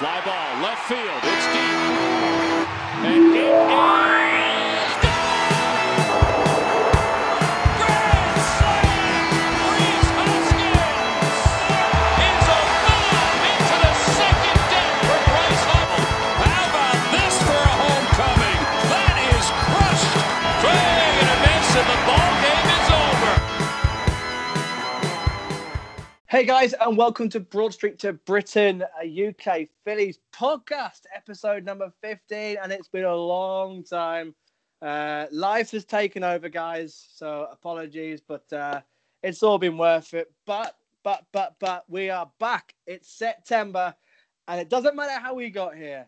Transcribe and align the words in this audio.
Fly 0.00 0.18
ball, 0.24 0.62
left 0.62 0.88
field. 0.88 1.20
It's 1.24 1.46
deep. 1.52 2.00
And 3.04 3.36
it 3.36 3.44
is 3.44 4.09
Hey 26.30 26.44
guys, 26.44 26.74
and 26.74 26.96
welcome 26.96 27.28
to 27.30 27.40
Broad 27.40 27.74
Street 27.74 27.98
to 27.98 28.12
Britain, 28.12 28.84
a 29.02 29.28
UK 29.30 29.66
Phillies 29.84 30.20
podcast, 30.32 31.00
episode 31.12 31.64
number 31.64 31.92
15. 32.02 32.56
And 32.62 32.70
it's 32.70 32.86
been 32.86 33.02
a 33.02 33.16
long 33.16 33.82
time. 33.82 34.36
Uh, 34.80 35.26
life 35.32 35.72
has 35.72 35.84
taken 35.84 36.22
over, 36.22 36.48
guys. 36.48 37.08
So 37.16 37.48
apologies, 37.50 38.20
but 38.20 38.44
uh, 38.52 38.80
it's 39.24 39.42
all 39.42 39.58
been 39.58 39.76
worth 39.76 40.14
it. 40.14 40.32
But, 40.46 40.76
but, 41.02 41.26
but, 41.32 41.56
but, 41.58 41.82
we 41.88 42.10
are 42.10 42.30
back. 42.38 42.76
It's 42.86 43.10
September, 43.10 43.92
and 44.46 44.60
it 44.60 44.68
doesn't 44.68 44.94
matter 44.94 45.20
how 45.20 45.34
we 45.34 45.50
got 45.50 45.74
here. 45.74 46.06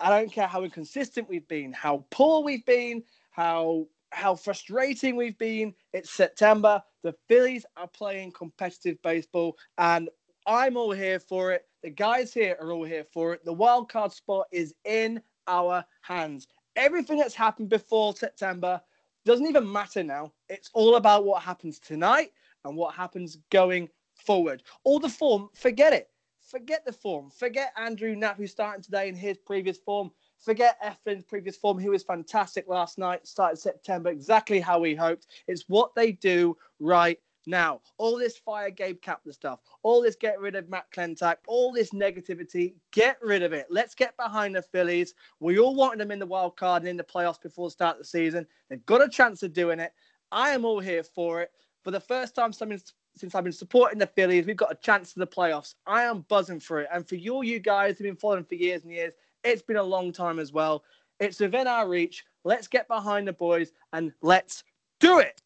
I 0.00 0.10
don't 0.10 0.32
care 0.32 0.48
how 0.48 0.64
inconsistent 0.64 1.28
we've 1.28 1.46
been, 1.46 1.72
how 1.72 2.06
poor 2.10 2.42
we've 2.42 2.66
been, 2.66 3.04
how 3.30 3.86
how 4.10 4.34
frustrating 4.34 5.16
we've 5.16 5.38
been. 5.38 5.74
It's 5.92 6.10
September. 6.10 6.82
The 7.02 7.14
Phillies 7.28 7.64
are 7.76 7.88
playing 7.88 8.32
competitive 8.32 9.00
baseball, 9.02 9.56
and 9.78 10.08
I'm 10.46 10.76
all 10.76 10.92
here 10.92 11.20
for 11.20 11.52
it. 11.52 11.64
The 11.82 11.90
guys 11.90 12.32
here 12.34 12.56
are 12.60 12.72
all 12.72 12.84
here 12.84 13.04
for 13.12 13.34
it. 13.34 13.44
The 13.44 13.52
wild 13.52 13.90
card 13.90 14.12
spot 14.12 14.46
is 14.52 14.74
in 14.84 15.22
our 15.46 15.84
hands. 16.02 16.46
Everything 16.76 17.18
that's 17.18 17.34
happened 17.34 17.68
before 17.68 18.14
September 18.14 18.80
doesn't 19.24 19.46
even 19.46 19.70
matter 19.70 20.02
now. 20.02 20.32
It's 20.48 20.70
all 20.74 20.96
about 20.96 21.24
what 21.24 21.42
happens 21.42 21.78
tonight 21.78 22.32
and 22.64 22.76
what 22.76 22.94
happens 22.94 23.38
going 23.50 23.88
forward. 24.14 24.62
All 24.84 24.98
the 24.98 25.08
form, 25.08 25.48
forget 25.54 25.92
it. 25.92 26.08
Forget 26.40 26.84
the 26.84 26.92
form. 26.92 27.30
Forget 27.30 27.72
Andrew 27.76 28.16
Knapp, 28.16 28.36
who's 28.36 28.50
starting 28.50 28.82
today 28.82 29.08
in 29.08 29.14
his 29.14 29.38
previous 29.38 29.78
form. 29.78 30.10
Forget 30.40 30.78
Eflin's 30.82 31.24
previous 31.24 31.56
form. 31.56 31.78
He 31.78 31.90
was 31.90 32.02
fantastic 32.02 32.66
last 32.66 32.98
night, 32.98 33.26
started 33.26 33.58
September 33.58 34.10
exactly 34.10 34.58
how 34.58 34.78
we 34.78 34.94
hoped. 34.94 35.26
It's 35.46 35.64
what 35.68 35.94
they 35.94 36.12
do 36.12 36.56
right 36.78 37.20
now. 37.46 37.80
All 37.98 38.16
this 38.16 38.38
fire 38.38 38.70
Gabe 38.70 39.00
Kapler 39.02 39.34
stuff, 39.34 39.60
all 39.82 40.00
this 40.00 40.16
get 40.16 40.40
rid 40.40 40.56
of 40.56 40.68
Matt 40.68 40.90
Klentak, 40.92 41.36
all 41.46 41.72
this 41.72 41.90
negativity, 41.90 42.74
get 42.90 43.18
rid 43.22 43.42
of 43.42 43.52
it. 43.52 43.66
Let's 43.70 43.94
get 43.94 44.16
behind 44.16 44.56
the 44.56 44.62
Phillies. 44.62 45.14
We 45.40 45.58
all 45.58 45.74
wanted 45.74 46.00
them 46.00 46.10
in 46.10 46.18
the 46.18 46.26
wild 46.26 46.56
card 46.56 46.82
and 46.82 46.88
in 46.88 46.96
the 46.96 47.04
playoffs 47.04 47.42
before 47.42 47.68
the 47.68 47.72
start 47.72 47.96
of 47.96 48.02
the 48.02 48.08
season. 48.08 48.46
They've 48.68 48.84
got 48.86 49.04
a 49.04 49.08
chance 49.08 49.42
of 49.42 49.52
doing 49.52 49.78
it. 49.78 49.92
I 50.32 50.50
am 50.50 50.64
all 50.64 50.80
here 50.80 51.02
for 51.02 51.42
it. 51.42 51.50
For 51.82 51.90
the 51.90 52.00
first 52.00 52.34
time 52.34 52.52
since 52.52 52.94
I've 53.34 53.44
been 53.44 53.52
supporting 53.52 53.98
the 53.98 54.06
Phillies, 54.06 54.46
we've 54.46 54.56
got 54.56 54.72
a 54.72 54.76
chance 54.76 55.12
to 55.14 55.18
the 55.18 55.26
playoffs. 55.26 55.74
I 55.86 56.04
am 56.04 56.26
buzzing 56.28 56.60
for 56.60 56.80
it. 56.80 56.88
And 56.92 57.08
for 57.08 57.16
you, 57.16 57.42
you 57.42 57.58
guys 57.58 57.98
who've 57.98 58.06
been 58.06 58.16
following 58.16 58.44
for 58.44 58.54
years 58.54 58.84
and 58.84 58.92
years, 58.92 59.12
it's 59.44 59.62
been 59.62 59.76
a 59.76 59.82
long 59.82 60.12
time 60.12 60.38
as 60.38 60.52
well. 60.52 60.84
It's 61.18 61.40
within 61.40 61.66
our 61.66 61.88
reach. 61.88 62.24
Let's 62.44 62.66
get 62.66 62.88
behind 62.88 63.28
the 63.28 63.32
boys 63.32 63.72
and 63.92 64.12
let's 64.22 64.64
do 64.98 65.18
it. 65.18 65.42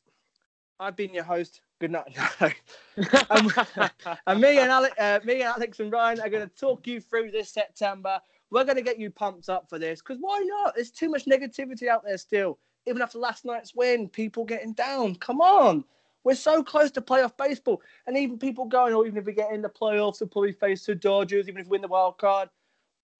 I've 0.78 0.96
been 0.96 1.14
your 1.14 1.24
host. 1.24 1.60
Good 1.80 1.90
night. 1.90 2.16
and, 2.40 2.54
and 4.26 4.40
me 4.40 4.58
and 4.58 4.70
Alex, 4.70 4.94
uh, 4.98 5.20
me 5.24 5.34
and 5.34 5.42
Alex 5.42 5.80
and 5.80 5.92
Ryan 5.92 6.20
are 6.20 6.28
going 6.28 6.48
to 6.48 6.54
talk 6.54 6.86
you 6.86 7.00
through 7.00 7.30
this 7.30 7.50
September. 7.50 8.20
We're 8.50 8.64
going 8.64 8.76
to 8.76 8.82
get 8.82 8.98
you 8.98 9.10
pumped 9.10 9.48
up 9.48 9.68
for 9.68 9.78
this 9.78 10.00
because 10.00 10.18
why 10.20 10.40
not? 10.46 10.74
There's 10.74 10.90
too 10.90 11.08
much 11.08 11.26
negativity 11.26 11.88
out 11.88 12.04
there 12.04 12.18
still. 12.18 12.58
Even 12.86 13.02
after 13.02 13.18
last 13.18 13.44
night's 13.44 13.74
win, 13.74 14.08
people 14.08 14.44
getting 14.44 14.74
down. 14.74 15.16
Come 15.16 15.40
on. 15.40 15.84
We're 16.22 16.34
so 16.34 16.62
close 16.62 16.90
to 16.92 17.00
playoff 17.00 17.36
baseball. 17.36 17.82
And 18.06 18.16
even 18.16 18.38
people 18.38 18.66
going, 18.66 18.94
or 18.94 19.06
even 19.06 19.18
if 19.18 19.26
we 19.26 19.32
get 19.32 19.52
in 19.52 19.62
the 19.62 19.68
playoffs, 19.68 20.20
we'll 20.20 20.28
probably 20.28 20.52
face 20.52 20.86
the 20.86 20.94
Dodgers, 20.94 21.48
even 21.48 21.60
if 21.60 21.66
we 21.66 21.72
win 21.72 21.82
the 21.82 21.88
wild 21.88 22.18
card 22.18 22.48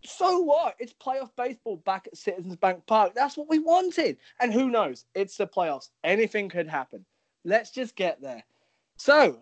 so 0.05 0.39
what? 0.41 0.77
It's 0.79 0.93
playoff 0.93 1.31
baseball 1.37 1.77
back 1.79 2.07
at 2.07 2.17
Citizens 2.17 2.57
Bank 2.57 2.85
Park. 2.87 3.13
That's 3.15 3.37
what 3.37 3.49
we 3.49 3.59
wanted. 3.59 4.19
And 4.41 4.53
who 4.53 4.71
knows? 4.71 5.07
It's 5.15 5.37
the 5.37 5.47
playoffs. 5.47 5.91
Anything 6.05 6.49
could 6.49 6.69
happen. 6.69 7.05
Let's 7.45 7.71
just 7.71 7.97
get 7.97 8.21
there. 8.21 8.43
So, 8.97 9.39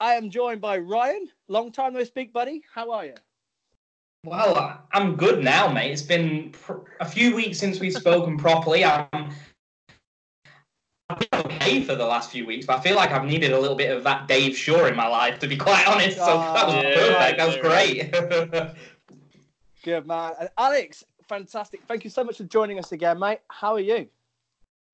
I 0.00 0.14
am 0.14 0.30
joined 0.30 0.60
by 0.60 0.78
Ryan. 0.78 1.28
Long 1.48 1.70
time 1.72 1.94
no 1.94 2.04
speak, 2.04 2.32
buddy. 2.32 2.62
How 2.74 2.90
are 2.90 3.06
you? 3.06 3.14
Well, 4.24 4.82
I'm 4.92 5.16
good 5.16 5.42
now, 5.42 5.68
mate. 5.72 5.92
It's 5.92 6.02
been 6.02 6.50
pr- 6.52 6.80
a 7.00 7.06
few 7.06 7.34
weeks 7.34 7.58
since 7.58 7.80
we've 7.80 7.94
spoken 7.94 8.36
properly. 8.36 8.84
I'm 8.84 9.30
I've 11.10 11.18
been 11.18 11.40
okay 11.46 11.82
for 11.82 11.96
the 11.96 12.04
last 12.06 12.30
few 12.30 12.46
weeks, 12.46 12.66
but 12.66 12.78
I 12.78 12.80
feel 12.82 12.94
like 12.94 13.10
I've 13.10 13.24
needed 13.24 13.52
a 13.52 13.58
little 13.58 13.76
bit 13.76 13.90
of 13.94 14.04
that 14.04 14.28
Dave 14.28 14.56
Shaw 14.56 14.86
in 14.86 14.94
my 14.94 15.08
life, 15.08 15.40
to 15.40 15.48
be 15.48 15.56
quite 15.56 15.86
honest. 15.88 16.18
So 16.18 16.24
Oh, 16.24 16.54
that 16.54 16.66
was 16.66 16.74
yeah, 16.76 16.94
perfect. 16.94 17.38
That 17.38 17.46
was 17.46 17.56
great. 17.56 18.74
Good, 19.82 20.06
man. 20.06 20.32
And 20.40 20.48
Alex, 20.58 21.04
fantastic. 21.28 21.82
Thank 21.86 22.04
you 22.04 22.10
so 22.10 22.24
much 22.24 22.38
for 22.38 22.44
joining 22.44 22.78
us 22.78 22.92
again, 22.92 23.18
mate. 23.18 23.40
How 23.48 23.74
are 23.74 23.80
you? 23.80 24.08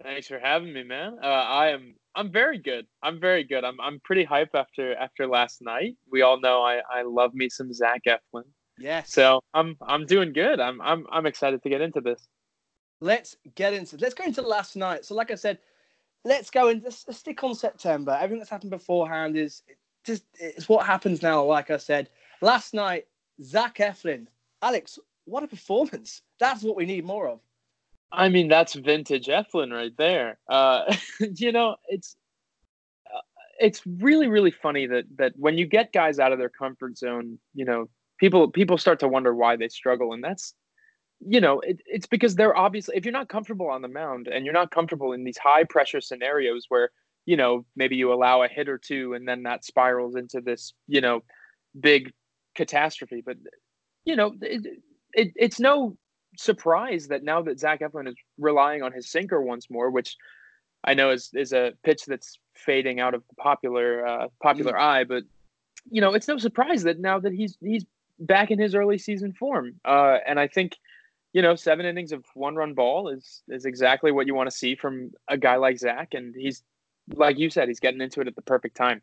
Thanks 0.03 0.29
for 0.29 0.39
having 0.39 0.73
me, 0.73 0.85
man. 0.85 1.19
Uh, 1.23 1.27
I 1.27 1.69
am 1.69 1.95
I'm 2.15 2.31
very 2.31 2.59
good. 2.59 2.87
I'm 3.03 3.19
very 3.21 3.45
good. 3.45 3.65
I'm 3.65 3.81
I'm 3.81 4.01
pretty 4.01 4.25
hyped 4.25 4.55
after 4.55 4.95
after 4.97 5.27
last 5.27 5.63
night. 5.63 5.97
We 6.11 6.23
all 6.23 6.39
know 6.41 6.63
I 6.63 6.81
I 6.91 7.03
love 7.03 7.35
me 7.35 7.49
some 7.49 7.73
Zach 7.73 8.03
Eflin. 8.07 8.45
Yes. 8.79 9.11
So 9.11 9.41
I'm 9.55 9.77
I'm 9.87 10.05
doing 10.07 10.33
good. 10.33 10.61
I'm 10.61 10.81
I'm 10.83 11.07
I'm 11.11 11.27
excited 11.27 11.63
to 11.63 11.69
get 11.69 11.81
into 11.81 12.01
this. 12.01 12.29
let's 13.01 13.37
get 13.55 13.73
into 13.73 13.97
let's 13.97 14.15
go 14.15 14.25
into 14.25 14.43
last 14.43 14.77
night. 14.77 15.05
So, 15.05 15.15
like 15.15 15.31
I 15.31 15.35
said, 15.35 15.59
let's 16.25 16.51
go 16.51 16.69
and 16.69 16.83
let's, 16.83 17.07
let's 17.07 17.21
stick 17.21 17.43
on 17.45 17.55
September. 17.55 18.13
Everything 18.13 18.39
that's 18.39 18.51
happened 18.51 18.71
beforehand 18.71 19.37
is 19.37 19.63
just 20.05 20.25
it's 20.39 20.69
what 20.69 20.87
happens 20.87 21.23
now. 21.23 21.43
Like 21.45 21.71
I 21.71 21.77
said, 21.77 22.11
last 22.41 22.75
night, 22.75 23.07
Zach 23.43 23.77
Eflin, 23.79 24.27
Alex, 24.63 24.99
what 25.25 25.43
a 25.43 25.49
performance! 25.49 26.23
That's 26.39 26.63
what 26.63 26.77
we 26.77 26.87
need 26.87 27.05
more 27.05 27.29
of. 27.29 27.41
I 28.13 28.29
mean, 28.29 28.49
that's 28.49 28.75
vintage 28.75 29.27
Eflin 29.27 29.73
right 29.73 29.97
there. 29.97 30.39
Uh, 30.49 30.95
you 31.37 31.53
know, 31.53 31.77
it's 31.89 32.17
uh, 33.13 33.21
it's 33.59 33.83
really 33.87 34.29
really 34.29 34.51
funny 34.51 34.87
that 34.87 35.05
that 35.17 35.33
when 35.37 35.59
you 35.59 35.67
get 35.67 35.93
guys 35.93 36.19
out 36.19 36.33
of 36.33 36.39
their 36.39 36.49
comfort 36.49 36.97
zone, 36.97 37.39
you 37.55 37.65
know, 37.65 37.89
people 38.19 38.51
people 38.51 38.79
start 38.79 39.01
to 39.01 39.09
wonder 39.09 39.35
why 39.35 39.57
they 39.57 39.69
struggle, 39.69 40.13
and 40.13 40.23
that's 40.23 40.55
you 41.21 41.41
know, 41.41 41.61
it, 41.61 41.81
it's 41.87 42.07
because 42.07 42.35
they're 42.35 42.57
obviously 42.57 42.97
if 42.97 43.05
you're 43.05 43.13
not 43.13 43.29
comfortable 43.29 43.69
on 43.69 43.83
the 43.83 43.89
mound 43.89 44.29
and 44.29 44.45
you're 44.45 44.55
not 44.55 44.71
comfortable 44.71 45.13
in 45.13 45.25
these 45.25 45.39
high 45.39 45.65
pressure 45.65 46.01
scenarios 46.01 46.67
where 46.69 46.91
you 47.25 47.37
know 47.37 47.65
maybe 47.75 47.97
you 47.97 48.13
allow 48.13 48.43
a 48.43 48.49
hit 48.49 48.69
or 48.69 48.79
two 48.79 49.15
and 49.15 49.27
then 49.27 49.43
that 49.43 49.65
spirals 49.65 50.15
into 50.15 50.41
this 50.41 50.75
you 50.87 51.01
know 51.01 51.23
big 51.79 52.13
catastrophe, 52.55 53.23
but 53.25 53.37
you 54.07 54.17
know 54.17 54.35
it, 54.41 54.67
it 55.13 55.33
it's 55.37 55.61
no 55.61 55.97
surprise 56.39 57.09
that 57.09 57.23
now 57.23 57.43
that 57.43 57.59
Zach 57.61 57.81
Eflin 57.81 58.09
is 58.09 58.17
relying 58.39 58.83
on 58.83 58.93
his 58.93 59.11
sinker 59.11 59.41
once 59.43 59.69
more, 59.69 59.91
which 59.91 60.17
I 60.85 60.95
know 60.95 61.11
is 61.11 61.31
is 61.35 61.53
a 61.53 61.73
pitch 61.85 62.05
that's 62.07 62.39
fading 62.55 63.01
out 63.01 63.15
of 63.15 63.23
the 63.29 63.35
popular 63.35 64.07
uh, 64.07 64.29
popular 64.43 64.79
eye, 64.79 65.05
but 65.05 65.25
you 65.91 66.01
know 66.01 66.15
it's 66.15 66.29
no 66.29 66.39
surprise 66.39 66.85
that 66.85 66.99
now 66.99 67.19
that 67.21 67.33
he's 67.33 67.59
he's 67.61 67.85
back 68.19 68.51
in 68.51 68.59
his 68.59 68.75
early 68.75 68.97
season 68.97 69.33
form, 69.33 69.75
uh, 69.85 70.19
and 70.27 70.41
I 70.41 70.47
think 70.49 70.77
you 71.33 71.43
know 71.43 71.55
seven 71.57 71.85
innings 71.85 72.13
of 72.13 72.25
one 72.35 72.55
run 72.55 72.75
ball 72.75 73.09
is 73.09 73.43
is 73.49 73.65
exactly 73.65 74.13
what 74.13 74.27
you 74.27 74.35
want 74.35 74.49
to 74.49 74.57
see 74.57 74.77
from 74.77 75.11
a 75.29 75.37
guy 75.37 75.57
like 75.57 75.79
Zach, 75.79 76.15
and 76.15 76.35
he's 76.37 76.63
like 77.15 77.39
you 77.39 77.51
said, 77.51 77.69
he's 77.69 77.81
getting 77.81 78.01
into 78.01 78.21
it 78.21 78.27
at 78.27 78.37
the 78.37 78.43
perfect 78.43 78.77
time. 78.77 79.03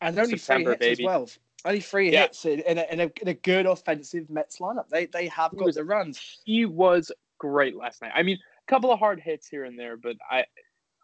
And 0.00 0.18
only 0.18 0.36
September, 0.36 0.76
three 0.76 0.88
hits 0.88 0.98
baby. 0.98 1.04
as 1.04 1.06
well. 1.06 1.28
Only 1.64 1.80
three 1.80 2.10
Yeah. 2.10 2.22
hits 2.22 2.44
in, 2.44 2.60
in, 2.60 2.78
a, 2.78 2.86
in, 2.90 3.00
a, 3.00 3.10
in 3.20 3.28
a 3.28 3.34
good 3.34 3.66
offensive 3.66 4.28
Mets 4.28 4.58
lineup. 4.58 4.88
They 4.88 5.06
they 5.06 5.28
have 5.28 5.52
got 5.52 5.66
was- 5.66 5.74
the 5.76 5.84
runs. 5.84 6.40
He 6.44 6.64
was 6.66 7.12
great 7.38 7.76
last 7.76 8.02
night. 8.02 8.12
I 8.14 8.22
mean, 8.22 8.36
a 8.36 8.70
couple 8.70 8.92
of 8.92 8.98
hard 8.98 9.20
hits 9.20 9.46
here 9.48 9.64
and 9.64 9.78
there, 9.78 9.96
but 9.96 10.16
I 10.30 10.44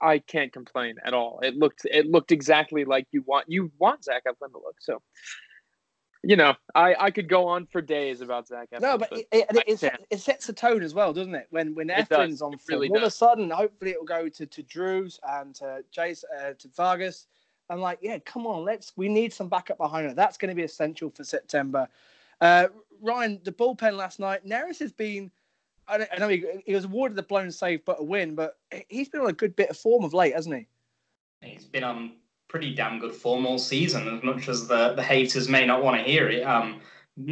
I 0.01 0.19
can't 0.21 0.53
complain 0.53 0.97
at 1.05 1.15
all. 1.15 1.41
It 1.43 1.57
looked 1.57 1.85
it 1.85 2.07
looked 2.07 2.33
exactly 2.33 2.85
like 2.85 3.07
you 3.13 3.23
want 3.27 3.47
you 3.49 3.71
want 3.79 4.05
Zach 4.05 4.25
Eflin 4.27 4.51
to 4.53 4.59
look. 4.59 4.77
So, 4.81 5.01
you 6.25 6.37
know, 6.37 6.55
I 6.75 6.95
I 6.99 7.11
could 7.11 7.29
go 7.29 7.47
on 7.47 7.67
for 7.67 7.81
days 7.81 8.21
about 8.21 8.49
Zach 8.49 8.69
Eflin. 8.73 8.81
No, 8.81 8.99
but 8.99 9.13
it, 9.13 9.27
it, 9.33 9.47
it, 9.83 10.01
it 10.11 10.21
sets 10.21 10.49
a 10.49 10.53
tone 10.53 10.83
as 10.83 10.95
well, 10.95 11.13
doesn't 11.13 11.35
it? 11.35 11.47
When 11.51 11.75
when 11.75 11.91
It 11.91 12.09
does. 12.09 12.31
Eflin's 12.31 12.43
on 12.43 12.55
It 12.55 12.61
really 12.69 12.89
all 12.89 12.97
of 12.99 13.03
a 13.05 13.11
sudden, 13.11 13.51
hopefully, 13.51 13.93
it 13.93 13.99
will 13.99 14.07
go 14.07 14.29
to 14.29 14.47
to 14.47 14.63
Drews 14.65 15.19
and 15.29 15.55
to 15.57 15.85
Jace 15.97 16.25
uh, 16.41 16.53
to 16.59 16.69
Vargas. 16.77 17.27
I'm 17.71 17.81
like, 17.81 17.99
yeah, 18.01 18.19
come 18.19 18.47
on, 18.47 18.65
let's. 18.65 18.93
We 18.97 19.09
need 19.09 19.33
some 19.33 19.49
backup 19.49 19.79
behind 19.79 20.07
it. 20.11 20.17
That's 20.17 20.39
going 20.39 20.49
to 20.51 20.55
be 20.55 20.63
essential 20.63 21.11
for 21.11 21.25
September. 21.25 21.89
Uh, 22.41 22.69
Ryan, 23.03 23.41
the 23.45 23.53
bullpen 23.53 23.95
last 23.95 24.19
night. 24.21 24.47
Neris 24.47 24.79
has 24.79 24.93
been. 24.93 25.31
I, 25.87 25.99
don't- 25.99 26.11
I 26.13 26.19
know 26.19 26.29
he, 26.29 26.45
he 26.67 26.75
was 26.75 26.85
awarded 26.85 27.17
the 27.17 27.23
blown 27.23 27.51
save, 27.51 27.85
but 27.85 28.01
a 28.01 28.03
win. 28.03 28.35
But 28.35 28.59
he's 28.89 29.09
been 29.09 29.21
on 29.21 29.29
a 29.29 29.33
good 29.33 29.55
bit 29.57 29.71
of 29.71 29.77
form 29.77 30.05
of 30.05 30.15
late, 30.15 30.35
hasn't 30.35 30.55
he? 30.57 30.67
He's 31.47 31.65
been 31.65 31.85
on 31.85 32.13
pretty 32.49 32.75
damn 32.75 32.99
good 32.99 33.15
form 33.15 33.47
all 33.47 33.59
season, 33.59 34.09
as 34.09 34.23
much 34.23 34.49
as 34.49 34.67
the, 34.67 34.95
the 34.95 35.03
haters 35.03 35.49
may 35.49 35.67
not 35.67 35.83
want 35.83 35.99
to 35.99 36.03
hear 36.11 36.29
it. 36.29 36.43
Um, 36.43 36.81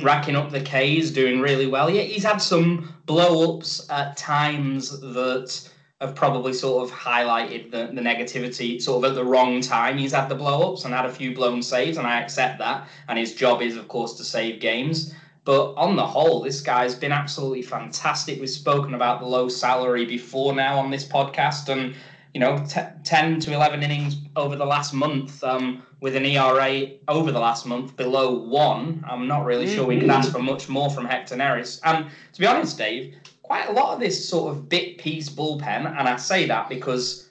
racking 0.03 0.37
up 0.37 0.51
the 0.51 0.61
Ks, 0.61 1.11
doing 1.11 1.41
really 1.41 1.67
well. 1.67 1.89
Yeah, 1.89 2.03
he's 2.03 2.25
had 2.25 2.39
some 2.39 2.93
blow 3.07 3.57
ups 3.57 3.89
at 3.91 4.17
times 4.17 5.01
that 5.01 5.71
have 6.01 6.15
probably 6.15 6.53
sort 6.53 6.89
of 6.89 6.95
highlighted 6.95 7.71
the, 7.71 7.87
the 7.87 8.03
negativity 8.03 8.81
sort 8.81 9.03
of 9.03 9.11
at 9.11 9.15
the 9.15 9.25
wrong 9.25 9.61
time. 9.63 9.97
He's 9.97 10.13
had 10.13 10.29
the 10.29 10.35
blow 10.35 10.73
ups 10.73 10.85
and 10.85 10.93
had 10.93 11.07
a 11.07 11.13
few 11.13 11.35
blown 11.35 11.63
saves, 11.63 11.97
and 11.97 12.07
I 12.07 12.21
accept 12.21 12.59
that. 12.59 12.87
And 13.09 13.19
his 13.19 13.35
job 13.35 13.63
is, 13.63 13.77
of 13.77 13.89
course, 13.89 14.15
to 14.15 14.25
save 14.25 14.61
games. 14.61 15.15
But 15.45 15.75
on 15.75 15.97
the 15.97 16.07
whole, 16.07 16.43
this 16.43 16.61
guy's 16.61 16.95
been 16.95 17.13
absolutely 17.13 17.63
fantastic. 17.63 18.41
We've 18.41 18.51
spoken 18.51 18.95
about 18.95 19.21
the 19.21 19.27
low 19.27 19.49
salary 19.49 20.05
before 20.05 20.55
now 20.55 20.79
on 20.79 20.91
this 20.91 21.07
podcast, 21.07 21.69
and 21.71 21.95
you 22.35 22.41
know, 22.41 22.63
t- 22.69 22.81
10 23.05 23.41
to 23.41 23.55
11 23.55 23.83
innings 23.83 24.17
over 24.35 24.57
the 24.57 24.67
last 24.67 24.93
month 24.93 25.43
um, 25.43 25.83
with 26.01 26.15
an 26.17 26.27
ERA 26.27 26.89
over 27.09 27.33
the 27.33 27.39
last 27.39 27.65
month 27.65 27.97
below 27.97 28.35
one. 28.35 29.03
I'm 29.09 29.27
not 29.27 29.47
really 29.47 29.73
sure 29.75 29.87
we 29.87 29.99
could 29.99 30.11
ask 30.11 30.31
for 30.33 30.41
much 30.41 30.69
more 30.69 30.91
from 30.91 31.07
Hector 31.07 31.37
Neris. 31.37 31.81
And 31.85 32.11
to 32.35 32.41
be 32.41 32.47
honest, 32.47 32.77
Dave, 32.77 33.15
quite 33.47 33.69
a 33.69 33.73
lot 33.73 33.95
of 33.95 34.01
this 34.01 34.29
sort 34.29 34.51
of 34.51 34.69
bit 34.69 34.99
piece 34.99 35.29
bullpen, 35.29 35.87
and 35.87 36.09
I 36.09 36.17
say 36.17 36.47
that 36.47 36.69
because 36.69 37.29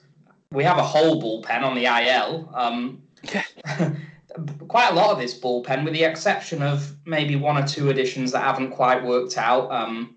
we 0.50 0.64
have 0.64 0.78
a 0.78 0.82
whole 0.82 1.20
bullpen 1.22 1.62
on 1.62 1.74
the 1.74 1.84
IL. 1.84 2.50
Um, 2.54 3.02
quite 4.68 4.92
a 4.92 4.94
lot 4.94 5.10
of 5.10 5.18
this 5.18 5.38
bullpen, 5.38 5.84
with 5.84 5.92
the 5.92 6.04
exception 6.04 6.62
of 6.62 6.96
maybe 7.04 7.36
one 7.36 7.62
or 7.62 7.66
two 7.66 7.90
additions 7.90 8.32
that 8.32 8.40
haven't 8.40 8.70
quite 8.70 9.04
worked 9.04 9.36
out, 9.36 9.70
um, 9.70 10.16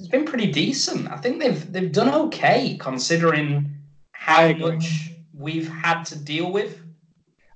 it's 0.00 0.08
been 0.08 0.24
pretty 0.24 0.50
decent. 0.50 1.08
I 1.08 1.18
think 1.18 1.40
they've 1.40 1.72
they've 1.72 1.92
done 1.92 2.12
okay 2.26 2.76
considering 2.80 3.70
how 4.10 4.52
much 4.54 5.12
we've 5.32 5.68
had 5.68 6.02
to 6.06 6.18
deal 6.18 6.50
with. 6.50 6.80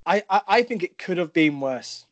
I, 0.07 0.23
I, 0.31 0.43
I 0.47 0.63
think 0.63 0.85
it 0.85 0.99
could 0.99 1.19
have 1.19 1.33
been 1.33 1.61
worse. 1.61 2.07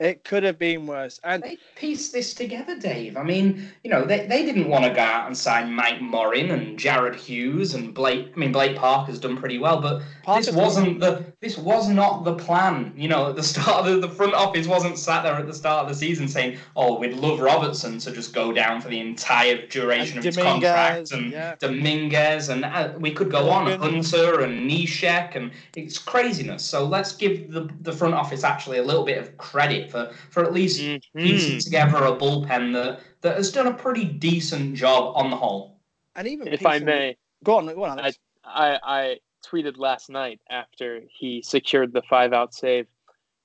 It 0.00 0.24
could 0.24 0.42
have 0.42 0.58
been 0.58 0.88
worse. 0.88 1.20
And 1.22 1.40
they 1.40 1.56
pieced 1.76 2.12
this 2.12 2.34
together, 2.34 2.76
Dave. 2.76 3.16
I 3.16 3.22
mean, 3.22 3.70
you 3.84 3.90
know, 3.90 4.04
they, 4.04 4.26
they 4.26 4.44
didn't 4.44 4.68
want 4.68 4.84
to 4.84 4.90
go 4.90 5.00
out 5.00 5.28
and 5.28 5.36
sign 5.36 5.72
Mike 5.72 6.00
Morin 6.00 6.50
and 6.50 6.76
Jared 6.76 7.14
Hughes 7.14 7.74
and 7.74 7.94
Blake. 7.94 8.32
I 8.34 8.38
mean, 8.38 8.50
Blake 8.50 8.76
Parker's 8.76 9.20
done 9.20 9.36
pretty 9.36 9.58
well, 9.58 9.80
but 9.80 10.02
Parker's 10.24 10.46
this 10.46 10.54
wasn't 10.56 10.98
the 10.98 11.24
this 11.38 11.56
was 11.56 11.88
not 11.88 12.24
the 12.24 12.34
plan. 12.34 12.92
You 12.96 13.06
know, 13.06 13.30
at 13.30 13.36
the 13.36 13.42
start 13.44 13.86
of 13.86 14.00
the, 14.00 14.08
the 14.08 14.12
front 14.12 14.34
office 14.34 14.66
wasn't 14.66 14.98
sat 14.98 15.22
there 15.22 15.34
at 15.34 15.46
the 15.46 15.54
start 15.54 15.84
of 15.84 15.88
the 15.88 15.94
season 15.94 16.26
saying, 16.26 16.58
"Oh, 16.74 16.98
we'd 16.98 17.14
love 17.14 17.38
Robertson 17.38 17.98
to 17.98 18.10
just 18.10 18.34
go 18.34 18.52
down 18.52 18.80
for 18.80 18.88
the 18.88 18.98
entire 18.98 19.64
duration 19.68 20.18
And 20.18 20.26
of 20.26 20.34
his 20.34 20.36
contract 20.36 21.12
and 21.12 21.30
yeah. 21.30 21.54
Dominguez 21.60 22.48
and 22.48 22.64
uh, 22.64 22.94
we 22.98 23.12
could 23.12 23.30
go 23.30 23.48
on. 23.48 23.64
Hunter 23.78 24.40
and 24.40 24.68
Neshek 24.68 25.36
and 25.36 25.52
it's 25.76 25.98
craziness. 25.98 26.64
So 26.64 26.84
let's 26.84 27.14
give 27.14 27.52
the 27.52 27.68
the 27.82 27.92
front 27.92 28.14
office 28.14 28.42
actually 28.42 28.78
a 28.78 28.82
little 28.82 29.04
bit 29.04 29.18
of 29.18 29.36
credit 29.38 29.83
for 29.90 30.12
for 30.30 30.42
at 30.44 30.52
least 30.52 30.80
Mhm. 30.80 31.00
piecing 31.16 31.60
together 31.60 31.98
a 31.98 32.12
bullpen 32.16 32.72
that, 32.74 33.00
that 33.22 33.36
has 33.36 33.50
done 33.52 33.66
a 33.66 33.74
pretty 33.74 34.04
decent 34.04 34.74
job 34.74 35.16
on 35.16 35.30
the 35.30 35.36
whole. 35.36 35.80
and 36.16 36.28
even 36.28 36.46
If 36.48 36.64
I 36.64 36.74
piecing- 36.74 36.86
may, 36.86 37.16
go 37.42 37.56
on, 37.58 37.66
go 37.66 37.84
on, 37.84 37.98
Alex. 37.98 38.18
I, 38.44 38.78
I 38.82 39.20
tweeted 39.44 39.76
last 39.78 40.08
night 40.10 40.40
after 40.48 41.02
he 41.10 41.42
secured 41.42 41.92
the 41.92 42.02
five 42.02 42.32
out 42.32 42.54
save. 42.54 42.86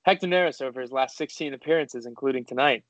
Hector 0.04 0.28
Neris 0.28 0.62
over 0.62 0.80
his 0.82 0.92
last 0.92 1.18
16 1.18 1.54
appearances, 1.54 2.06
including 2.06 2.46
tonight, 2.46 2.84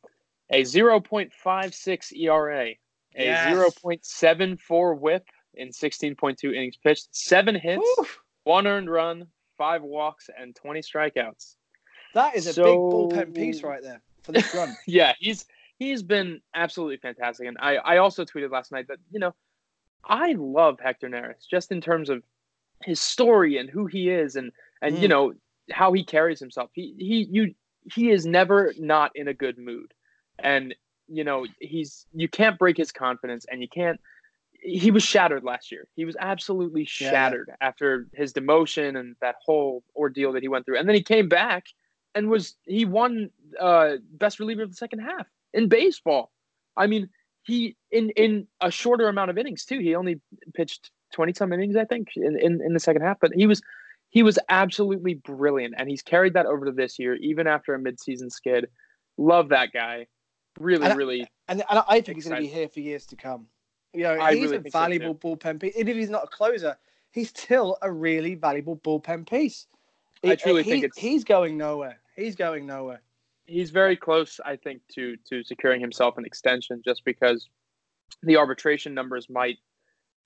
a 0.52 0.64
0.56 0.64 2.12
ERA, 2.14 2.70
a 2.70 2.76
Yes. 3.16 3.48
0.74 3.54 4.94
whip 5.00 5.26
in 5.56 5.70
16.2 5.72 6.54
innings 6.54 6.78
pitched, 6.78 7.08
seven 7.12 7.56
hits, 7.56 7.84
Oof, 8.00 8.20
one 8.44 8.68
earned 8.68 8.90
run, 8.90 9.28
five 9.58 9.82
walks, 9.82 10.30
and 10.38 10.56
20 10.56 10.82
strikeouts. 10.82 11.56
That 12.14 12.36
is 12.36 12.48
a 12.48 12.54
big 12.54 12.90
bullpen 12.90 13.34
piece 13.34 13.64
right 13.64 13.82
there 13.82 14.02
for 14.24 14.32
this 14.32 14.54
run. 14.54 14.78
Yeah, 14.88 15.14
he's 15.20 15.46
he's 15.78 16.04
been 16.04 16.42
absolutely 16.54 16.98
fantastic. 16.98 17.48
And 17.48 17.58
I, 17.60 17.76
I 17.76 17.98
also 17.98 18.26
tweeted 18.26 18.52
last 18.52 18.72
night 18.72 18.88
that, 18.90 18.98
you 19.12 19.20
know, 19.20 19.34
I 20.06 20.34
love 20.34 20.80
Hector 20.80 21.10
Neris 21.10 21.48
just 21.50 21.72
in 21.72 21.82
terms 21.82 22.10
of 22.10 22.24
his 22.84 23.00
story 23.00 23.58
and 23.58 23.70
who 23.70 23.86
he 23.86 24.10
is 24.10 24.36
and 24.36 24.52
and 24.82 25.02
you 25.02 25.08
Mm. 25.08 25.10
know 25.10 25.34
how 25.72 25.92
he 25.94 26.04
carries 26.04 26.40
himself. 26.40 26.70
He 26.74 26.96
he 26.98 27.28
you 27.30 27.54
he 27.94 28.10
is 28.12 28.26
never 28.26 28.74
not 28.78 29.12
in 29.16 29.28
a 29.28 29.34
good 29.34 29.58
mood. 29.58 29.94
And 30.40 30.76
you 31.08 31.24
know, 31.24 31.46
he's 31.60 32.06
you 32.14 32.28
can't 32.28 32.58
break 32.60 32.78
his 32.78 32.92
confidence 32.92 33.46
and 33.52 33.62
you 33.62 33.68
can't 33.68 34.00
he 34.62 34.92
was 34.92 35.04
shattered 35.04 35.44
last 35.44 35.72
year. 35.72 35.88
He 35.96 36.06
was 36.06 36.18
absolutely 36.20 36.86
Yeah. 37.00 37.10
shattered 37.10 37.52
after 37.62 38.08
his 38.14 38.34
demotion 38.34 39.00
and 39.00 39.16
that 39.22 39.36
whole 39.46 39.84
ordeal 39.96 40.34
that 40.34 40.42
he 40.44 40.50
went 40.50 40.66
through. 40.66 40.78
And 40.78 40.88
then 40.88 40.96
he 40.96 41.04
came 41.04 41.30
back 41.30 41.68
and 42.16 42.30
was 42.30 42.56
he 42.66 42.86
won 42.86 43.30
uh 43.60 43.96
best 44.14 44.40
reliever 44.40 44.64
of 44.64 44.70
the 44.70 44.76
second 44.76 45.00
half 45.00 45.28
in 45.54 45.68
baseball. 45.70 46.32
I 46.78 46.88
mean, 46.88 47.10
he 47.44 47.76
in 47.92 48.10
in 48.12 48.48
a 48.62 48.72
shorter 48.72 49.08
amount 49.08 49.30
of 49.30 49.38
innings 49.38 49.66
too. 49.66 49.80
He 49.80 49.96
only 49.96 50.20
pitched 50.54 50.92
20 51.14 51.34
some 51.34 51.54
innings 51.54 51.76
I 51.76 51.86
think 51.86 52.10
in, 52.16 52.38
in 52.40 52.62
in 52.62 52.74
the 52.74 52.80
second 52.80 53.02
half, 53.02 53.18
but 53.20 53.32
he 53.34 53.48
was 53.48 53.62
he 54.10 54.24
was 54.24 54.40
absolutely 54.50 55.16
brilliant 55.16 55.76
and 55.78 55.90
he's 55.90 56.02
carried 56.02 56.34
that 56.34 56.46
over 56.46 56.66
to 56.66 56.72
this 56.72 56.98
year 56.98 57.16
even 57.16 57.48
after 57.48 57.76
a 57.76 57.80
midseason 57.80 58.32
skid. 58.32 58.68
Love 59.18 59.50
that 59.50 59.72
guy. 59.72 60.08
Really 60.60 60.84
And 60.84 60.94
I- 60.94 60.96
really 60.96 61.28
And, 61.48 61.64
and 61.70 61.84
I 61.88 62.02
think 62.02 62.18
he's 62.18 62.26
going 62.26 62.38
to 62.38 62.42
be 62.42 62.48
here 62.48 62.68
for 62.70 62.80
years 62.80 63.06
to 63.08 63.16
come. 63.16 63.48
You 63.94 64.04
know, 64.04 64.20
I 64.20 64.34
he's 64.34 64.44
really 64.44 64.58
a 64.58 64.62
think 64.62 64.74
so, 64.74 64.80
valuable 64.80 65.16
bullpen 65.16 65.60
piece. 65.60 65.76
Even 65.76 65.90
if 65.90 65.98
he's 65.98 66.10
not 66.10 66.24
a 66.24 66.28
closer, 66.28 66.78
he's 67.12 67.30
still 67.30 67.78
a 67.82 67.92
really 67.92 68.36
valuable 68.36 68.78
bullpen 68.78 69.28
piece. 69.28 69.66
I 70.24 70.36
truly 70.36 70.64
he- 70.64 70.70
think 70.72 70.84
it's- 70.86 71.02
he's 71.02 71.24
going 71.24 71.58
nowhere. 71.58 72.00
He's 72.16 72.36
going 72.36 72.66
nowhere. 72.66 73.02
he's 73.46 73.72
very 73.72 73.96
close, 73.98 74.40
I 74.46 74.56
think, 74.58 74.82
to 74.96 75.16
to 75.30 75.44
securing 75.44 75.82
himself 75.82 76.18
an 76.18 76.26
extension, 76.26 76.82
just 76.86 77.04
because 77.06 77.50
the 78.22 78.38
arbitration 78.38 78.94
numbers 78.94 79.28
might 79.30 79.58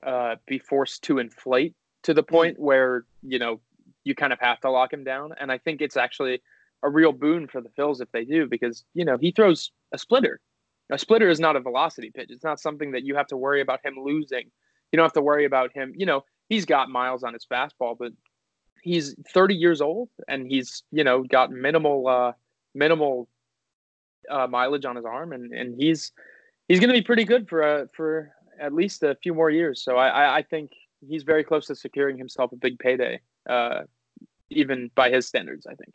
uh, 0.03 0.35
be 0.45 0.59
forced 0.59 1.03
to 1.03 1.19
inflate 1.19 1.73
to 2.01 2.13
the 2.13 2.23
point 2.23 2.59
where 2.59 3.05
you 3.21 3.39
know 3.39 3.61
you 4.03 4.13
kind 4.15 4.33
of 4.33 4.39
have 4.41 4.59
to 4.61 4.69
lock 4.69 4.91
him 4.91 5.03
down. 5.05 5.31
And 5.39 5.49
I 5.51 5.57
think 5.57 5.81
it's 5.81 5.95
actually 5.95 6.41
a 6.81 6.89
real 6.89 7.13
boon 7.13 7.47
for 7.47 7.61
the 7.61 7.69
Phils 7.69 8.01
if 8.01 8.11
they 8.11 8.25
do, 8.25 8.45
because 8.47 8.83
you 8.93 9.05
know 9.05 9.17
he 9.17 9.31
throws 9.31 9.71
a 9.93 9.97
splitter. 9.97 10.41
A 10.89 10.97
splitter 10.97 11.29
is 11.29 11.39
not 11.39 11.55
a 11.55 11.61
velocity 11.61 12.11
pitch. 12.11 12.29
It's 12.29 12.43
not 12.43 12.59
something 12.59 12.91
that 12.91 13.03
you 13.05 13.15
have 13.15 13.27
to 13.27 13.37
worry 13.37 13.61
about 13.61 13.79
him 13.85 13.95
losing. 14.03 14.51
You 14.91 14.97
don't 14.97 15.05
have 15.05 15.13
to 15.13 15.21
worry 15.21 15.45
about 15.45 15.71
him. 15.71 15.93
You 15.95 16.05
know 16.07 16.25
he's 16.49 16.65
got 16.65 16.89
miles 16.89 17.23
on 17.23 17.33
his 17.33 17.45
fastball, 17.45 17.97
but 17.97 18.11
he's 18.83 19.15
30 19.33 19.55
years 19.55 19.81
old 19.81 20.09
and 20.27 20.45
he's 20.47 20.83
you 20.91 21.03
know 21.03 21.23
got 21.23 21.51
minimal. 21.51 22.07
Uh, 22.07 22.31
minimal 22.75 23.27
uh, 24.31 24.47
mileage 24.47 24.83
on 24.83 24.95
his 24.95 25.05
arm, 25.05 25.31
and, 25.31 25.53
and 25.53 25.75
he's 25.79 26.11
he's 26.67 26.79
going 26.79 26.89
to 26.89 26.93
be 26.95 27.03
pretty 27.03 27.23
good 27.23 27.47
for 27.47 27.61
uh, 27.61 27.85
for 27.95 28.31
at 28.59 28.73
least 28.73 29.03
a 29.03 29.13
few 29.21 29.31
more 29.33 29.51
years. 29.51 29.83
So 29.83 29.95
I, 29.97 30.07
I, 30.07 30.35
I 30.37 30.41
think 30.41 30.71
he's 31.07 31.21
very 31.21 31.43
close 31.43 31.67
to 31.67 31.75
securing 31.75 32.17
himself 32.17 32.51
a 32.51 32.55
big 32.55 32.79
payday, 32.79 33.19
uh, 33.47 33.81
even 34.49 34.89
by 34.95 35.11
his 35.11 35.27
standards. 35.27 35.67
I 35.67 35.75
think. 35.75 35.93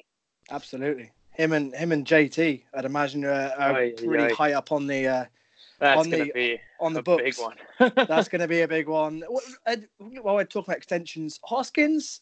Absolutely. 0.51 1.11
Him 1.33 1.53
and 1.53 1.75
him 1.75 1.91
and 1.91 2.07
JT, 2.07 2.63
I'd 2.75 2.85
imagine, 2.85 3.25
are, 3.25 3.53
are 3.59 3.91
really 4.05 4.33
high 4.33 4.53
up 4.53 4.71
on 4.71 4.87
the 4.87 5.07
uh, 5.09 5.25
That's 5.81 5.99
On 5.99 6.11
the- 6.11 6.59
on 6.81 6.93
the 6.93 7.01
a 7.01 7.03
books. 7.03 7.23
big 7.25 7.35
one. 7.39 7.57
That's 8.07 8.29
going 8.29 8.41
to 8.41 8.47
be 8.49 8.61
a 8.61 8.69
big 8.69 8.87
one. 8.87 9.23
While 9.27 9.41
we're 10.37 10.45
talking 10.45 10.65
about 10.69 10.77
extensions, 10.77 11.41
Hoskins, 11.45 12.21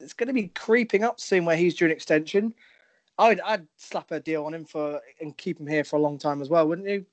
it's 0.00 0.12
going 0.12 0.28
to 0.28 0.32
be 0.32 0.48
creeping 0.48 1.04
up 1.04 1.20
soon 1.20 1.44
where 1.44 1.56
he's 1.56 1.74
due 1.74 1.86
an 1.86 1.90
extension. 1.90 2.54
I'd 3.18 3.40
I'd 3.40 3.66
slap 3.76 4.10
a 4.10 4.20
deal 4.20 4.44
on 4.44 4.54
him 4.54 4.64
for 4.64 5.00
and 5.20 5.36
keep 5.36 5.58
him 5.60 5.66
here 5.66 5.84
for 5.84 5.96
a 5.96 6.00
long 6.00 6.18
time 6.18 6.40
as 6.40 6.48
well, 6.48 6.66
wouldn't 6.68 6.88
you? 6.88 7.04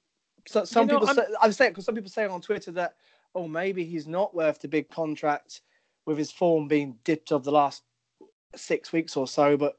So, 0.48 0.64
some 0.64 0.88
know, 0.88 1.00
people 1.00 1.08
I'm- 1.08 1.16
say 1.16 1.26
I'm 1.42 1.52
saying 1.52 1.72
because 1.72 1.86
some 1.86 1.96
people 1.96 2.12
say 2.12 2.26
on 2.26 2.42
Twitter 2.42 2.72
that 2.74 2.96
oh 3.34 3.48
maybe 3.48 3.84
he's 3.84 4.08
not 4.08 4.34
worth 4.36 4.60
the 4.60 4.68
big 4.68 4.90
contract 4.90 5.62
with 6.06 6.18
his 6.18 6.32
form 6.32 6.68
being 6.68 6.98
dipped 7.04 7.32
of 7.32 7.44
the 7.44 7.52
last 7.52 7.84
six 8.56 8.94
weeks 8.94 9.18
or 9.18 9.28
so, 9.28 9.58
but 9.58 9.78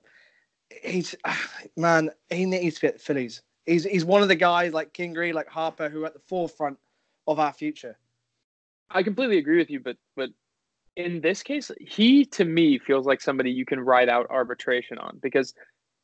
he's 0.83 1.15
man 1.77 2.11
he 2.31 2.45
needs 2.45 2.77
to 2.77 2.81
be 2.83 2.87
at 2.89 2.95
the 2.95 3.01
Phillies. 3.01 3.43
He's 3.65 3.85
he's 3.85 4.05
one 4.05 4.23
of 4.23 4.29
the 4.29 4.37
guys 4.37 4.73
like 4.73 4.93
Kingery, 4.93 5.33
like 5.33 5.49
Harper, 5.49 5.89
who 5.89 6.03
are 6.03 6.07
at 6.07 6.15
the 6.15 6.21
forefront 6.21 6.79
of 7.27 7.39
our 7.39 7.53
future. 7.53 7.99
I 8.91 9.03
completely 9.03 9.39
agree 9.39 9.59
with 9.59 9.71
you, 9.71 9.81
but 9.81 9.97
but 10.17 10.31
in 10.97 11.21
this 11.21 11.43
case, 11.43 11.71
he 11.81 12.25
to 12.27 12.45
me 12.45 12.79
feels 12.79 13.07
like 13.07 13.21
somebody 13.21 13.51
you 13.51 13.65
can 13.67 13.81
ride 13.81 14.09
out 14.09 14.27
arbitration 14.31 14.99
on 14.99 15.19
because 15.23 15.55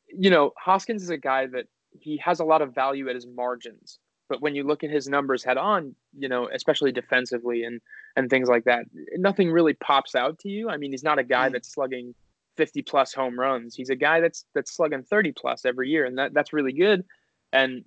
you 0.07 0.29
know 0.29 0.51
Hoskins 0.57 1.03
is 1.03 1.09
a 1.09 1.17
guy 1.17 1.47
that 1.47 1.65
he 1.91 2.17
has 2.17 2.39
a 2.39 2.45
lot 2.45 2.61
of 2.61 2.73
value 2.73 3.09
at 3.09 3.15
his 3.15 3.27
margins, 3.27 3.99
but 4.29 4.41
when 4.41 4.55
you 4.55 4.63
look 4.63 4.83
at 4.83 4.89
his 4.89 5.07
numbers 5.07 5.43
head 5.43 5.57
on, 5.57 5.95
you 6.17 6.27
know, 6.29 6.47
especially 6.53 6.91
defensively 6.91 7.63
and 7.63 7.81
and 8.15 8.29
things 8.29 8.47
like 8.49 8.65
that, 8.65 8.85
nothing 9.17 9.51
really 9.51 9.73
pops 9.73 10.15
out 10.15 10.37
to 10.39 10.49
you. 10.49 10.69
I 10.69 10.77
mean, 10.77 10.91
he's 10.91 11.03
not 11.03 11.19
a 11.19 11.23
guy 11.23 11.49
Mm. 11.49 11.53
that's 11.53 11.73
slugging 11.73 12.13
50 12.57 12.83
plus 12.83 13.13
home 13.13 13.39
runs. 13.39 13.75
He's 13.75 13.89
a 13.89 13.95
guy 13.95 14.19
that's 14.21 14.45
that's 14.53 14.75
slugging 14.75 15.03
30 15.03 15.33
plus 15.33 15.65
every 15.65 15.89
year, 15.89 16.05
and 16.05 16.17
that 16.19 16.33
that's 16.33 16.53
really 16.53 16.73
good. 16.73 17.03
And 17.51 17.83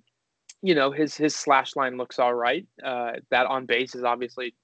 you 0.61 0.75
know, 0.75 0.91
his 0.91 1.15
his 1.15 1.35
slash 1.35 1.75
line 1.77 1.97
looks 1.97 2.19
all 2.19 2.33
right. 2.33 2.65
Uh, 2.83 3.13
that 3.31 3.45
on 3.45 3.65
base 3.65 3.95
is 3.95 4.03
obviously 4.03 4.55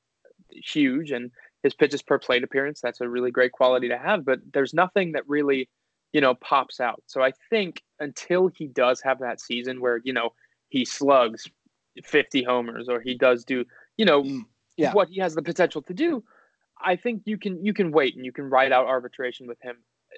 huge, 0.49 1.11
and 1.11 1.31
his 1.63 1.73
pitches 1.73 2.01
per 2.01 2.19
plate 2.19 2.43
appearance 2.43 2.81
that's 2.81 3.01
a 3.01 3.07
really 3.09 3.31
great 3.31 3.51
quality 3.53 3.87
to 3.89 3.97
have. 3.97 4.23
But 4.25 4.39
there's 4.53 4.73
nothing 4.73 5.13
that 5.13 5.23
really, 5.27 5.69
you 6.11 6.21
know, 6.21 6.35
pops 6.35 6.79
out. 6.79 7.01
So 7.07 7.21
I 7.21 7.31
think 7.49 7.81
until 7.99 8.47
he 8.49 8.67
does 8.67 9.01
have 9.01 9.19
that 9.19 9.39
season 9.41 9.79
where 9.81 9.99
you 10.03 10.13
know 10.13 10.29
he 10.69 10.85
slugs 10.85 11.47
50 12.03 12.43
homers 12.43 12.89
or 12.89 12.99
he 13.01 13.15
does 13.15 13.43
do, 13.45 13.65
you 13.97 14.05
know, 14.05 14.23
Mm, 14.23 14.41
yeah. 14.77 14.93
what 14.93 15.09
he 15.09 15.19
has 15.21 15.35
the 15.35 15.41
potential 15.43 15.81
to 15.83 15.93
do, 15.93 16.23
I 16.83 16.95
think 16.95 17.21
you 17.25 17.37
can 17.37 17.63
you 17.63 17.73
can 17.73 17.91
wait 17.91 18.15
and 18.15 18.25
you 18.25 18.31
can 18.31 18.49
ride 18.49 18.71
out 18.71 18.87
arbitration 18.87 19.47
with 19.47 19.61
him 19.61 19.77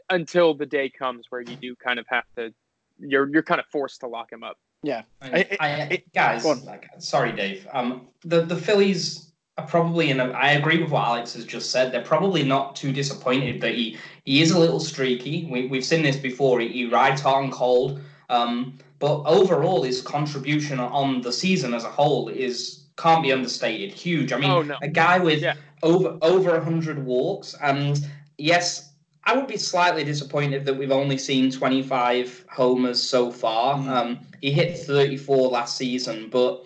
until 0.09 0.53
the 0.53 0.65
day 0.65 0.89
comes 0.89 1.25
where 1.29 1.41
you 1.41 1.55
do 1.55 1.75
kind 1.75 1.99
of 1.99 2.05
have 2.09 2.23
to 2.37 2.53
you're 2.97 3.29
you're 3.29 3.43
kind 3.43 3.59
of 3.59 3.65
forced 3.67 3.99
to 4.01 4.07
lock 4.07 4.31
him 4.31 4.43
up. 4.43 4.57
Yeah. 4.83 5.01
I, 5.21 5.57
I- 5.59 5.67
I, 5.91 6.03
guys, 6.13 6.45
like, 6.65 6.89
sorry, 6.99 7.31
Dave. 7.33 7.67
Um, 7.73 8.07
the 8.23 8.41
the 8.45 8.55
Phillies 8.55 9.33
are 9.57 9.65
probably 9.67 10.09
in. 10.09 10.19
A, 10.19 10.29
I 10.31 10.51
agree 10.51 10.81
with 10.81 10.91
what 10.91 11.05
Alex 11.07 11.33
has 11.33 11.45
just 11.45 11.71
said. 11.71 11.91
They're 11.91 12.01
probably 12.01 12.43
not 12.43 12.75
too 12.75 12.91
disappointed 12.91 13.61
that 13.61 13.73
he 13.73 13.97
he 14.25 14.41
is 14.41 14.51
a 14.51 14.59
little 14.59 14.79
streaky. 14.79 15.47
We 15.49 15.67
we've 15.67 15.85
seen 15.85 16.03
this 16.03 16.17
before. 16.17 16.59
He, 16.59 16.67
he 16.69 16.85
rides 16.87 17.21
hot 17.21 17.43
and 17.43 17.51
cold. 17.51 18.01
Um, 18.29 18.77
but 18.99 19.23
overall, 19.23 19.83
his 19.83 20.01
contribution 20.01 20.79
on 20.79 21.21
the 21.21 21.31
season 21.31 21.73
as 21.73 21.83
a 21.83 21.89
whole 21.89 22.29
is 22.29 22.83
can't 22.97 23.23
be 23.23 23.31
understated. 23.31 23.93
Huge. 23.93 24.31
I 24.33 24.37
mean, 24.37 24.49
Oh, 24.49 24.61
no. 24.61 24.77
a 24.81 24.87
guy 24.87 25.19
with 25.19 25.41
Yeah. 25.41 25.55
over 25.83 26.17
over 26.21 26.59
hundred 26.59 27.05
walks, 27.05 27.55
and 27.61 27.99
yes, 28.37 28.91
I 29.23 29.35
would 29.35 29.47
be 29.47 29.57
slightly 29.57 30.03
disappointed 30.03 30.65
that 30.65 30.73
we've 30.73 30.91
only 30.91 31.17
seen 31.17 31.49
25 31.49 32.45
homers 32.49 33.01
so 33.01 33.31
far. 33.31 33.77
Mm. 33.77 33.87
Um, 33.89 34.19
he 34.41 34.51
hit 34.51 34.77
34 34.77 35.49
last 35.49 35.77
season, 35.77 36.29
but 36.29 36.65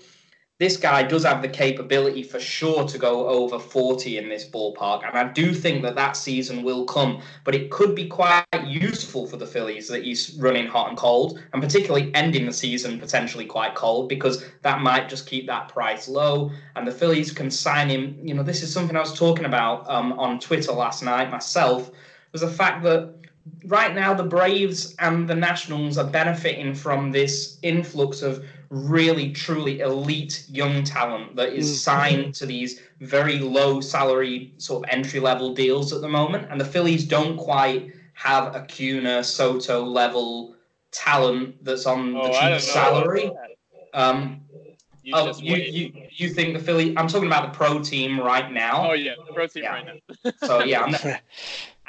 this 0.59 0.75
guy 0.75 1.03
does 1.03 1.23
have 1.23 1.41
the 1.41 1.47
capability 1.47 2.21
for 2.21 2.37
sure 2.37 2.85
to 2.85 2.97
go 2.97 3.27
over 3.29 3.57
40 3.57 4.17
in 4.17 4.27
this 4.27 4.45
ballpark. 4.47 5.07
And 5.07 5.17
I 5.17 5.31
do 5.31 5.53
think 5.53 5.81
that 5.83 5.95
that 5.95 6.17
season 6.17 6.63
will 6.63 6.83
come, 6.85 7.21
but 7.45 7.55
it 7.55 7.71
could 7.71 7.95
be 7.95 8.07
quite 8.07 8.43
useful 8.65 9.25
for 9.25 9.37
the 9.37 9.47
Phillies 9.47 9.87
that 9.87 10.03
he's 10.03 10.35
running 10.35 10.67
hot 10.67 10.89
and 10.89 10.97
cold, 10.97 11.41
and 11.53 11.63
particularly 11.63 12.11
ending 12.13 12.45
the 12.45 12.51
season 12.51 12.99
potentially 12.99 13.45
quite 13.45 13.73
cold 13.73 14.09
because 14.09 14.43
that 14.61 14.81
might 14.81 15.07
just 15.07 15.25
keep 15.25 15.47
that 15.47 15.69
price 15.69 16.09
low. 16.09 16.51
And 16.75 16.85
the 16.85 16.91
Phillies 16.91 17.31
can 17.31 17.49
sign 17.49 17.87
him. 17.87 18.19
You 18.21 18.33
know, 18.33 18.43
this 18.43 18.61
is 18.61 18.73
something 18.73 18.97
I 18.97 18.99
was 18.99 19.17
talking 19.17 19.45
about 19.45 19.89
um, 19.89 20.11
on 20.19 20.41
Twitter 20.41 20.73
last 20.73 21.03
night 21.03 21.31
myself 21.31 21.89
was 22.31 22.41
the 22.41 22.49
fact 22.49 22.83
that 22.83 23.13
right 23.65 23.93
now 23.95 24.13
the 24.13 24.23
Braves 24.23 24.95
and 24.99 25.27
the 25.27 25.35
Nationals 25.35 25.97
are 25.97 26.09
benefiting 26.09 26.73
from 26.73 27.11
this 27.11 27.57
influx 27.61 28.21
of 28.21 28.43
really 28.69 29.31
truly 29.31 29.79
elite 29.79 30.45
young 30.49 30.83
talent 30.83 31.35
that 31.35 31.53
is 31.53 31.67
Mm. 31.71 31.75
signed 31.75 32.35
to 32.35 32.45
these 32.45 32.81
very 33.01 33.39
low 33.39 33.81
salary 33.81 34.53
sort 34.57 34.83
of 34.83 34.89
entry 34.91 35.19
level 35.19 35.53
deals 35.53 35.91
at 35.91 36.01
the 36.01 36.07
moment 36.09 36.47
and 36.51 36.59
the 36.61 36.65
Phillies 36.65 37.05
don't 37.05 37.35
quite 37.37 37.91
have 38.13 38.55
a 38.55 38.61
Cuna 38.65 39.23
Soto 39.23 39.83
level 39.83 40.55
talent 40.91 41.63
that's 41.63 41.85
on 41.85 42.13
the 42.13 42.19
Oh, 42.19 42.31
I 42.33 42.51
cheap 42.51 42.61
salary 42.61 43.31
um 43.93 44.41
You 45.01 45.13
oh, 45.15 45.31
you, 45.39 45.55
you 45.55 45.93
you 46.11 46.29
think 46.29 46.53
the 46.57 46.63
Philly 46.63 46.95
I'm 46.97 47.07
talking 47.07 47.27
about 47.27 47.51
the 47.51 47.57
pro 47.57 47.79
team 47.79 48.19
right 48.19 48.51
now 48.51 48.89
oh 48.91 48.93
yeah, 48.93 49.13
the 49.27 49.33
pro 49.33 49.47
team 49.47 49.63
Yeah. 49.63 49.73
right 49.73 49.85
now. 49.85 50.31
so 50.45 50.63
yeah 50.63 50.81
I'm 50.83 50.91
not, 50.95 51.21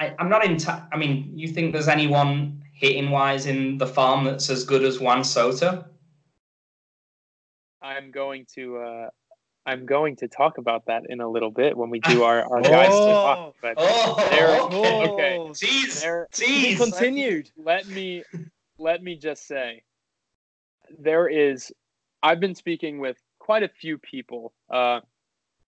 I, 0.01 0.15
I'm 0.19 0.29
not 0.31 0.45
in. 0.45 0.57
T- 0.57 0.67
I 0.93 0.97
mean, 0.97 1.31
you 1.37 1.47
think 1.47 1.73
there's 1.73 1.89
anyone 1.89 2.63
hitting 2.73 3.11
wise 3.11 3.45
in 3.47 3.77
the 3.77 3.87
farm 3.87 4.25
that's 4.25 4.49
as 4.49 4.65
good 4.65 4.83
as 4.83 4.99
Juan 4.99 5.23
Soto? 5.23 5.85
I'm 7.83 8.11
going 8.11 8.47
to 8.55 8.79
uh, 8.79 9.09
I'm 9.67 9.85
going 9.85 10.17
to 10.17 10.29
talk 10.29 10.57
about 10.59 10.87
that 10.87 11.03
in 11.09 11.21
a 11.21 11.29
little 11.29 11.51
bit 11.51 11.77
when 11.77 11.91
we 11.91 12.01
do 12.01 12.23
our, 12.25 12.43
our 12.51 12.63
guys 12.63 12.99
to 13.01 13.13
talk. 13.13 13.55
But 13.61 13.75
Oh, 13.77 14.17
There- 14.31 14.59
okay. 14.61 15.05
okay. 15.05 15.37
Oh, 15.39 15.49
Jeez, 15.51 16.01
there, 16.01 16.29
to 16.33 16.45
be 16.45 16.75
jeez. 16.75 16.77
continued. 16.79 17.51
let 17.57 17.87
me 17.87 18.25
let 18.79 19.03
me 19.03 19.17
just 19.17 19.47
say 19.47 19.83
there 20.99 21.29
is 21.29 21.71
I've 22.23 22.41
been 22.41 22.55
speaking 22.55 22.99
with 23.01 23.19
quite 23.39 23.63
a 23.63 23.69
few 23.69 23.99
people 23.99 24.55
uh, 24.71 25.01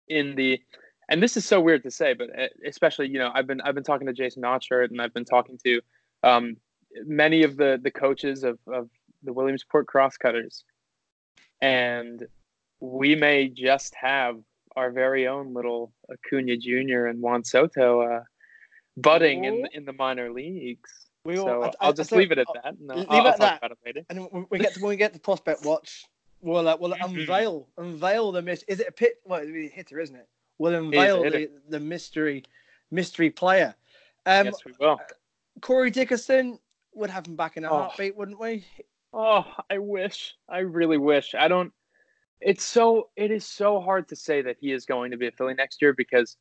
in 0.08 0.34
the 0.34 0.60
and 1.08 1.22
this 1.22 1.36
is 1.36 1.44
so 1.44 1.60
weird 1.60 1.82
to 1.84 1.90
say, 1.90 2.14
but 2.14 2.28
uh, 2.38 2.46
especially 2.66 3.08
you 3.08 3.18
know 3.18 3.30
I've 3.34 3.46
been 3.46 3.60
I've 3.60 3.74
been 3.74 3.84
talking 3.84 4.06
to 4.06 4.12
Jason 4.12 4.42
Notchert 4.42 4.90
and 4.90 5.00
I've 5.00 5.14
been 5.14 5.24
talking 5.24 5.58
to 5.64 5.80
um, 6.22 6.56
many 7.04 7.42
of 7.42 7.56
the 7.56 7.78
the 7.82 7.90
coaches 7.90 8.44
of 8.44 8.58
of 8.66 8.88
the 9.22 9.32
Williamsport 9.32 9.86
Crosscutters, 9.86 10.64
and 11.60 12.26
we 12.80 13.14
may 13.14 13.48
just 13.48 13.94
have 13.94 14.36
our 14.76 14.90
very 14.90 15.26
own 15.26 15.54
little 15.54 15.92
Acuna 16.12 16.56
Jr. 16.56 17.06
and 17.06 17.20
Juan 17.22 17.44
Soto 17.44 18.02
uh, 18.02 18.22
budding 18.96 19.44
in 19.44 19.66
in 19.72 19.84
the 19.84 19.92
minor 19.92 20.30
leagues. 20.32 20.90
We 21.24 21.36
so 21.36 21.62
I- 21.64 21.66
I'll 21.80 21.90
I- 21.90 21.92
just 21.92 22.10
so- 22.10 22.16
leave 22.16 22.30
it 22.32 22.38
at 22.38 22.46
that. 22.62 22.74
No, 22.80 22.94
leave 22.94 23.06
I'll, 23.08 23.26
it 23.26 23.30
at 23.30 23.38
that. 23.38 23.58
about 23.58 23.70
it 23.72 23.78
later. 23.84 24.02
And 24.10 24.28
when 24.30 24.46
we 24.50 24.58
get 24.58 24.74
to 24.74 24.80
when 24.80 24.90
we 24.90 24.96
get 24.96 25.12
to 25.14 25.18
prospect 25.20 25.64
watch, 25.64 26.04
we'll 26.40 26.68
uh, 26.68 26.76
we'll 26.78 26.92
unveil 27.00 27.68
unveil 27.78 28.32
the 28.32 28.42
mystery. 28.42 28.66
Is 28.68 28.80
it 28.80 28.88
a 28.88 28.92
pit? 28.92 29.14
Well, 29.24 29.40
it's 29.42 29.50
a 29.50 29.74
hitter, 29.74 29.98
isn't 30.00 30.16
it? 30.16 30.28
We'll 30.58 30.74
unveil 30.74 31.22
the, 31.22 31.50
the 31.68 31.80
mystery 31.80 32.44
mystery 32.90 33.30
player. 33.30 33.74
Um, 34.24 34.46
yes, 34.46 34.64
we 34.64 34.72
will. 34.80 35.00
Corey 35.60 35.90
Dickerson 35.90 36.58
would 36.94 37.10
have 37.10 37.26
him 37.26 37.36
back 37.36 37.56
in 37.56 37.64
a 37.64 37.70
Oh. 37.70 37.76
heartbeat, 37.82 38.16
wouldn't 38.16 38.40
we? 38.40 38.64
Oh, 39.12 39.44
I 39.70 39.78
wish. 39.78 40.34
I 40.48 40.58
really 40.58 40.98
wish. 40.98 41.34
I 41.34 41.48
don't. 41.48 41.72
It's 42.40 42.64
so. 42.64 43.10
It 43.16 43.30
is 43.30 43.46
so 43.46 43.80
hard 43.80 44.08
to 44.08 44.16
say 44.16 44.42
that 44.42 44.56
he 44.60 44.72
is 44.72 44.84
going 44.84 45.10
to 45.12 45.16
be 45.16 45.26
a 45.26 45.32
Philly 45.32 45.54
next 45.54 45.80
year 45.80 45.94
because 45.94 46.36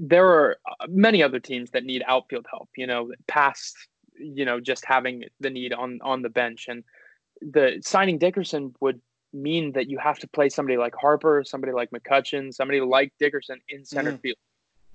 there 0.00 0.26
are 0.26 0.56
uh, 0.66 0.86
many 0.88 1.22
other 1.22 1.40
teams 1.40 1.70
that 1.72 1.84
need 1.84 2.02
outfield 2.06 2.46
help. 2.50 2.70
You 2.76 2.86
know, 2.86 3.12
past 3.26 3.76
you 4.18 4.44
know 4.44 4.60
just 4.60 4.84
having 4.84 5.24
the 5.40 5.50
need 5.50 5.72
on 5.74 5.98
on 6.02 6.22
the 6.22 6.30
bench, 6.30 6.66
and 6.68 6.84
the 7.42 7.82
signing 7.84 8.18
Dickerson 8.18 8.74
would 8.80 9.00
mean 9.32 9.72
that 9.72 9.88
you 9.88 9.98
have 9.98 10.18
to 10.20 10.28
play 10.28 10.48
somebody 10.48 10.76
like 10.76 10.94
Harper, 10.94 11.42
somebody 11.44 11.72
like 11.72 11.90
McCutchen, 11.90 12.52
somebody 12.52 12.80
like 12.80 13.12
Dickerson 13.18 13.60
in 13.68 13.84
center 13.84 14.12
Mm. 14.12 14.20
field, 14.20 14.36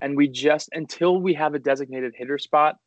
and 0.02 0.16
we 0.16 0.28
just 0.28 0.70
until 0.74 1.20
we 1.20 1.34
have 1.36 1.54
a 1.56 1.60
designated 1.60 2.14
hitter 2.16 2.38
spot 2.38 2.78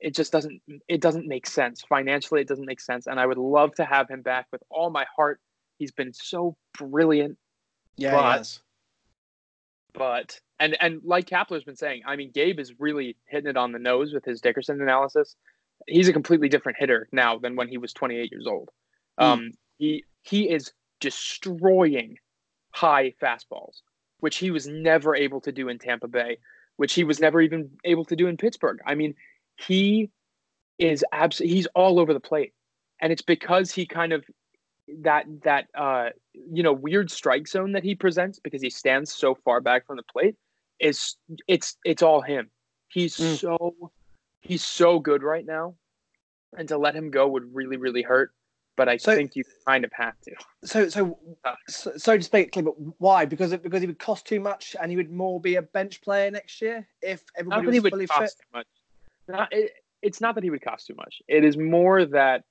it 0.00 0.14
just 0.14 0.30
doesn't 0.30 0.62
it 0.86 1.00
doesn't 1.00 1.26
make 1.26 1.44
sense. 1.44 1.82
Financially 1.82 2.40
it 2.40 2.46
doesn't 2.46 2.66
make 2.66 2.80
sense. 2.80 3.08
And 3.08 3.18
i 3.18 3.26
would 3.26 3.36
love 3.36 3.74
to 3.74 3.84
have 3.84 4.08
him 4.08 4.22
back 4.22 4.46
with 4.52 4.62
all 4.70 4.90
my 4.90 5.04
heart. 5.16 5.40
He's 5.76 5.90
been 5.90 6.12
so 6.12 6.56
brilliant. 6.78 7.36
Yeah, 7.96 8.12
But- 8.14 8.36
yes. 8.36 8.60
but 9.94 10.40
and 10.60 10.76
and 10.80 11.00
like 11.04 11.26
Kapler's 11.26 11.64
been 11.64 11.76
saying 11.76 12.02
i 12.06 12.14
mean 12.16 12.30
gabe 12.32 12.60
is 12.60 12.78
really 12.78 13.16
hitting 13.26 13.50
it 13.50 13.56
on 13.56 13.72
the 13.72 13.78
nose 13.78 14.12
with 14.12 14.24
his 14.24 14.40
dickerson 14.40 14.80
analysis. 14.80 15.34
He's 15.86 16.08
a 16.08 16.12
completely 16.12 16.48
different 16.48 16.78
hitter 16.78 17.08
now 17.12 17.38
than 17.38 17.56
when 17.56 17.68
he 17.68 17.78
was 17.78 17.92
28 17.92 18.30
years 18.30 18.46
old. 18.46 18.70
Hmm. 19.18 19.24
um 19.24 19.50
he 19.78 20.04
he 20.22 20.48
is 20.48 20.72
destroying 21.00 22.16
high 22.70 23.12
fastballs 23.22 23.82
which 24.20 24.36
he 24.38 24.50
was 24.50 24.66
never 24.66 25.14
able 25.14 25.40
to 25.40 25.52
do 25.52 25.68
in 25.68 25.78
tampa 25.78 26.08
bay 26.08 26.38
which 26.76 26.94
he 26.94 27.04
was 27.04 27.18
never 27.20 27.40
even 27.40 27.70
able 27.84 28.04
to 28.04 28.14
do 28.14 28.26
in 28.28 28.36
pittsburgh. 28.36 28.78
I 28.86 28.94
mean 28.94 29.14
he 29.56 30.10
is 30.78 31.04
abs- 31.12 31.38
he's 31.38 31.66
all 31.74 31.98
over 31.98 32.14
the 32.14 32.20
plate. 32.20 32.52
And 33.00 33.12
it's 33.12 33.22
because 33.22 33.72
he 33.72 33.84
kind 33.84 34.12
of 34.12 34.24
that 35.02 35.24
that 35.42 35.66
uh 35.76 36.10
you 36.32 36.62
know 36.62 36.72
weird 36.72 37.10
strike 37.10 37.48
zone 37.48 37.72
that 37.72 37.82
he 37.84 37.94
presents 37.94 38.38
because 38.38 38.62
he 38.62 38.70
stands 38.70 39.12
so 39.12 39.34
far 39.34 39.60
back 39.60 39.86
from 39.86 39.96
the 39.96 40.02
plate 40.04 40.36
is 40.80 41.16
it's 41.48 41.76
it's 41.84 42.02
all 42.02 42.20
him. 42.20 42.50
He's 42.88 43.16
Mm. 43.16 43.38
so 43.38 43.74
he's 44.40 44.64
so 44.64 44.98
good 45.00 45.22
right 45.22 45.44
now. 45.44 45.74
And 46.56 46.68
to 46.68 46.78
let 46.78 46.94
him 46.94 47.10
go 47.10 47.26
would 47.28 47.52
really 47.54 47.76
really 47.76 48.02
hurt 48.02 48.30
but 48.78 48.88
i 48.88 48.96
So- 48.96 49.14
think 49.14 49.36
you 49.36 49.44
kind 49.66 49.84
of 49.84 49.92
have 49.92 50.14
to 50.22 50.32
So, 50.64 50.88
so, 50.88 51.18
Uh. 51.44 51.54
so, 51.68 51.92
so 51.96 52.16
to 52.16 52.22
speak, 52.22 52.52
but 52.54 52.74
why? 52.98 53.26
Because 53.26 53.52
it, 53.52 53.62
because 53.62 53.80
he 53.80 53.86
would 53.86 53.98
cost 53.98 54.26
too 54.26 54.40
much, 54.40 54.74
and 54.80 54.90
he 54.90 54.96
would 54.96 55.10
more 55.10 55.40
be 55.40 55.54
a 55.56 55.62
bench 55.62 56.00
player 56.00 56.30
next 56.30 56.60
year 56.62 56.88
if 57.02 57.22
everybody 57.36 57.66
was 57.80 57.90
fully 57.90 58.06
fit. 58.06 58.34
much 58.52 58.66
not, 59.28 59.52
it, 59.52 59.72
it's 60.02 60.20
not 60.20 60.34
that 60.34 60.42
he 60.44 60.50
would 60.50 60.62
cost 60.62 60.86
too 60.86 60.94
much 60.94 61.20
it 61.28 61.44
is 61.44 61.56
more 61.58 62.04
that 62.06 62.44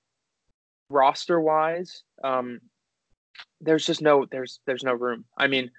roster 0.90 1.40
wise 1.42 2.04
um 2.24 2.60
there's 3.62 3.86
just 3.86 4.02
no 4.02 4.26
there's 4.32 4.60
there's 4.68 4.84
no 4.84 4.94
room 4.94 5.26
i 5.38 5.48
mean 5.48 5.70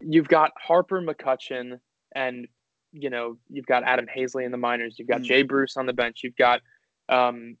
you've 0.00 0.28
got 0.28 0.50
harper 0.58 1.00
mccutchen 1.00 1.78
and 2.14 2.48
you 2.92 3.10
know 3.10 3.36
you've 3.48 3.66
got 3.66 3.84
adam 3.84 4.06
Haseley 4.06 4.44
in 4.44 4.50
the 4.52 4.58
minors 4.58 4.96
you've 4.98 5.08
got 5.08 5.20
Mm. 5.20 5.24
jay 5.24 5.42
bruce 5.42 5.76
on 5.76 5.86
the 5.86 5.92
bench 5.92 6.20
you've 6.24 6.36
got 6.36 6.60
um 7.08 7.56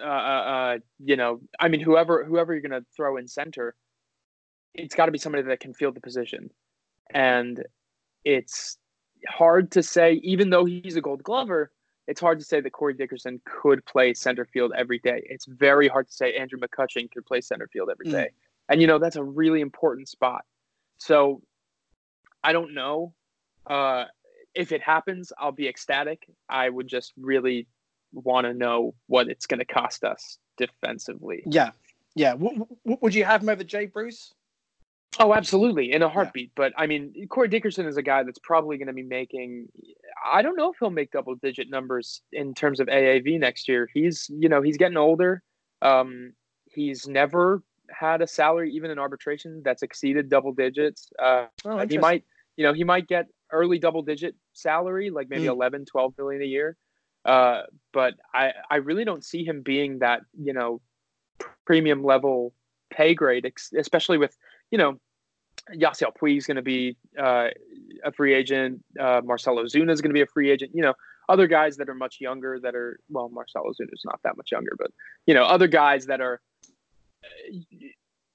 uh, 0.00 0.04
uh 0.04 0.06
uh, 0.06 0.78
you 1.04 1.16
know 1.16 1.40
i 1.60 1.68
mean 1.68 1.80
whoever 1.80 2.24
whoever 2.24 2.52
you're 2.52 2.62
going 2.62 2.70
to 2.70 2.86
throw 2.94 3.16
in 3.16 3.26
center 3.26 3.74
it's 4.74 4.94
got 4.94 5.06
to 5.06 5.12
be 5.12 5.18
somebody 5.18 5.42
that 5.42 5.60
can 5.60 5.74
field 5.74 5.94
the 5.94 6.00
position 6.00 6.50
and 7.12 7.64
it's 8.24 8.78
hard 9.28 9.70
to 9.70 9.82
say 9.82 10.14
even 10.22 10.50
though 10.50 10.64
he's 10.64 10.96
a 10.96 11.00
gold 11.00 11.22
glover 11.22 11.70
it's 12.08 12.20
hard 12.20 12.38
to 12.40 12.44
say 12.44 12.60
that 12.60 12.70
Corey 12.70 12.94
Dickerson 12.94 13.40
could 13.44 13.84
play 13.86 14.12
center 14.12 14.44
field 14.44 14.72
every 14.76 14.98
day. 14.98 15.22
It's 15.24 15.46
very 15.46 15.88
hard 15.88 16.08
to 16.08 16.12
say 16.12 16.34
Andrew 16.34 16.58
McCutchen 16.58 17.10
could 17.10 17.24
play 17.24 17.40
center 17.40 17.68
field 17.68 17.90
every 17.90 18.10
day, 18.10 18.28
Mm. 18.28 18.34
And 18.68 18.80
you 18.80 18.86
know, 18.86 18.98
that's 18.98 19.16
a 19.16 19.24
really 19.24 19.60
important 19.60 20.08
spot. 20.08 20.44
So 20.98 21.42
I 22.44 22.52
don't 22.52 22.74
know. 22.74 23.14
Uh, 23.66 24.04
if 24.54 24.72
it 24.72 24.82
happens, 24.82 25.32
I'll 25.38 25.52
be 25.52 25.68
ecstatic. 25.68 26.26
I 26.48 26.68
would 26.68 26.88
just 26.88 27.12
really 27.16 27.66
want 28.12 28.46
to 28.46 28.54
know 28.54 28.94
what 29.06 29.28
it's 29.28 29.46
going 29.46 29.58
to 29.60 29.64
cost 29.64 30.04
us 30.04 30.38
defensively. 30.56 31.42
Yeah, 31.46 31.70
Yeah. 32.14 32.32
W- 32.32 32.66
w- 32.84 32.98
would 33.00 33.14
you 33.14 33.24
have 33.24 33.42
him 33.42 33.48
over 33.48 33.64
Jay 33.64 33.86
Bruce? 33.86 34.34
Oh, 35.20 35.34
absolutely, 35.34 35.92
in 35.92 36.02
a 36.02 36.08
heartbeat. 36.08 36.52
But 36.54 36.72
I 36.78 36.86
mean, 36.86 37.26
Corey 37.28 37.48
Dickerson 37.48 37.86
is 37.86 37.98
a 37.98 38.02
guy 38.02 38.22
that's 38.22 38.38
probably 38.38 38.78
going 38.78 38.86
to 38.88 38.94
be 38.94 39.02
making. 39.02 39.68
I 40.24 40.40
don't 40.40 40.56
know 40.56 40.70
if 40.72 40.78
he'll 40.78 40.88
make 40.90 41.10
double-digit 41.10 41.68
numbers 41.68 42.22
in 42.32 42.54
terms 42.54 42.80
of 42.80 42.86
AAV 42.88 43.38
next 43.38 43.68
year. 43.68 43.88
He's, 43.92 44.30
you 44.30 44.48
know, 44.48 44.62
he's 44.62 44.78
getting 44.78 44.96
older. 44.96 45.42
Um, 45.82 46.32
he's 46.64 47.06
never 47.06 47.62
had 47.90 48.22
a 48.22 48.26
salary, 48.26 48.72
even 48.72 48.90
in 48.90 48.98
arbitration, 48.98 49.60
that's 49.62 49.82
exceeded 49.82 50.30
double 50.30 50.52
digits. 50.52 51.10
Uh, 51.18 51.46
Oh, 51.66 51.86
he 51.86 51.98
might, 51.98 52.24
you 52.56 52.64
know, 52.64 52.72
he 52.72 52.84
might 52.84 53.06
get 53.06 53.26
early 53.50 53.78
double-digit 53.78 54.34
salary, 54.54 55.10
like 55.10 55.28
maybe 55.28 55.44
Mm. 55.44 55.48
11, 55.48 55.84
12 55.84 56.16
billion 56.16 56.40
a 56.40 56.46
year. 56.46 56.78
Uh, 57.24 57.62
but 57.92 58.14
I, 58.34 58.52
I 58.70 58.76
really 58.76 59.04
don't 59.04 59.24
see 59.24 59.44
him 59.44 59.62
being 59.62 60.00
that, 60.00 60.22
you 60.38 60.52
know, 60.52 60.80
premium 61.66 62.02
level 62.04 62.54
pay 62.90 63.14
grade, 63.14 63.46
ex- 63.46 63.72
especially 63.72 64.18
with, 64.18 64.36
you 64.70 64.78
know, 64.78 64.98
Yasiel 65.74 66.12
Puig 66.20 66.38
is 66.38 66.46
going 66.46 66.56
to 66.56 66.62
be 66.62 66.96
uh, 67.18 67.48
a 68.04 68.10
free 68.12 68.34
agent. 68.34 68.82
Uh, 68.98 69.20
Marcell 69.24 69.56
Ozuna 69.56 69.92
is 69.92 70.00
going 70.00 70.10
to 70.10 70.14
be 70.14 70.22
a 70.22 70.26
free 70.26 70.50
agent. 70.50 70.72
You 70.74 70.82
know, 70.82 70.94
other 71.28 71.46
guys 71.46 71.76
that 71.76 71.88
are 71.88 71.94
much 71.94 72.16
younger 72.20 72.58
that 72.60 72.74
are 72.74 72.98
well, 73.08 73.28
Marcell 73.28 73.64
Ozuna 73.64 73.92
is 73.92 74.02
not 74.04 74.18
that 74.24 74.36
much 74.36 74.50
younger, 74.50 74.72
but 74.76 74.90
you 75.26 75.34
know, 75.34 75.44
other 75.44 75.68
guys 75.68 76.06
that 76.06 76.20
are 76.20 76.40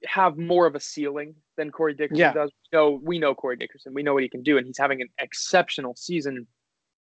have 0.05 0.37
more 0.37 0.65
of 0.67 0.75
a 0.75 0.79
ceiling 0.79 1.35
than 1.57 1.71
Corey 1.71 1.93
Dickerson 1.93 2.19
Yeah. 2.19 2.33
does. 2.33 2.51
So 2.73 2.99
we 3.03 3.19
know 3.19 3.33
Corey 3.35 3.57
Dickerson. 3.57 3.93
We 3.93 4.03
know 4.03 4.13
what 4.13 4.23
he 4.23 4.29
can 4.29 4.43
do, 4.43 4.57
and 4.57 4.65
he's 4.65 4.77
having 4.77 5.01
an 5.01 5.09
exceptional 5.19 5.95
season. 5.95 6.47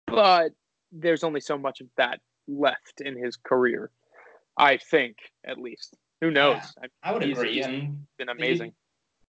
But 0.08 0.52
there's 0.92 1.24
only 1.24 1.42
so 1.42 1.58
much 1.58 1.82
of 1.82 1.88
that 1.98 2.20
left 2.48 3.02
in 3.02 3.18
his 3.18 3.36
career. 3.38 3.92
I 4.58 4.78
think, 4.78 5.18
at 5.46 5.58
least. 5.58 5.98
Who 6.22 6.32
knows? 6.32 6.62
Yeah. 6.82 6.88
I 7.04 7.12
would 7.12 7.24
He's- 7.24 7.38
agree, 7.38 7.56
he's 7.56 7.66
and 7.66 8.06
been 8.18 8.30
amazing. 8.30 8.74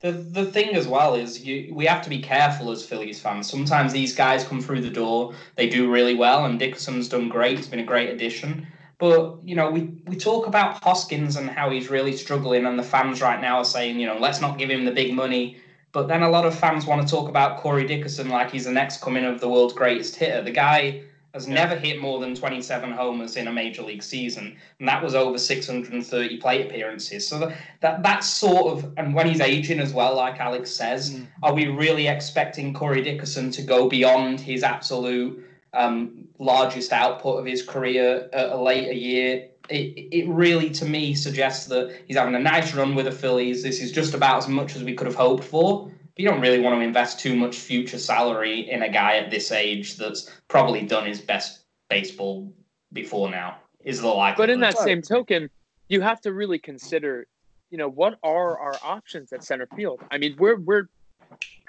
The 0.00 0.12
the 0.12 0.44
thing 0.44 0.76
as 0.76 0.86
well 0.86 1.16
is 1.16 1.44
you 1.44 1.74
we 1.74 1.84
have 1.86 2.02
to 2.02 2.08
be 2.08 2.20
careful 2.22 2.70
as 2.70 2.86
Phillies 2.86 3.20
fans. 3.20 3.50
Sometimes 3.50 3.92
these 3.92 4.14
guys 4.14 4.44
come 4.44 4.60
through 4.60 4.82
the 4.82 4.90
door, 4.90 5.34
they 5.56 5.68
do 5.68 5.90
really 5.90 6.14
well, 6.14 6.44
and 6.44 6.56
Dickerson's 6.56 7.08
done 7.08 7.28
great. 7.28 7.56
He's 7.56 7.66
been 7.66 7.80
a 7.80 7.84
great 7.84 8.10
addition. 8.10 8.64
But 8.98 9.38
you 9.42 9.56
know, 9.56 9.68
we 9.72 10.00
we 10.06 10.14
talk 10.16 10.46
about 10.46 10.80
Hoskins 10.84 11.34
and 11.34 11.50
how 11.50 11.70
he's 11.70 11.90
really 11.90 12.16
struggling, 12.16 12.64
and 12.64 12.78
the 12.78 12.84
fans 12.84 13.20
right 13.20 13.40
now 13.40 13.58
are 13.58 13.64
saying, 13.64 13.98
you 13.98 14.06
know, 14.06 14.18
let's 14.18 14.40
not 14.40 14.56
give 14.56 14.70
him 14.70 14.84
the 14.84 14.92
big 14.92 15.14
money. 15.14 15.56
But 15.90 16.06
then 16.06 16.22
a 16.22 16.30
lot 16.30 16.44
of 16.46 16.54
fans 16.56 16.86
want 16.86 17.02
to 17.02 17.12
talk 17.12 17.28
about 17.28 17.58
Corey 17.58 17.84
Dickerson 17.84 18.28
like 18.28 18.52
he's 18.52 18.66
the 18.66 18.70
next 18.72 19.00
coming 19.00 19.24
of 19.24 19.40
the 19.40 19.48
world's 19.48 19.74
greatest 19.74 20.14
hitter. 20.14 20.42
The 20.42 20.52
guy 20.52 21.02
has 21.34 21.46
Yeah. 21.46 21.54
never 21.54 21.76
hit 21.76 22.00
more 22.00 22.18
than 22.20 22.34
27 22.34 22.90
homers 22.90 23.36
in 23.36 23.48
a 23.48 23.52
major 23.52 23.82
league 23.82 24.02
season, 24.02 24.56
and 24.78 24.88
that 24.88 25.02
was 25.02 25.14
over 25.14 25.36
630 25.38 26.38
plate 26.38 26.66
appearances. 26.66 27.26
So 27.28 27.38
that, 27.38 27.52
that 27.80 28.02
that's 28.02 28.26
sort 28.26 28.66
of, 28.72 28.92
and 28.96 29.14
when 29.14 29.28
he's 29.28 29.40
aging 29.40 29.80
as 29.80 29.92
well, 29.92 30.16
like 30.16 30.40
Alex 30.40 30.70
says, 30.70 31.10
Mm. 31.14 31.26
are 31.42 31.54
we 31.54 31.66
really 31.66 32.06
expecting 32.08 32.72
Corey 32.72 33.02
Dickerson 33.02 33.50
to 33.52 33.62
go 33.62 33.88
beyond 33.88 34.40
his 34.40 34.62
absolute 34.62 35.44
um, 35.74 36.24
largest 36.38 36.92
output 36.94 37.38
of 37.38 37.44
his 37.44 37.62
career 37.62 38.28
at 38.32 38.50
a 38.50 38.56
later 38.56 38.92
year? 38.92 39.48
It, 39.68 40.08
it 40.10 40.28
really, 40.28 40.70
to 40.70 40.86
me, 40.86 41.14
suggests 41.14 41.66
that 41.66 41.94
he's 42.06 42.16
having 42.16 42.34
a 42.34 42.38
nice 42.40 42.72
run 42.74 42.94
with 42.94 43.04
the 43.04 43.12
Phillies. 43.12 43.62
This 43.62 43.82
is 43.82 43.92
just 43.92 44.14
about 44.14 44.38
as 44.38 44.48
much 44.48 44.76
as 44.76 44.82
we 44.82 44.94
could 44.94 45.06
have 45.06 45.14
hoped 45.14 45.44
for. 45.44 45.92
But 46.18 46.24
you 46.24 46.30
don't 46.30 46.40
really 46.40 46.58
want 46.58 46.74
to 46.74 46.84
invest 46.84 47.20
too 47.20 47.36
much 47.36 47.54
future 47.54 47.96
salary 47.96 48.68
in 48.68 48.82
a 48.82 48.88
guy 48.88 49.18
at 49.18 49.30
this 49.30 49.52
age 49.52 49.96
that's 49.96 50.28
probably 50.48 50.82
done 50.82 51.06
his 51.06 51.20
best 51.20 51.60
baseball 51.88 52.52
before 52.92 53.30
now. 53.30 53.58
Is 53.84 54.00
the 54.00 54.08
likelihood? 54.08 54.36
But 54.36 54.50
in 54.50 54.58
that 54.58 54.76
same 54.78 55.00
token, 55.00 55.48
you 55.88 56.00
have 56.00 56.20
to 56.22 56.32
really 56.32 56.58
consider, 56.58 57.28
you 57.70 57.78
know, 57.78 57.88
what 57.88 58.18
are 58.24 58.58
our 58.58 58.74
options 58.82 59.32
at 59.32 59.44
center 59.44 59.68
field? 59.76 60.02
I 60.10 60.18
mean, 60.18 60.34
we're 60.40 60.58
we're 60.58 60.88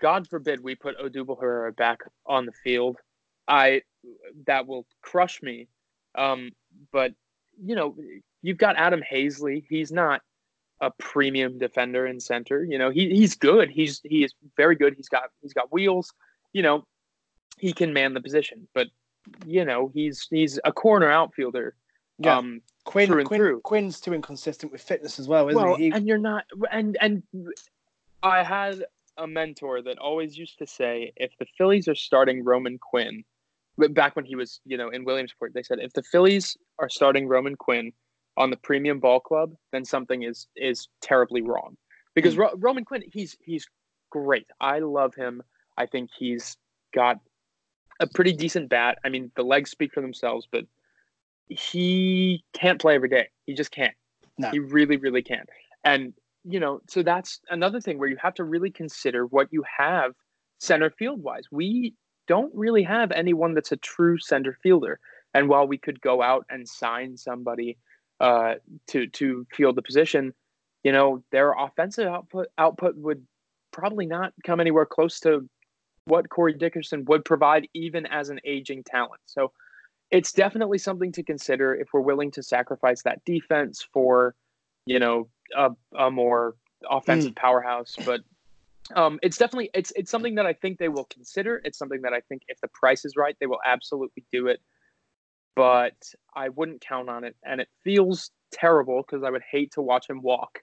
God 0.01 0.27
forbid 0.27 0.63
we 0.63 0.73
put 0.73 0.97
Odubel 0.97 1.39
Herrera 1.39 1.71
back 1.71 1.99
on 2.25 2.47
the 2.47 2.51
field. 2.51 2.97
I 3.47 3.83
that 4.47 4.65
will 4.65 4.87
crush 5.03 5.43
me. 5.43 5.67
Um, 6.15 6.53
but 6.91 7.13
you 7.63 7.75
know, 7.75 7.95
you've 8.41 8.57
got 8.57 8.77
Adam 8.77 9.03
Haseley. 9.11 9.63
He's 9.69 9.91
not 9.91 10.23
a 10.81 10.91
premium 10.91 11.57
defender 11.57 12.07
in 12.07 12.19
center. 12.19 12.63
You 12.63 12.77
know, 12.77 12.89
he 12.89 13.09
he's 13.09 13.35
good. 13.35 13.69
He's 13.69 14.01
he 14.03 14.23
is 14.23 14.33
very 14.57 14.75
good. 14.75 14.93
He's 14.95 15.09
got 15.09 15.29
he's 15.41 15.53
got 15.53 15.71
wheels. 15.71 16.13
You 16.53 16.63
know, 16.63 16.85
he 17.57 17.73
can 17.73 17.93
man 17.93 18.13
the 18.13 18.21
position. 18.21 18.67
But 18.73 18.87
you 19.45 19.65
know, 19.65 19.91
he's 19.93 20.27
he's 20.29 20.59
a 20.63 20.71
corner 20.71 21.09
outfielder. 21.09 21.75
Yeah. 22.19 22.37
Um, 22.37 22.61
Quinn, 22.85 23.07
through 23.07 23.19
and 23.19 23.27
Quinn 23.27 23.39
through. 23.39 23.61
Quinn's 23.61 24.01
too 24.01 24.13
inconsistent 24.13 24.71
with 24.71 24.81
fitness 24.81 25.19
as 25.19 25.27
well, 25.27 25.47
isn't 25.47 25.61
well, 25.61 25.75
he? 25.75 25.85
he? 25.85 25.91
and 25.91 26.07
you're 26.07 26.17
not, 26.17 26.45
and 26.71 26.97
and 26.99 27.23
I 28.23 28.43
had 28.43 28.83
a 29.17 29.27
mentor 29.27 29.81
that 29.81 29.97
always 29.99 30.37
used 30.37 30.57
to 30.59 30.67
say, 30.67 31.13
if 31.17 31.31
the 31.39 31.45
Phillies 31.57 31.87
are 31.87 31.95
starting 31.95 32.43
Roman 32.43 32.77
Quinn, 32.79 33.23
back 33.91 34.15
when 34.15 34.25
he 34.25 34.35
was, 34.35 34.59
you 34.65 34.77
know, 34.77 34.89
in 34.89 35.05
Williamsport, 35.05 35.53
they 35.53 35.63
said 35.63 35.79
if 35.79 35.93
the 35.93 36.03
Phillies 36.03 36.57
are 36.79 36.89
starting 36.89 37.27
Roman 37.27 37.55
Quinn 37.55 37.91
on 38.39 38.49
the 38.49 38.57
premium 38.57 38.99
ball 38.99 39.19
club, 39.19 39.53
then 39.71 39.85
something 39.85 40.23
is 40.23 40.47
is 40.55 40.87
terribly 41.01 41.41
wrong. 41.41 41.77
Because 42.15 42.35
mm. 42.35 42.39
Ro- 42.39 42.55
Roman 42.55 42.85
Quinn, 42.85 43.03
he's 43.11 43.37
he's 43.41 43.67
great. 44.09 44.47
I 44.59 44.79
love 44.79 45.13
him. 45.13 45.43
I 45.77 45.85
think 45.85 46.09
he's 46.17 46.57
got 46.93 47.19
a 47.99 48.07
pretty 48.07 48.33
decent 48.33 48.69
bat. 48.69 48.97
I 49.05 49.09
mean, 49.09 49.29
the 49.35 49.43
legs 49.43 49.69
speak 49.69 49.93
for 49.93 50.01
themselves, 50.01 50.47
but 50.51 50.65
he 51.49 52.43
can't 52.53 52.79
play 52.79 52.95
every 52.95 53.09
day. 53.09 53.27
He 53.45 53.53
just 53.53 53.71
can't. 53.71 53.93
No. 54.37 54.49
He 54.49 54.59
really, 54.59 54.95
really 54.97 55.21
can't. 55.21 55.49
And 55.83 56.13
you 56.45 56.59
know, 56.59 56.79
so 56.87 57.03
that's 57.03 57.41
another 57.49 57.81
thing 57.81 57.99
where 57.99 58.07
you 58.07 58.17
have 58.21 58.33
to 58.35 58.45
really 58.45 58.71
consider 58.71 59.25
what 59.25 59.49
you 59.51 59.63
have 59.77 60.13
center 60.59 60.89
field 60.89 61.21
wise. 61.21 61.43
We 61.51 61.93
don't 62.27 62.53
really 62.55 62.83
have 62.83 63.11
anyone 63.11 63.53
that's 63.53 63.73
a 63.73 63.77
true 63.77 64.17
center 64.17 64.57
fielder. 64.63 64.99
And 65.33 65.49
while 65.49 65.67
we 65.67 65.77
could 65.77 65.99
go 65.99 66.21
out 66.21 66.45
and 66.49 66.67
sign 66.67 67.17
somebody 67.17 67.77
uh, 68.19 68.55
to 68.87 69.07
to 69.07 69.45
field 69.51 69.75
the 69.75 69.81
position, 69.81 70.33
you 70.83 70.91
know, 70.91 71.23
their 71.31 71.53
offensive 71.53 72.07
output 72.07 72.47
output 72.57 72.95
would 72.97 73.25
probably 73.71 74.05
not 74.05 74.33
come 74.43 74.59
anywhere 74.59 74.85
close 74.85 75.19
to 75.21 75.47
what 76.05 76.29
Corey 76.29 76.53
Dickerson 76.53 77.05
would 77.05 77.23
provide, 77.23 77.67
even 77.73 78.05
as 78.07 78.29
an 78.29 78.39
aging 78.43 78.83
talent. 78.83 79.21
So 79.25 79.51
it's 80.11 80.31
definitely 80.31 80.79
something 80.79 81.11
to 81.13 81.23
consider 81.23 81.75
if 81.75 81.89
we're 81.93 82.01
willing 82.01 82.31
to 82.31 82.43
sacrifice 82.43 83.03
that 83.03 83.23
defense 83.25 83.85
for, 83.93 84.35
you 84.85 84.99
know, 84.99 85.29
a, 85.55 85.69
a 85.97 86.09
more 86.09 86.55
offensive 86.89 87.35
powerhouse. 87.35 87.95
But 88.05 88.21
um, 88.95 89.19
it's 89.21 89.37
definitely 89.37 89.69
it's 89.73 89.91
it's 89.95 90.09
something 90.09 90.35
that 90.35 90.45
I 90.45 90.53
think 90.53 90.79
they 90.79 90.89
will 90.89 91.05
consider. 91.05 91.61
It's 91.63 91.77
something 91.77 92.01
that 92.01 92.13
I 92.13 92.21
think 92.21 92.41
if 92.47 92.59
the 92.61 92.69
price 92.69 93.05
is 93.05 93.15
right, 93.15 93.35
they 93.39 93.45
will 93.45 93.61
absolutely 93.65 94.23
do 94.31 94.47
it. 94.47 94.61
But 95.55 95.95
I 96.33 96.49
wouldn't 96.49 96.81
count 96.81 97.09
on 97.09 97.23
it, 97.23 97.35
and 97.43 97.59
it 97.59 97.69
feels 97.83 98.31
terrible 98.51 99.03
because 99.03 99.23
I 99.23 99.29
would 99.29 99.43
hate 99.49 99.71
to 99.73 99.81
watch 99.81 100.09
him 100.09 100.21
walk. 100.21 100.59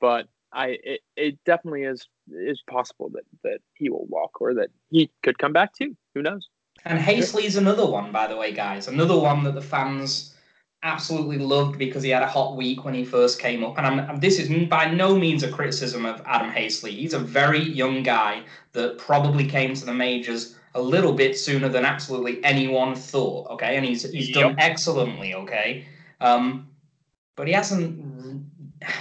But 0.00 0.26
I 0.52 0.78
it, 0.82 1.00
it 1.16 1.38
definitely 1.44 1.84
is 1.84 2.06
is 2.30 2.62
possible 2.68 3.10
that 3.10 3.24
that 3.44 3.58
he 3.74 3.88
will 3.90 4.06
walk 4.08 4.40
or 4.40 4.54
that 4.54 4.70
he 4.90 5.10
could 5.22 5.38
come 5.38 5.52
back 5.52 5.72
too. 5.74 5.96
Who 6.14 6.22
knows? 6.22 6.48
And 6.84 6.98
Haseley's 6.98 7.56
another 7.56 7.86
one, 7.86 8.12
by 8.12 8.26
the 8.26 8.36
way, 8.36 8.52
guys. 8.52 8.86
Another 8.86 9.18
one 9.18 9.42
that 9.44 9.54
the 9.54 9.62
fans 9.62 10.36
absolutely 10.82 11.38
loved 11.38 11.78
because 11.78 12.02
he 12.02 12.10
had 12.10 12.22
a 12.22 12.28
hot 12.28 12.56
week 12.56 12.84
when 12.84 12.94
he 12.94 13.04
first 13.04 13.40
came 13.40 13.64
up. 13.64 13.76
And 13.76 13.86
I'm, 13.86 14.20
this 14.20 14.38
is 14.38 14.68
by 14.68 14.90
no 14.90 15.18
means 15.18 15.42
a 15.42 15.50
criticism 15.50 16.06
of 16.06 16.22
Adam 16.26 16.50
Haseley. 16.50 16.90
He's 16.90 17.14
a 17.14 17.18
very 17.18 17.60
young 17.60 18.02
guy 18.02 18.44
that 18.72 18.98
probably 18.98 19.46
came 19.46 19.74
to 19.74 19.84
the 19.84 19.94
majors 19.94 20.56
a 20.76 20.80
little 20.80 21.12
bit 21.12 21.38
sooner 21.38 21.68
than 21.68 21.84
absolutely 21.84 22.42
anyone 22.44 22.94
thought. 22.94 23.50
Okay, 23.50 23.76
and 23.76 23.84
he's 23.84 24.10
he's 24.10 24.30
done 24.30 24.54
excellently. 24.58 25.34
Okay, 25.34 25.86
um, 26.20 26.68
but 27.34 27.46
he 27.46 27.52
hasn't. 27.52 28.04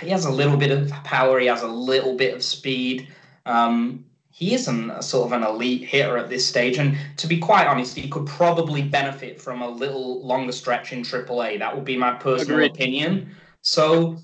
He 0.01 0.09
has 0.09 0.25
a 0.25 0.31
little 0.31 0.57
bit 0.57 0.71
of 0.71 0.89
power. 1.03 1.39
He 1.39 1.47
has 1.47 1.61
a 1.61 1.67
little 1.67 2.15
bit 2.15 2.33
of 2.33 2.43
speed. 2.43 3.07
Um, 3.45 4.05
he 4.35 4.53
isn't 4.53 4.89
a 4.89 5.01
sort 5.01 5.27
of 5.27 5.31
an 5.31 5.43
elite 5.43 5.85
hitter 5.85 6.17
at 6.17 6.27
this 6.27 6.45
stage. 6.45 6.77
And 6.77 6.97
to 7.15 7.25
be 7.25 7.37
quite 7.37 7.67
honest, 7.67 7.95
he 7.95 8.09
could 8.09 8.25
probably 8.25 8.81
benefit 8.81 9.39
from 9.39 9.61
a 9.61 9.69
little 9.69 10.25
longer 10.25 10.51
stretch 10.51 10.91
in 10.91 11.03
AAA. 11.03 11.59
That 11.59 11.73
would 11.73 11.85
be 11.85 11.95
my 11.95 12.11
personal 12.11 12.57
Agreed. 12.57 12.71
opinion. 12.71 13.35
So, 13.61 14.17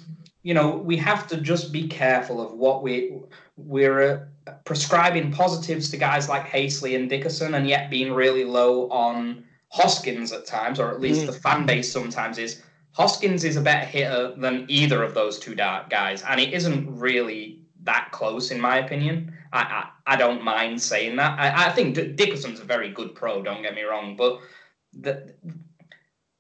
you 0.44 0.54
know, 0.54 0.76
we 0.76 0.98
have 0.98 1.30
to 1.30 1.38
just 1.38 1.72
be 1.72 1.88
careful 1.88 2.42
of 2.42 2.52
what 2.54 2.84
we 2.84 3.22
we're 3.56 4.02
uh, 4.02 4.26
prescribing 4.66 5.32
positives 5.32 5.90
to 5.92 5.98
guys 5.98 6.30
like 6.30 6.48
Haseley 6.48 6.96
and 6.96 7.10
Dickerson, 7.10 7.56
and 7.56 7.68
yet 7.68 7.90
being 7.90 8.12
really 8.14 8.44
low 8.46 8.90
on 8.90 9.46
Hoskins 9.70 10.32
at 10.32 10.46
times, 10.46 10.80
or 10.80 10.92
at 10.92 11.00
least 11.02 11.22
Mm. 11.24 11.26
the 11.28 11.34
fan 11.34 11.66
base 11.66 11.92
sometimes 11.92 12.38
is. 12.38 12.62
Hoskins 12.94 13.46
is 13.46 13.56
a 13.56 13.62
better 13.62 13.86
hitter 13.86 14.34
than 14.36 14.66
either 14.68 15.02
of 15.02 15.14
those 15.14 15.40
two 15.40 15.56
da- 15.56 15.88
guys, 15.88 16.24
and 16.24 16.42
it 16.42 16.54
isn't 16.54 16.94
really 17.00 17.62
that 17.84 18.10
close 18.12 18.52
in 18.52 18.60
my 18.60 18.78
opinion. 18.80 19.34
I 19.54 19.60
I, 20.06 20.14
I 20.14 20.16
don't 20.18 20.44
mind 20.44 20.82
saying 20.82 21.16
that. 21.16 21.40
I, 21.40 21.68
I 21.68 21.70
think 21.72 21.96
D- 21.96 22.12
Dickerson's 22.12 22.60
a 22.60 22.66
very 22.66 22.90
good 22.90 23.16
pro. 23.16 23.42
Don't 23.42 23.62
get 23.62 23.76
me 23.76 23.84
wrong, 23.84 24.18
but 24.18 24.40
the 24.94 25.34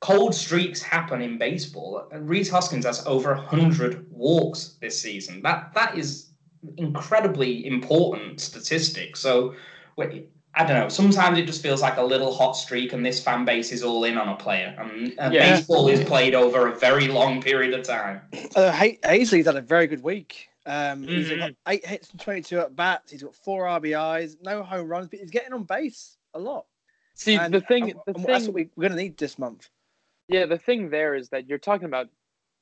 cold 0.01 0.33
streaks 0.35 0.81
happen 0.81 1.21
in 1.21 1.37
baseball. 1.37 2.07
Rhys 2.11 2.49
Hoskins 2.49 2.85
has 2.85 3.05
over 3.07 3.33
100 3.35 4.07
walks 4.11 4.77
this 4.81 4.99
season. 5.01 5.41
That 5.43 5.73
That 5.73 5.97
is 5.97 6.30
incredibly 6.77 7.65
important 7.65 8.39
statistic. 8.39 9.15
So, 9.17 9.55
I 10.53 10.65
don't 10.65 10.77
know. 10.77 10.89
Sometimes 10.89 11.37
it 11.37 11.45
just 11.45 11.61
feels 11.61 11.81
like 11.81 11.97
a 11.97 12.03
little 12.03 12.33
hot 12.33 12.53
streak, 12.53 12.91
and 12.93 13.05
this 13.05 13.23
fan 13.23 13.45
base 13.45 13.71
is 13.71 13.83
all 13.83 14.03
in 14.03 14.17
on 14.17 14.27
a 14.27 14.35
player. 14.35 14.75
And, 14.77 15.13
and 15.17 15.33
yeah. 15.33 15.55
baseball 15.55 15.87
is 15.87 16.03
played 16.03 16.35
over 16.35 16.67
a 16.67 16.77
very 16.77 17.07
long 17.07 17.41
period 17.41 17.73
of 17.73 17.85
time. 17.85 18.21
Uh, 18.55 18.71
Haseley's 18.71 19.45
had 19.45 19.55
a 19.55 19.61
very 19.61 19.87
good 19.87 20.03
week. 20.03 20.49
Um, 20.65 21.03
mm-hmm. 21.03 21.07
He's 21.07 21.29
got 21.29 21.51
eight 21.67 21.85
hits 21.85 22.11
and 22.11 22.19
22 22.19 22.59
at 22.59 22.75
bats. 22.75 23.11
He's 23.11 23.23
got 23.23 23.35
four 23.35 23.63
RBIs, 23.63 24.37
no 24.41 24.61
home 24.61 24.87
runs, 24.87 25.07
but 25.07 25.19
he's 25.19 25.31
getting 25.31 25.53
on 25.53 25.63
base 25.63 26.17
a 26.33 26.39
lot. 26.39 26.65
See, 27.15 27.35
and, 27.35 27.53
the 27.53 27.61
thing, 27.61 27.93
the 28.05 28.13
thing 28.13 28.23
that's 28.23 28.45
what 28.45 28.53
we, 28.53 28.69
we're 28.75 28.87
going 28.87 28.97
to 28.97 29.01
need 29.01 29.17
this 29.17 29.39
month. 29.39 29.69
Yeah, 30.27 30.45
the 30.45 30.57
thing 30.57 30.89
there 30.89 31.15
is 31.15 31.29
that 31.29 31.47
you're 31.47 31.57
talking 31.57 31.85
about 31.85 32.09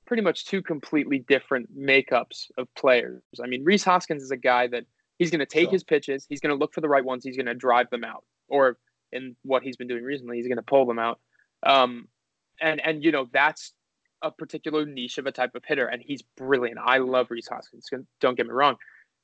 pretty 0.09 0.23
much 0.23 0.45
two 0.45 0.63
completely 0.63 1.19
different 1.19 1.69
makeups 1.77 2.49
of 2.57 2.67
players. 2.73 3.21
I 3.41 3.45
mean, 3.45 3.63
Rhys 3.63 3.83
Hoskins 3.83 4.23
is 4.23 4.31
a 4.31 4.37
guy 4.37 4.65
that 4.65 4.85
he's 5.19 5.29
going 5.29 5.39
to 5.39 5.45
take 5.45 5.65
sure. 5.65 5.71
his 5.71 5.83
pitches, 5.83 6.25
he's 6.27 6.39
going 6.39 6.49
to 6.49 6.57
look 6.57 6.73
for 6.73 6.81
the 6.81 6.89
right 6.89 7.05
ones, 7.05 7.23
he's 7.23 7.37
going 7.37 7.45
to 7.45 7.53
drive 7.53 7.91
them 7.91 8.03
out, 8.03 8.23
or 8.47 8.79
in 9.11 9.35
what 9.43 9.61
he's 9.61 9.77
been 9.77 9.87
doing 9.87 10.03
recently, 10.03 10.37
he's 10.37 10.47
going 10.47 10.57
to 10.57 10.63
pull 10.63 10.87
them 10.87 10.97
out. 10.97 11.19
Um, 11.61 12.07
and 12.59 12.81
and 12.83 13.03
you 13.03 13.11
know 13.11 13.29
that's 13.31 13.73
a 14.23 14.31
particular 14.31 14.83
niche 14.83 15.19
of 15.19 15.27
a 15.27 15.31
type 15.31 15.53
of 15.53 15.63
hitter, 15.63 15.85
and 15.85 16.01
he's 16.01 16.23
brilliant. 16.35 16.79
I 16.83 16.97
love 16.97 17.27
Rhys 17.29 17.47
Hoskins. 17.47 17.87
Don't 18.19 18.35
get 18.35 18.47
me 18.47 18.51
wrong, 18.51 18.77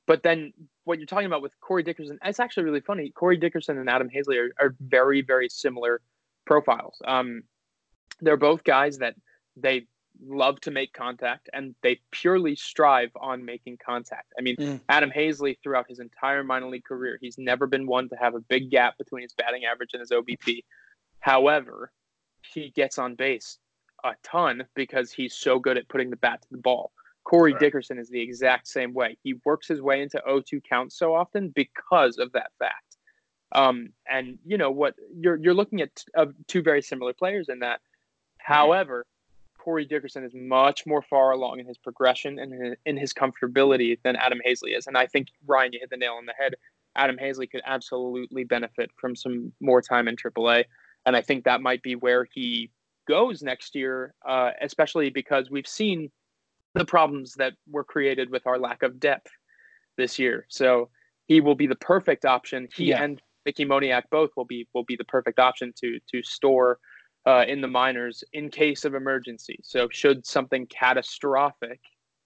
but 0.06 0.22
then 0.22 0.52
what 0.84 1.00
you're 1.00 1.06
talking 1.06 1.26
about 1.26 1.42
with 1.42 1.58
Corey 1.60 1.82
Dickerson, 1.82 2.20
it's 2.24 2.38
actually 2.38 2.62
really 2.62 2.80
funny. 2.80 3.10
Corey 3.10 3.38
Dickerson 3.38 3.76
and 3.76 3.90
Adam 3.90 4.08
Haseley 4.08 4.38
are, 4.38 4.64
are 4.64 4.76
very 4.78 5.20
very 5.20 5.48
similar 5.48 6.00
profiles. 6.46 7.02
Um, 7.04 7.42
they're 8.20 8.36
both 8.36 8.62
guys 8.62 8.98
that 8.98 9.16
they 9.56 9.88
love 10.24 10.60
to 10.60 10.70
make 10.70 10.92
contact 10.92 11.48
and 11.52 11.74
they 11.82 12.00
purely 12.10 12.56
strive 12.56 13.10
on 13.20 13.44
making 13.44 13.78
contact. 13.84 14.32
I 14.38 14.42
mean, 14.42 14.56
mm. 14.56 14.80
Adam 14.88 15.10
Haseley 15.10 15.56
throughout 15.62 15.86
his 15.88 15.98
entire 15.98 16.44
minor 16.44 16.68
league 16.68 16.84
career, 16.84 17.18
he's 17.20 17.38
never 17.38 17.66
been 17.66 17.86
one 17.86 18.08
to 18.08 18.16
have 18.16 18.34
a 18.34 18.40
big 18.40 18.70
gap 18.70 18.98
between 18.98 19.22
his 19.22 19.32
batting 19.34 19.64
average 19.64 19.90
and 19.92 20.00
his 20.00 20.10
OBP. 20.10 20.64
However, 21.20 21.90
he 22.54 22.70
gets 22.70 22.98
on 22.98 23.14
base 23.14 23.58
a 24.04 24.12
ton 24.22 24.64
because 24.74 25.10
he's 25.12 25.34
so 25.34 25.58
good 25.58 25.78
at 25.78 25.88
putting 25.88 26.10
the 26.10 26.16
bat 26.16 26.42
to 26.42 26.48
the 26.50 26.58
ball. 26.58 26.92
Corey 27.24 27.52
right. 27.52 27.60
Dickerson 27.60 27.98
is 27.98 28.08
the 28.08 28.20
exact 28.20 28.68
same 28.68 28.94
way. 28.94 29.18
He 29.22 29.34
works 29.44 29.66
his 29.66 29.82
way 29.82 30.00
into 30.00 30.22
0-2 30.28 30.62
counts 30.68 30.96
so 30.96 31.14
often 31.14 31.48
because 31.48 32.18
of 32.18 32.30
that 32.32 32.52
fact. 32.58 32.96
Um, 33.52 33.90
and 34.08 34.38
you 34.44 34.58
know 34.58 34.70
what? 34.70 34.94
You're 35.16 35.36
you're 35.36 35.54
looking 35.54 35.80
at 35.80 35.90
uh, 36.16 36.26
two 36.48 36.62
very 36.62 36.82
similar 36.82 37.12
players 37.12 37.48
in 37.48 37.60
that. 37.60 37.80
However, 38.38 39.06
Corey 39.66 39.84
Dickerson 39.84 40.22
is 40.24 40.30
much 40.32 40.86
more 40.86 41.02
far 41.02 41.32
along 41.32 41.58
in 41.58 41.66
his 41.66 41.76
progression 41.76 42.38
and 42.38 42.76
in 42.86 42.96
his 42.96 43.12
comfortability 43.12 43.98
than 44.04 44.14
Adam 44.14 44.38
Haseley 44.46 44.78
is. 44.78 44.86
And 44.86 44.96
I 44.96 45.06
think, 45.06 45.26
Ryan, 45.44 45.72
you 45.72 45.80
hit 45.80 45.90
the 45.90 45.96
nail 45.96 46.12
on 46.12 46.24
the 46.24 46.34
head. 46.38 46.54
Adam 46.94 47.16
Haseley 47.16 47.50
could 47.50 47.62
absolutely 47.66 48.44
benefit 48.44 48.92
from 48.96 49.16
some 49.16 49.52
more 49.60 49.82
time 49.82 50.06
in 50.06 50.14
AAA. 50.14 50.66
And 51.04 51.16
I 51.16 51.20
think 51.20 51.42
that 51.44 51.62
might 51.62 51.82
be 51.82 51.96
where 51.96 52.28
he 52.32 52.70
goes 53.08 53.42
next 53.42 53.74
year, 53.74 54.14
uh, 54.24 54.50
especially 54.62 55.10
because 55.10 55.50
we've 55.50 55.66
seen 55.66 56.12
the 56.74 56.84
problems 56.84 57.34
that 57.34 57.54
were 57.68 57.82
created 57.82 58.30
with 58.30 58.46
our 58.46 58.60
lack 58.60 58.84
of 58.84 59.00
depth 59.00 59.32
this 59.96 60.16
year. 60.16 60.46
So 60.48 60.90
he 61.26 61.40
will 61.40 61.56
be 61.56 61.66
the 61.66 61.74
perfect 61.74 62.24
option. 62.24 62.68
He 62.72 62.90
yeah. 62.90 63.02
and 63.02 63.20
Mickey 63.44 63.64
Moniak 63.64 64.04
both 64.12 64.30
will 64.36 64.44
be 64.44 64.68
will 64.74 64.84
be 64.84 64.94
the 64.94 65.04
perfect 65.04 65.40
option 65.40 65.72
to 65.80 65.98
to 66.12 66.22
store 66.22 66.78
uh, 67.26 67.44
in 67.46 67.60
the 67.60 67.68
minors 67.68 68.22
in 68.32 68.48
case 68.48 68.84
of 68.84 68.94
emergency. 68.94 69.58
So, 69.62 69.88
should 69.90 70.24
something 70.24 70.66
catastrophic 70.66 71.80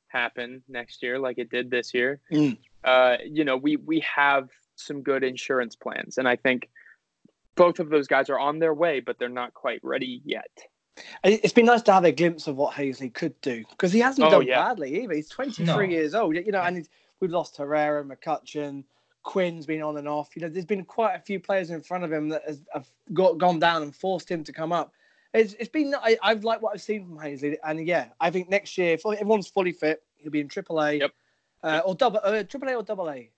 happen 0.08 0.62
next 0.68 1.02
year, 1.02 1.18
like 1.18 1.38
it 1.38 1.50
did 1.50 1.70
this 1.70 1.94
year, 1.94 2.20
mm. 2.32 2.56
uh, 2.84 3.16
you 3.24 3.44
know, 3.44 3.56
we 3.56 3.76
we 3.76 4.00
have 4.00 4.50
some 4.76 5.02
good 5.02 5.24
insurance 5.24 5.74
plans, 5.74 6.18
and 6.18 6.28
I 6.28 6.36
think 6.36 6.68
both 7.56 7.80
of 7.80 7.90
those 7.90 8.06
guys 8.06 8.30
are 8.30 8.38
on 8.38 8.58
their 8.58 8.74
way, 8.74 9.00
but 9.00 9.18
they're 9.18 9.28
not 9.28 9.54
quite 9.54 9.80
ready 9.82 10.22
yet. 10.24 10.50
It's 11.24 11.52
been 11.52 11.66
nice 11.66 11.82
to 11.82 11.92
have 11.92 12.04
a 12.04 12.12
glimpse 12.12 12.46
of 12.46 12.56
what 12.56 12.74
Haseley 12.74 13.12
could 13.12 13.40
do 13.40 13.64
because 13.70 13.92
he 13.92 14.00
hasn't 14.00 14.26
oh, 14.26 14.30
done 14.30 14.46
yeah. 14.46 14.68
badly 14.68 15.02
either. 15.02 15.14
He's 15.14 15.28
23 15.28 15.64
no. 15.64 15.80
years 15.80 16.14
old, 16.14 16.34
you 16.34 16.52
know, 16.52 16.60
and 16.60 16.86
we've 17.20 17.30
lost 17.30 17.56
Herrera, 17.56 18.04
McCutchen, 18.04 18.84
Quinn's 19.22 19.66
been 19.66 19.82
on 19.82 19.96
and 19.96 20.08
off. 20.08 20.30
You 20.34 20.42
know, 20.42 20.48
there's 20.48 20.64
been 20.64 20.84
quite 20.84 21.14
a 21.14 21.20
few 21.20 21.40
players 21.40 21.70
in 21.70 21.80
front 21.80 22.04
of 22.04 22.12
him 22.12 22.28
that 22.30 22.42
has, 22.46 22.62
have 22.72 22.88
got 23.12 23.38
gone 23.38 23.58
down 23.58 23.82
and 23.82 23.94
forced 23.94 24.30
him 24.30 24.44
to 24.44 24.52
come 24.52 24.72
up. 24.72 24.92
It's, 25.32 25.54
it's 25.54 25.68
been 25.68 25.94
I, 25.94 26.16
have 26.22 26.44
liked 26.44 26.62
what 26.62 26.74
I've 26.74 26.82
seen 26.82 27.06
from 27.06 27.18
Haseley, 27.18 27.56
and 27.64 27.86
yeah, 27.86 28.06
I 28.20 28.30
think 28.30 28.48
next 28.48 28.76
year 28.76 28.94
if 28.94 29.06
everyone's 29.06 29.46
fully 29.46 29.72
fit, 29.72 30.02
he'll 30.16 30.32
be 30.32 30.40
in 30.40 30.48
AAA. 30.48 31.00
Yep. 31.00 31.10
Uh, 31.62 31.82
or 31.84 31.94
double 31.94 32.20
uh, 32.24 32.42
AAA 32.42 32.76
or 32.76 32.82
double 32.82 33.10
A. 33.10 33.30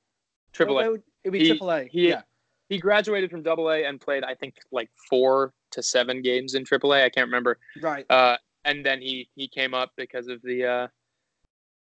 Triple 0.52 0.78
A. 0.78 0.82
It'll 1.24 1.32
be 1.32 1.46
Triple 1.46 1.70
A. 1.70 1.84
He, 1.84 2.08
yeah. 2.08 2.22
He 2.68 2.78
graduated 2.78 3.30
from 3.30 3.42
Double 3.42 3.70
A 3.70 3.84
and 3.84 4.00
played, 4.00 4.24
I 4.24 4.34
think, 4.34 4.54
like 4.70 4.88
four 5.10 5.52
to 5.72 5.82
seven 5.82 6.22
games 6.22 6.54
in 6.54 6.64
Triple 6.64 6.94
A. 6.94 7.04
I 7.04 7.10
can't 7.10 7.26
remember. 7.26 7.58
Right. 7.82 8.06
Uh, 8.08 8.36
and 8.64 8.86
then 8.86 9.00
he 9.00 9.28
he 9.34 9.48
came 9.48 9.74
up 9.74 9.92
because 9.96 10.28
of 10.28 10.40
the 10.42 10.64
uh, 10.64 10.88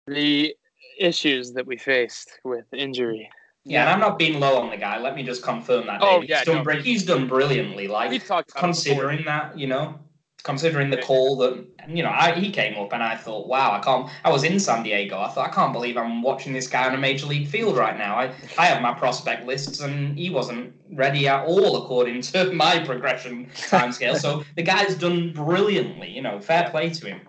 the 0.06 0.54
issues 0.98 1.52
that 1.52 1.66
we 1.66 1.76
faced 1.76 2.38
with 2.44 2.66
injury. 2.72 3.30
Yeah, 3.64 3.82
and 3.82 3.90
I'm 3.90 4.00
not 4.00 4.18
being 4.18 4.40
low 4.40 4.58
on 4.58 4.70
the 4.70 4.76
guy. 4.76 4.98
Let 4.98 5.16
me 5.16 5.22
just 5.22 5.42
confirm 5.42 5.86
that. 5.86 6.00
Oh, 6.02 6.20
yeah, 6.20 6.38
he's 6.38 6.46
done, 6.46 6.64
no, 6.64 6.72
he's 6.80 7.04
done 7.04 7.26
brilliantly. 7.26 7.88
Like 7.88 8.22
considering 8.54 9.24
that, 9.24 9.58
you 9.58 9.66
know, 9.66 9.98
considering 10.42 10.90
the 10.90 10.98
call 10.98 11.36
that 11.38 11.66
you 11.88 12.02
know, 12.02 12.10
I, 12.10 12.32
he 12.32 12.50
came 12.50 12.78
up 12.78 12.92
and 12.92 13.02
I 13.02 13.16
thought, 13.16 13.48
wow, 13.48 13.72
I 13.72 13.78
can't. 13.80 14.08
I 14.24 14.30
was 14.30 14.44
in 14.44 14.60
San 14.60 14.82
Diego. 14.82 15.18
I 15.18 15.28
thought 15.28 15.48
I 15.50 15.52
can't 15.52 15.72
believe 15.72 15.96
I'm 15.96 16.22
watching 16.22 16.52
this 16.52 16.68
guy 16.68 16.86
on 16.86 16.94
a 16.94 16.98
major 16.98 17.26
league 17.26 17.48
field 17.48 17.76
right 17.76 17.96
now. 17.96 18.16
I 18.16 18.34
I 18.58 18.66
have 18.66 18.82
my 18.82 18.92
prospect 18.92 19.46
lists 19.46 19.80
and 19.80 20.16
he 20.18 20.30
wasn't 20.30 20.74
ready 20.92 21.26
at 21.26 21.46
all 21.46 21.82
according 21.84 22.22
to 22.22 22.52
my 22.64 22.78
progression 22.84 23.46
timescale. 23.54 24.16
so 24.16 24.44
the 24.56 24.62
guy's 24.62 24.94
done 24.96 25.32
brilliantly. 25.32 26.10
You 26.10 26.22
know, 26.22 26.40
fair 26.40 26.68
play 26.70 26.90
to 26.90 27.06
him. 27.06 27.20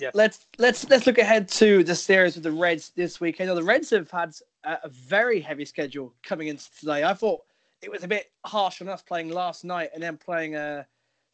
Yeah. 0.00 0.10
Let's 0.14 0.46
let's 0.58 0.88
let's 0.88 1.06
look 1.06 1.18
ahead 1.18 1.48
to 1.48 1.84
the 1.84 1.94
series 1.94 2.34
with 2.34 2.44
the 2.44 2.52
Reds 2.52 2.92
this 2.96 3.20
weekend. 3.20 3.48
Now, 3.48 3.54
the 3.54 3.62
Reds 3.62 3.90
have 3.90 4.10
had 4.10 4.34
a 4.64 4.88
very 4.88 5.40
heavy 5.40 5.64
schedule 5.64 6.14
coming 6.22 6.48
into 6.48 6.64
today. 6.78 7.04
I 7.04 7.14
thought 7.14 7.42
it 7.82 7.90
was 7.90 8.04
a 8.04 8.08
bit 8.08 8.30
harsh 8.46 8.80
on 8.80 8.88
us 8.88 9.02
playing 9.02 9.30
last 9.30 9.64
night 9.64 9.90
and 9.92 10.02
then 10.02 10.16
playing 10.16 10.54
uh, 10.54 10.84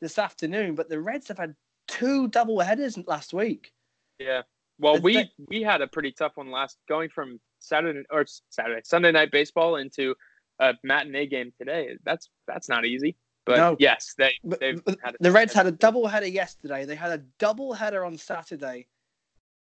this 0.00 0.18
afternoon, 0.18 0.74
but 0.74 0.88
the 0.88 1.00
Reds 1.00 1.28
have 1.28 1.38
had 1.38 1.54
two 1.86 2.28
double 2.28 2.60
headers 2.60 2.98
last 3.06 3.32
week. 3.32 3.72
Yeah. 4.18 4.42
Well, 4.78 5.00
we 5.00 5.30
we 5.48 5.62
had 5.62 5.80
a 5.80 5.86
pretty 5.86 6.12
tough 6.12 6.36
one 6.36 6.50
last 6.50 6.78
going 6.88 7.10
from 7.10 7.40
Saturday 7.58 8.04
or 8.10 8.24
Saturday 8.50 8.80
Sunday 8.84 9.12
night 9.12 9.30
baseball 9.30 9.76
into 9.76 10.14
a 10.60 10.74
matinee 10.84 11.26
game 11.26 11.52
today. 11.58 11.96
That's 12.04 12.28
that's 12.46 12.68
not 12.68 12.84
easy. 12.84 13.16
But 13.48 13.56
no. 13.56 13.76
yes, 13.78 14.14
they 14.18 14.34
they've 14.44 14.82
had 15.02 15.16
the 15.20 15.32
Reds 15.32 15.54
had 15.54 15.66
a 15.66 15.70
double 15.70 16.06
header 16.06 16.28
yesterday. 16.28 16.84
They 16.84 16.94
had 16.94 17.12
a 17.12 17.24
double 17.38 17.72
header 17.72 18.04
on 18.04 18.18
Saturday, 18.18 18.86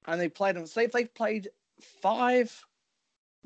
and 0.07 0.19
they 0.19 0.31
played 0.31 0.57
on. 0.57 0.67
So 0.67 0.87
they've 0.87 1.15
played 1.15 1.49
five 2.01 2.65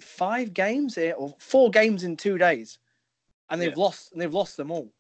five 0.01 0.55
games 0.55 0.95
here, 0.95 1.15
or 1.19 1.35
four 1.41 1.71
games 1.71 2.05
in 2.05 2.17
two 2.17 2.39
days, 2.39 2.79
and 3.51 3.61
they've 3.61 3.77
yeah. 3.77 3.83
lost 3.83 4.13
and 4.13 4.21
they've 4.21 4.33
lost 4.33 4.57
them 4.57 4.71
all. 4.71 4.93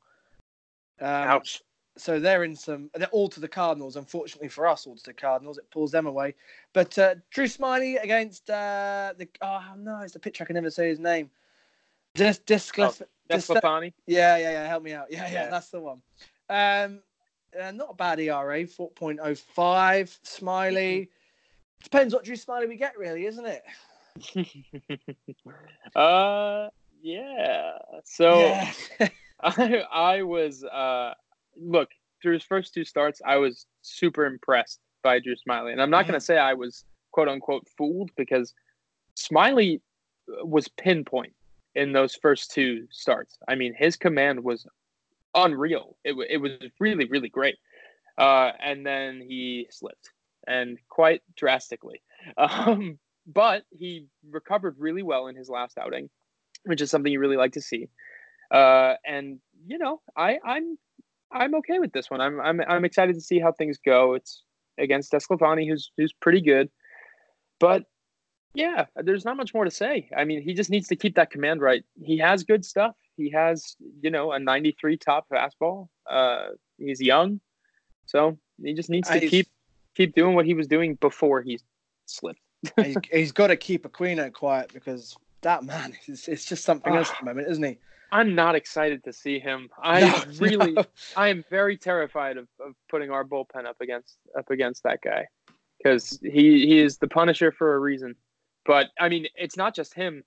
Um, 1.00 1.06
Ouch. 1.08 1.62
So 1.96 2.18
they're 2.18 2.42
in 2.42 2.56
some. 2.56 2.90
They're 2.94 3.06
all 3.12 3.28
to 3.28 3.38
the 3.38 3.46
Cardinals. 3.46 3.94
Unfortunately 3.94 4.48
for 4.48 4.66
us, 4.66 4.88
all 4.88 4.96
to 4.96 5.04
the 5.04 5.12
Cardinals. 5.12 5.58
It 5.58 5.70
pulls 5.70 5.92
them 5.92 6.08
away. 6.08 6.34
But 6.72 6.98
uh, 6.98 7.14
Drew 7.30 7.44
Smyly 7.44 8.02
against 8.02 8.50
uh, 8.50 9.14
the. 9.16 9.28
Oh 9.40 9.62
no, 9.76 10.00
it's 10.00 10.14
the 10.14 10.18
pitcher. 10.18 10.42
I 10.42 10.48
can 10.48 10.54
never 10.54 10.70
say 10.70 10.88
his 10.88 10.98
name. 10.98 11.30
Dis. 12.14 12.40
Oh, 12.78 12.92
Desclafani. 13.30 13.92
Yeah, 14.06 14.36
yeah, 14.36 14.52
yeah. 14.52 14.68
Help 14.68 14.82
me 14.82 14.92
out. 14.92 15.06
Yeah, 15.10 15.26
yeah, 15.26 15.32
yeah. 15.32 15.50
that's 15.50 15.70
the 15.70 15.80
one. 15.80 16.02
Um, 16.48 17.00
uh, 17.58 17.70
not 17.72 17.88
a 17.90 17.94
bad 17.94 18.20
ERA, 18.20 18.66
four 18.66 18.90
point 18.90 19.20
oh 19.22 19.34
five. 19.34 20.16
Smyly. 20.24 21.08
Depends 21.82 22.14
what 22.14 22.24
Drew 22.24 22.36
Smyly 22.36 22.68
we 22.68 22.76
get, 22.76 22.98
really, 22.98 23.26
isn't 23.26 23.46
it? 23.46 23.62
uh, 25.96 26.68
yeah. 27.02 27.78
So 28.04 28.40
yeah. 28.40 28.72
I 29.40 29.82
I 29.92 30.22
was 30.22 30.64
uh 30.64 31.14
look 31.56 31.90
through 32.20 32.34
his 32.34 32.42
first 32.42 32.74
two 32.74 32.84
starts, 32.84 33.22
I 33.24 33.36
was 33.36 33.66
super 33.82 34.26
impressed 34.26 34.80
by 35.02 35.20
Drew 35.20 35.34
Smyly, 35.36 35.72
and 35.72 35.80
I'm 35.80 35.90
not 35.90 36.06
going 36.06 36.18
to 36.18 36.24
say 36.24 36.38
I 36.38 36.54
was 36.54 36.84
quote 37.12 37.28
unquote 37.28 37.66
fooled 37.76 38.10
because 38.16 38.54
Smyly 39.16 39.80
was 40.42 40.68
pinpoint 40.68 41.32
in 41.78 41.92
those 41.92 42.16
first 42.16 42.50
two 42.50 42.86
starts. 42.90 43.38
I 43.48 43.54
mean, 43.54 43.72
his 43.72 43.96
command 43.96 44.42
was 44.42 44.66
unreal. 45.34 45.96
It, 46.04 46.16
it 46.28 46.38
was 46.38 46.52
really, 46.80 47.04
really 47.04 47.28
great. 47.28 47.56
Uh, 48.18 48.50
and 48.60 48.84
then 48.84 49.20
he 49.20 49.68
slipped 49.70 50.10
and 50.46 50.76
quite 50.88 51.22
drastically. 51.36 52.02
Um, 52.36 52.98
but 53.26 53.62
he 53.70 54.08
recovered 54.28 54.74
really 54.76 55.04
well 55.04 55.28
in 55.28 55.36
his 55.36 55.48
last 55.48 55.78
outing, 55.78 56.10
which 56.64 56.80
is 56.80 56.90
something 56.90 57.12
you 57.12 57.20
really 57.20 57.36
like 57.36 57.52
to 57.52 57.60
see. 57.60 57.88
Uh, 58.50 58.94
and 59.06 59.38
you 59.66 59.78
know, 59.78 60.00
I, 60.16 60.38
I'm 60.44 60.76
I'm 61.30 61.54
okay 61.56 61.78
with 61.78 61.92
this 61.92 62.10
one. 62.10 62.20
I'm 62.20 62.40
I'm 62.40 62.60
I'm 62.66 62.84
excited 62.84 63.14
to 63.14 63.20
see 63.20 63.38
how 63.38 63.52
things 63.52 63.78
go. 63.78 64.14
It's 64.14 64.42
against 64.78 65.12
DeSclafani, 65.12 65.68
who's 65.68 65.92
who's 65.96 66.12
pretty 66.12 66.40
good, 66.40 66.70
but 67.60 67.84
yeah, 68.54 68.86
there's 68.96 69.24
not 69.24 69.36
much 69.36 69.54
more 69.54 69.64
to 69.64 69.70
say. 69.70 70.08
I 70.16 70.24
mean, 70.24 70.42
he 70.42 70.54
just 70.54 70.70
needs 70.70 70.88
to 70.88 70.96
keep 70.96 71.14
that 71.16 71.30
command 71.30 71.60
right. 71.60 71.84
He 72.02 72.18
has 72.18 72.44
good 72.44 72.64
stuff. 72.64 72.94
He 73.16 73.30
has, 73.30 73.76
you 74.00 74.10
know, 74.10 74.32
a 74.32 74.38
93 74.38 74.96
top 74.96 75.26
fastball. 75.28 75.88
Uh, 76.08 76.48
he's 76.78 77.00
young, 77.00 77.40
so 78.06 78.38
he 78.62 78.74
just 78.74 78.90
needs 78.90 79.08
to 79.08 79.16
I- 79.16 79.28
keep 79.28 79.48
keep 79.94 80.14
doing 80.14 80.34
what 80.34 80.46
he 80.46 80.54
was 80.54 80.66
doing 80.66 80.94
before 80.94 81.42
he 81.42 81.58
slipped. 82.06 82.40
he's, 82.82 82.96
he's 83.12 83.32
got 83.32 83.48
to 83.48 83.56
keep 83.56 83.84
Aquino 83.84 84.32
quiet 84.32 84.72
because 84.72 85.16
that 85.42 85.64
man 85.64 85.96
is 86.08 86.28
it's 86.28 86.44
just 86.44 86.64
something 86.64 86.94
else 86.94 87.10
at 87.10 87.18
the 87.20 87.24
moment, 87.26 87.48
isn't 87.50 87.64
he? 87.64 87.78
I'm 88.10 88.34
not 88.34 88.54
excited 88.54 89.04
to 89.04 89.12
see 89.12 89.38
him. 89.38 89.68
I 89.82 90.00
No, 90.00 90.24
really, 90.38 90.72
no. 90.72 90.84
I 91.16 91.28
am 91.28 91.44
very 91.50 91.76
terrified 91.76 92.38
of, 92.38 92.48
of 92.64 92.74
putting 92.88 93.10
our 93.10 93.24
bullpen 93.24 93.66
up 93.66 93.80
against 93.80 94.16
up 94.36 94.50
against 94.50 94.82
that 94.84 95.00
guy 95.02 95.26
because 95.76 96.18
he 96.22 96.66
he 96.66 96.78
is 96.78 96.98
the 96.98 97.08
Punisher 97.08 97.52
for 97.52 97.74
a 97.74 97.78
reason. 97.78 98.16
But 98.68 98.90
I 99.00 99.08
mean, 99.08 99.26
it's 99.34 99.56
not 99.56 99.74
just 99.74 99.94
him. 99.94 100.22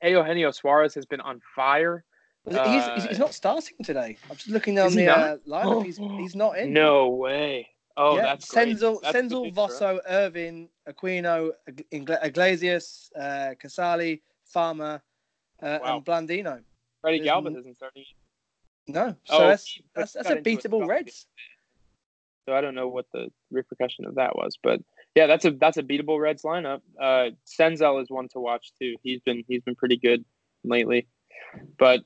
Eugenio 0.00 0.52
Suarez 0.52 0.94
has 0.94 1.04
been 1.04 1.20
on 1.20 1.40
fire. 1.56 2.04
he's, 2.46 2.56
he's, 2.56 2.64
Uh, 2.64 3.06
he's 3.08 3.18
not 3.18 3.34
starting 3.34 3.76
today. 3.82 4.16
I'm 4.30 4.36
just 4.36 4.48
looking 4.48 4.76
down 4.76 4.94
the 4.94 5.08
uh, 5.08 5.36
lineup. 5.46 5.84
He's 5.84 5.96
he's 6.18 6.36
not 6.36 6.56
in. 6.56 6.72
No 6.72 7.08
way. 7.08 7.68
Oh, 7.96 8.16
yeah, 8.16 8.22
that's. 8.22 8.46
Senzel, 8.46 9.00
That's 9.02 9.16
Senzel. 9.16 9.52
Votto, 9.52 9.98
Ervin, 10.08 10.68
Aquino, 10.88 11.50
Iglesias, 11.92 13.10
uh, 13.16 13.54
Casali, 13.62 14.20
Farmer, 14.46 15.02
uh, 15.62 15.78
Wow. 15.82 15.96
and 15.96 16.04
Blandino. 16.04 16.60
Freddy 17.00 17.18
there's 17.18 17.30
Galvis 17.30 17.58
isn't 17.58 17.76
starting, 17.76 18.04
No, 18.86 19.16
so 19.24 19.36
Oh, 19.36 19.46
that's 19.48 19.78
that's, 19.94 20.12
that's 20.12 20.30
a 20.30 20.36
beatable. 20.36 20.86
Reds. 20.86 21.26
so 22.48 22.54
I 22.54 22.60
don't 22.60 22.74
know 22.74 22.88
what 22.88 23.06
the 23.12 23.30
repercussion 23.50 24.06
of 24.06 24.14
that 24.14 24.36
was. 24.36 24.58
But 24.62 24.80
yeah, 25.14 25.26
that's 25.26 25.44
a 25.44 25.50
that's 25.52 25.76
a 25.76 25.82
beatable 25.82 26.20
Reds 26.20 26.42
lineup. 26.42 26.80
Uh, 27.00 27.30
Senzel 27.46 28.02
is 28.02 28.10
one 28.10 28.28
to 28.28 28.40
watch 28.40 28.72
too. 28.80 28.96
He's 29.02 29.20
been 29.20 29.44
he's 29.46 29.62
been 29.62 29.74
pretty 29.76 29.96
good 29.96 30.24
lately, 30.64 31.06
but 31.78 32.00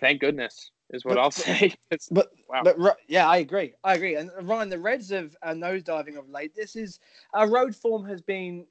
thank 0.00 0.20
goodness 0.20 0.70
is 0.90 1.04
what 1.04 1.14
But- 1.16 1.20
I'll 1.20 1.30
say. 1.30 1.74
It's- 1.90 2.08
But 2.10 2.28
Wow. 2.48 2.62
but 2.64 2.78
yeah, 3.08 3.28
I 3.28 3.38
agree. 3.38 3.74
I 3.84 3.94
agree. 3.94 4.14
And 4.16 4.30
Ryan, 4.42 4.70
the 4.70 4.78
Reds 4.78 5.10
have 5.10 5.36
are 5.42 5.52
nosediving 5.52 6.16
of 6.18 6.30
late. 6.30 6.54
This 6.56 6.76
is 6.76 6.98
our 7.34 7.48
road 7.50 7.76
form 7.76 8.06
has 8.06 8.22
been 8.22 8.66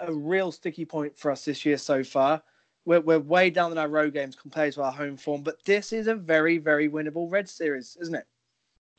a 0.00 0.12
real 0.12 0.52
sticky 0.52 0.84
point 0.84 1.16
for 1.16 1.30
us 1.30 1.44
this 1.46 1.64
year 1.64 1.78
so 1.78 2.04
far. 2.04 2.42
We're, 2.84 3.00
we're 3.00 3.18
way 3.20 3.48
down 3.48 3.72
in 3.72 3.78
our 3.78 3.88
road 3.88 4.12
games 4.12 4.36
compared 4.36 4.74
to 4.74 4.82
our 4.82 4.92
home 4.92 5.16
form, 5.16 5.42
but 5.42 5.64
this 5.64 5.90
is 5.94 6.06
a 6.06 6.14
very, 6.14 6.58
very 6.58 6.86
winnable 6.90 7.30
Red 7.32 7.48
series, 7.48 7.96
isn't 7.98 8.14
it? 8.14 8.26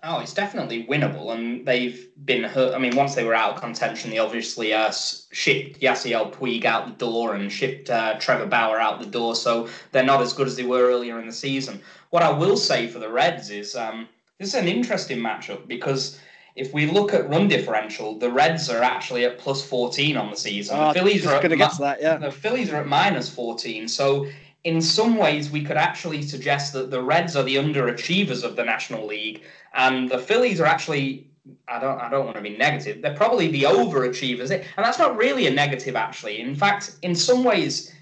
Oh, 0.04 0.20
it's 0.20 0.34
definitely 0.34 0.86
winnable, 0.86 1.34
and 1.34 1.66
they've 1.66 2.10
been 2.26 2.44
hurt. 2.44 2.76
I 2.76 2.78
mean, 2.78 2.96
once 2.96 3.16
they 3.16 3.24
were 3.24 3.34
out 3.34 3.56
of 3.56 3.62
contention, 3.62 4.12
they 4.12 4.20
obviously 4.20 4.72
uh, 4.72 4.92
shipped 5.32 5.82
Yasiel 5.82 6.32
Puig 6.32 6.64
out 6.64 6.86
the 6.86 7.06
door 7.06 7.34
and 7.34 7.52
shipped 7.52 7.90
uh, 7.90 8.20
Trevor 8.20 8.46
Bauer 8.46 8.80
out 8.80 9.00
the 9.00 9.08
door, 9.08 9.36
so 9.36 9.68
they're 9.92 10.04
not 10.04 10.22
as 10.22 10.34
good 10.34 10.48
as 10.48 10.56
they 10.56 10.66
were 10.66 10.90
earlier 10.90 11.20
in 11.20 11.26
the 11.26 11.34
season. 11.34 11.82
What 12.12 12.22
I 12.22 12.32
will 12.32 12.56
say 12.56 12.88
for 12.88 13.00
the 13.00 13.10
Reds 13.10 13.50
is 13.50 13.76
um, 13.76 14.08
this 14.38 14.50
is 14.50 14.56
an 14.56 14.68
interesting 14.68 15.20
matchup 15.20 15.68
because 15.68 16.20
if 16.56 16.74
we 16.74 16.86
look 16.86 17.14
at 17.14 17.30
run 17.30 17.48
differential, 17.48 18.18
the 18.18 18.32
Reds 18.32 18.70
are 18.70 18.82
actually 18.82 19.26
at 19.26 19.38
plus 19.38 19.66
14 19.66 20.16
on 20.18 20.30
the 20.30 20.38
season. 20.38 20.78
Oh, 20.80 20.88
the 20.90 21.00
Phillies 21.00 21.26
are 21.26 21.36
at 21.36 21.50
that, 21.50 22.02
yeah. 22.02 22.18
the 22.18 22.32
Phillies 22.32 22.72
are 22.72 22.78
at 22.78 22.88
minus 22.88 23.30
14. 23.30 23.88
So, 23.88 24.28
in 24.66 24.82
some 24.82 25.16
ways, 25.16 25.52
we 25.52 25.64
could 25.64 25.78
actually 25.78 26.24
suggest 26.24 26.74
that 26.74 26.90
the 26.90 27.02
Reds 27.02 27.36
are 27.36 27.44
the 27.44 27.56
underachievers 27.56 28.44
of 28.44 28.56
the 28.56 28.66
National 28.66 29.06
League, 29.06 29.44
and 29.76 30.10
the 30.10 30.18
Phillies 30.18 30.60
are 30.60 30.66
actually. 30.66 31.30
I 31.68 31.80
don't. 31.80 32.00
I 32.00 32.10
don't 32.10 32.26
want 32.26 32.38
to 32.38 32.42
be 32.42 32.58
negative. 32.58 33.04
They're 33.04 33.14
probably 33.14 33.48
the 33.50 33.64
overachievers, 33.64 34.50
and 34.50 34.64
that's 34.76 34.98
not 34.98 35.16
really 35.16 35.46
a 35.46 35.52
negative. 35.52 35.96
Actually, 35.96 36.40
in 36.40 36.56
fact, 36.56 36.98
in 37.04 37.14
some 37.14 37.44
ways, 37.44 37.94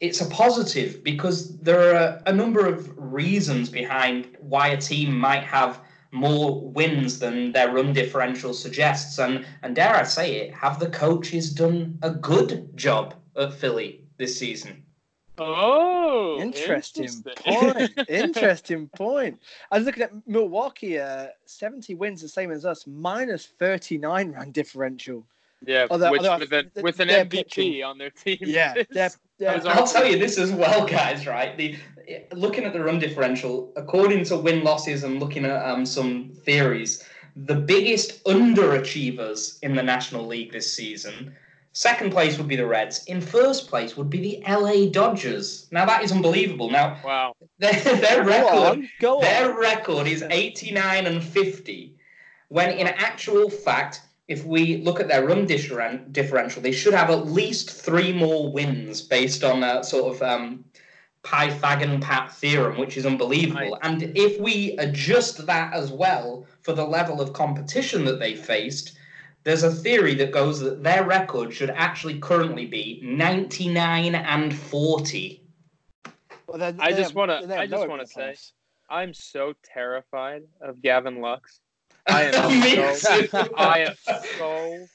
it's 0.00 0.20
a 0.20 0.26
positive 0.26 1.04
because 1.04 1.56
there 1.58 1.94
are 1.94 2.20
a 2.26 2.32
number 2.32 2.66
of 2.66 2.92
reasons 2.96 3.68
behind 3.68 4.36
why 4.40 4.68
a 4.68 4.76
team 4.76 5.16
might 5.16 5.44
have 5.44 5.80
more 6.10 6.60
wins 6.60 7.20
than 7.20 7.52
their 7.52 7.72
run 7.72 7.92
differential 7.92 8.52
suggests. 8.52 9.18
And 9.20 9.46
and 9.62 9.76
dare 9.76 9.94
I 9.94 10.02
say 10.02 10.40
it, 10.40 10.52
have 10.52 10.80
the 10.80 10.90
coaches 10.90 11.54
done 11.54 11.96
a 12.02 12.10
good 12.10 12.76
job 12.76 13.14
at 13.36 13.54
Philly 13.54 14.00
this 14.16 14.36
season? 14.36 14.82
Oh, 15.38 16.38
Interesting 16.40 17.08
point. 17.36 17.90
Interesting 18.08 18.88
point. 18.96 19.40
I 19.70 19.78
was 19.78 19.86
looking 19.86 20.02
at 20.02 20.12
Milwaukee, 20.26 20.98
uh, 20.98 21.28
70 21.46 21.94
wins, 21.94 22.22
the 22.22 22.28
same 22.28 22.50
as 22.50 22.64
us, 22.64 22.86
minus 22.86 23.46
39 23.58 24.32
run 24.32 24.50
differential. 24.52 25.24
yeah, 25.66 25.86
Although- 25.90 26.10
which, 26.12 26.20
although 26.22 26.38
with, 26.38 26.52
an, 26.52 26.70
th- 26.74 26.82
with 26.84 27.00
an 27.00 27.08
MVP 27.08 27.30
pitching. 27.30 27.82
on 27.84 27.98
their 27.98 28.10
team. 28.10 28.38
Yeah, 28.40 28.74
they're, 28.90 29.10
they're, 29.38 29.66
I'll 29.68 29.86
tell 29.86 30.06
you 30.06 30.18
this 30.18 30.38
as 30.38 30.50
well, 30.52 30.86
guys. 30.86 31.26
Right, 31.26 31.56
the 31.56 31.76
looking 32.32 32.64
at 32.64 32.72
the 32.72 32.82
run 32.82 32.98
differential, 32.98 33.72
according 33.76 34.24
to 34.24 34.36
win 34.38 34.64
losses 34.64 35.04
and 35.04 35.20
looking 35.20 35.44
at 35.44 35.62
um, 35.68 35.84
some 35.86 36.30
theories, 36.44 37.04
the 37.36 37.54
biggest 37.54 38.24
underachievers 38.24 39.58
in 39.62 39.74
the 39.76 39.82
National 39.82 40.26
League 40.26 40.52
this 40.52 40.72
season. 40.72 41.34
Second 41.78 42.10
place 42.10 42.38
would 42.38 42.48
be 42.48 42.56
the 42.56 42.66
Reds. 42.66 43.04
In 43.04 43.20
first 43.20 43.68
place 43.68 43.96
would 43.96 44.10
be 44.10 44.18
the 44.18 44.52
LA 44.52 44.90
Dodgers. 44.90 45.68
Now 45.70 45.86
that 45.86 46.02
is 46.02 46.10
unbelievable. 46.10 46.68
Now 46.72 47.00
wow. 47.04 47.36
their, 47.60 47.70
their 47.70 48.24
go 48.24 48.28
record 48.28 48.78
on, 48.78 48.88
go 48.98 49.20
Their 49.20 49.52
on. 49.52 49.60
record 49.60 50.08
is 50.08 50.24
89 50.28 51.06
and 51.06 51.22
50. 51.22 51.94
When 52.48 52.70
in 52.70 52.88
actual 52.88 53.48
fact, 53.48 54.00
if 54.26 54.44
we 54.44 54.78
look 54.78 54.98
at 54.98 55.06
their 55.06 55.24
run 55.24 55.46
differen- 55.46 56.12
differential, 56.12 56.62
they 56.62 56.72
should 56.72 56.94
have 56.94 57.10
at 57.10 57.28
least 57.28 57.70
three 57.70 58.12
more 58.12 58.50
wins 58.50 59.00
based 59.00 59.44
on 59.44 59.62
a 59.62 59.84
sort 59.84 60.16
of 60.16 60.20
um, 60.20 60.64
Pythagorean 61.22 62.00
Pat 62.00 62.34
theorem, 62.34 62.76
which 62.78 62.96
is 62.96 63.06
unbelievable. 63.06 63.78
And 63.82 64.02
if 64.16 64.40
we 64.40 64.76
adjust 64.78 65.46
that 65.46 65.72
as 65.72 65.92
well 65.92 66.44
for 66.62 66.72
the 66.72 66.84
level 66.84 67.20
of 67.20 67.32
competition 67.34 68.04
that 68.06 68.18
they 68.18 68.34
faced, 68.34 68.97
there's 69.44 69.62
a 69.62 69.70
theory 69.70 70.14
that 70.14 70.30
goes 70.32 70.60
that 70.60 70.82
their 70.82 71.04
record 71.04 71.52
should 71.54 71.70
actually 71.70 72.18
currently 72.18 72.66
be 72.66 73.00
99 73.02 74.14
and 74.14 74.54
40. 74.54 75.42
Well, 76.46 76.58
they're- 76.58 76.74
I 76.78 76.92
they're- 76.92 77.02
just 77.02 77.14
wanna- 77.14 77.46
I 77.56 77.66
just 77.66 77.88
wanna 77.88 78.06
say- 78.06 78.34
I'm 78.90 79.12
so 79.14 79.54
terrified 79.64 80.44
of 80.60 80.80
Gavin 80.82 81.20
Lux. 81.20 81.60
I 82.06 82.24
am 82.24 82.32
Me 82.60 82.94
so 82.94 83.22
too. 83.22 83.54
I 83.54 83.80
am 83.80 83.94
so 84.38 84.88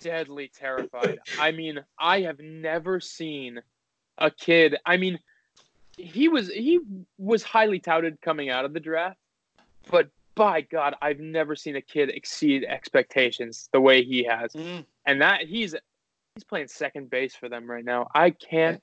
deadly 0.00 0.48
terrified. 0.54 1.18
I 1.38 1.50
mean, 1.50 1.84
I 1.98 2.20
have 2.22 2.38
never 2.38 3.00
seen 3.00 3.60
a 4.18 4.30
kid. 4.30 4.76
I 4.86 4.96
mean, 4.98 5.18
he 5.96 6.28
was 6.28 6.48
he 6.48 6.80
was 7.18 7.42
highly 7.42 7.80
touted 7.80 8.20
coming 8.20 8.50
out 8.50 8.64
of 8.64 8.72
the 8.72 8.80
draft, 8.80 9.18
but 9.90 10.10
by 10.34 10.62
God, 10.62 10.94
I've 11.02 11.20
never 11.20 11.54
seen 11.56 11.76
a 11.76 11.80
kid 11.82 12.08
exceed 12.10 12.64
expectations 12.64 13.68
the 13.72 13.80
way 13.80 14.02
he 14.02 14.24
has. 14.24 14.52
Mm. 14.52 14.84
And 15.06 15.20
that 15.20 15.42
he's 15.42 15.74
he's 16.34 16.44
playing 16.44 16.68
second 16.68 17.10
base 17.10 17.34
for 17.34 17.48
them 17.48 17.70
right 17.70 17.84
now. 17.84 18.08
I 18.14 18.30
can't 18.30 18.80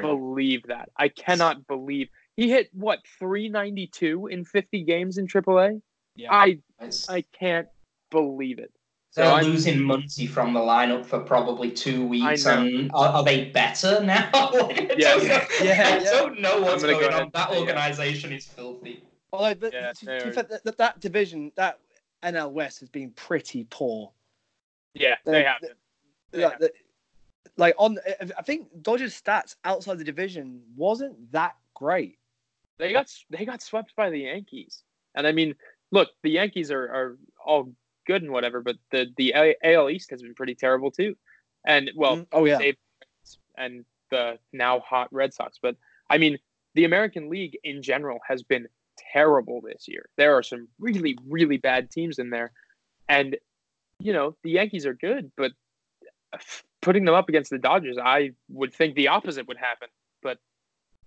believe 0.00 0.62
that. 0.68 0.90
I 0.96 1.08
cannot 1.08 1.66
believe 1.66 2.08
he 2.36 2.48
hit 2.48 2.70
what 2.72 3.00
392 3.18 4.28
in 4.28 4.44
50 4.44 4.84
games 4.84 5.18
in 5.18 5.26
AAA. 5.26 5.80
Yeah. 6.16 6.32
I 6.32 6.58
It's- 6.80 7.08
I 7.08 7.22
can't 7.38 7.68
believe 8.10 8.58
it. 8.58 8.72
So 9.10 9.22
They're 9.22 9.32
I'm- 9.32 9.44
losing 9.46 9.78
Muncy 9.80 10.28
from 10.28 10.52
the 10.52 10.60
lineup 10.60 11.04
for 11.04 11.20
probably 11.20 11.70
two 11.70 12.06
weeks. 12.06 12.46
And 12.46 12.90
are, 12.94 13.08
are 13.08 13.24
they 13.24 13.46
better 13.46 14.02
now? 14.02 14.30
I 14.34 14.94
Yeah, 14.98 15.14
don't 15.14 15.28
know, 15.28 15.34
yeah, 15.34 15.42
I 15.62 15.64
yeah. 15.64 15.98
don't 16.04 16.40
know 16.40 16.60
what's 16.60 16.82
gonna 16.82 16.92
go 16.98 17.08
on. 17.08 17.30
That 17.32 17.48
say, 17.48 17.54
yeah. 17.54 17.60
organization 17.60 18.32
is 18.32 18.46
filthy. 18.46 19.02
Although, 19.32 19.54
but 19.54 19.72
Yeah, 19.72 19.92
to- 19.92 19.94
to 20.00 20.06
they 20.06 20.18
be 20.18 20.24
are- 20.30 20.32
fair, 20.32 20.42
that, 20.44 20.64
that, 20.64 20.76
that 20.78 21.00
division, 21.00 21.52
that 21.56 21.78
NL 22.22 22.50
West 22.52 22.80
has 22.80 22.88
been 22.88 23.10
pretty 23.12 23.64
poor. 23.70 24.12
Yeah, 24.94 25.16
They- 25.24 25.32
they 25.32 25.44
have. 25.44 25.60
They 26.30 26.44
like, 26.44 26.60
have. 26.60 26.70
like 27.56 27.74
on, 27.78 27.98
I 28.36 28.42
think 28.42 28.68
Dodgers 28.82 29.20
stats 29.20 29.56
outside 29.64 29.98
the 29.98 30.04
division 30.04 30.62
wasn't 30.76 31.30
that 31.32 31.56
great. 31.74 32.18
They 32.78 32.92
got 32.92 33.12
they 33.30 33.44
got 33.44 33.60
swept 33.60 33.94
by 33.96 34.08
the 34.10 34.20
Yankees, 34.20 34.84
and 35.16 35.26
I 35.26 35.32
mean, 35.32 35.54
look, 35.90 36.10
the 36.22 36.30
Yankees 36.30 36.70
are, 36.70 36.84
are 36.84 37.18
all 37.44 37.72
good 38.06 38.22
and 38.22 38.30
whatever, 38.30 38.60
but 38.60 38.76
the 38.90 39.06
the 39.16 39.34
AL 39.64 39.90
East 39.90 40.10
has 40.10 40.22
been 40.22 40.34
pretty 40.34 40.54
terrible 40.54 40.90
too. 40.92 41.16
And 41.64 41.90
well, 41.96 42.18
Mm, 42.18 42.26
oh 42.32 42.44
yeah, 42.44 42.60
and 43.56 43.84
the 44.10 44.38
now 44.52 44.78
hot 44.80 45.08
Red 45.12 45.34
Sox. 45.34 45.58
But 45.60 45.76
I 46.08 46.18
mean, 46.18 46.38
the 46.74 46.84
American 46.84 47.28
League 47.28 47.58
in 47.64 47.82
general 47.82 48.20
has 48.28 48.42
been 48.44 48.68
terrible 49.12 49.60
this 49.60 49.86
year. 49.88 50.08
There 50.16 50.34
are 50.36 50.42
some 50.42 50.68
really, 50.78 51.16
really 51.28 51.56
bad 51.56 51.90
teams 51.90 52.18
in 52.18 52.30
there. 52.30 52.52
And, 53.08 53.36
you 54.00 54.12
know, 54.12 54.36
the 54.42 54.50
Yankees 54.50 54.86
are 54.86 54.94
good, 54.94 55.30
but 55.36 55.52
putting 56.82 57.04
them 57.04 57.14
up 57.14 57.28
against 57.28 57.50
the 57.50 57.58
Dodgers, 57.58 57.98
I 58.02 58.32
would 58.50 58.72
think 58.74 58.94
the 58.94 59.08
opposite 59.08 59.48
would 59.48 59.56
happen. 59.56 59.88
But 60.22 60.38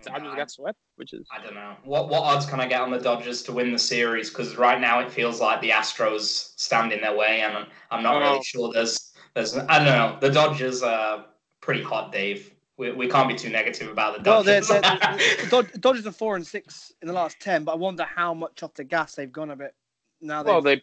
Dodgers 0.03 0.29
I- 0.33 0.37
got 0.37 0.51
swept, 0.51 0.79
which 0.95 1.13
is 1.13 1.27
I 1.31 1.43
don't 1.43 1.53
know. 1.53 1.75
What 1.83 2.09
what 2.09 2.23
odds 2.23 2.45
can 2.45 2.59
I 2.59 2.67
get 2.67 2.81
on 2.81 2.89
the 2.91 2.97
Dodgers 2.99 3.43
to 3.43 3.51
win 3.51 3.71
the 3.71 3.79
series? 3.79 4.29
Because 4.29 4.57
right 4.57 4.79
now 4.81 4.99
it 4.99 5.11
feels 5.11 5.39
like 5.39 5.61
the 5.61 5.69
Astros 5.69 6.53
stand 6.59 6.91
in 6.91 7.01
their 7.01 7.15
way, 7.15 7.41
and 7.41 7.67
I'm 7.91 8.01
not 8.03 8.15
Oh. 8.15 8.19
really 8.19 8.43
sure. 8.43 8.73
There's 8.73 9.13
there's 9.35 9.55
I 9.57 9.77
don't 9.77 9.85
know. 9.85 10.17
The 10.19 10.29
Dodgers 10.31 10.81
are 10.81 11.25
pretty 11.61 11.83
hot, 11.83 12.11
Dave. 12.11 12.50
We, 12.81 12.91
we 12.93 13.07
can't 13.07 13.29
be 13.29 13.35
too 13.35 13.49
negative 13.51 13.91
about 13.91 14.23
the 14.23 14.27
Well, 14.27 14.41
they're, 14.41 14.59
Dodgers. 14.61 15.49
they're, 15.51 15.61
Dodgers 15.79 16.07
are 16.07 16.11
four 16.11 16.35
and 16.35 16.45
six 16.45 16.91
in 17.03 17.07
the 17.07 17.13
last 17.13 17.39
ten, 17.39 17.63
but 17.63 17.73
I 17.73 17.75
wonder 17.75 18.03
how 18.05 18.33
much 18.33 18.63
off 18.63 18.73
the 18.73 18.83
gas 18.83 19.13
they've 19.13 19.31
gone 19.31 19.51
a 19.51 19.55
bit. 19.55 19.75
Now 20.19 20.41
they've 20.41 20.51
well, 20.51 20.61
they. 20.63 20.81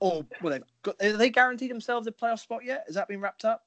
oh 0.00 0.24
well 0.40 0.52
they've 0.52 0.62
got 0.84 1.02
have 1.02 1.18
they 1.18 1.28
guaranteed 1.28 1.68
themselves 1.72 2.06
a 2.06 2.12
playoff 2.12 2.38
spot 2.38 2.64
yet? 2.64 2.84
Has 2.86 2.94
that 2.94 3.08
been 3.08 3.20
wrapped 3.20 3.44
up? 3.44 3.64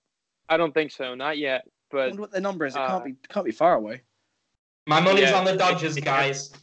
I 0.48 0.56
don't 0.56 0.74
think 0.74 0.92
so, 0.92 1.14
not 1.14 1.38
yet. 1.38 1.64
I 1.66 1.70
But 1.92 2.08
wonder 2.08 2.22
what 2.22 2.32
their 2.32 2.40
number 2.40 2.66
is. 2.66 2.74
It 2.74 2.80
uh, 2.80 2.88
can't 2.88 3.04
be 3.04 3.16
can't 3.28 3.46
be 3.46 3.52
far 3.52 3.74
away. 3.74 4.02
My 4.88 5.02
money's 5.02 5.24
Yeah. 5.32 5.38
on 5.40 5.44
the 5.44 5.58
Dodgers, 5.58 5.98
guys. 5.98 6.54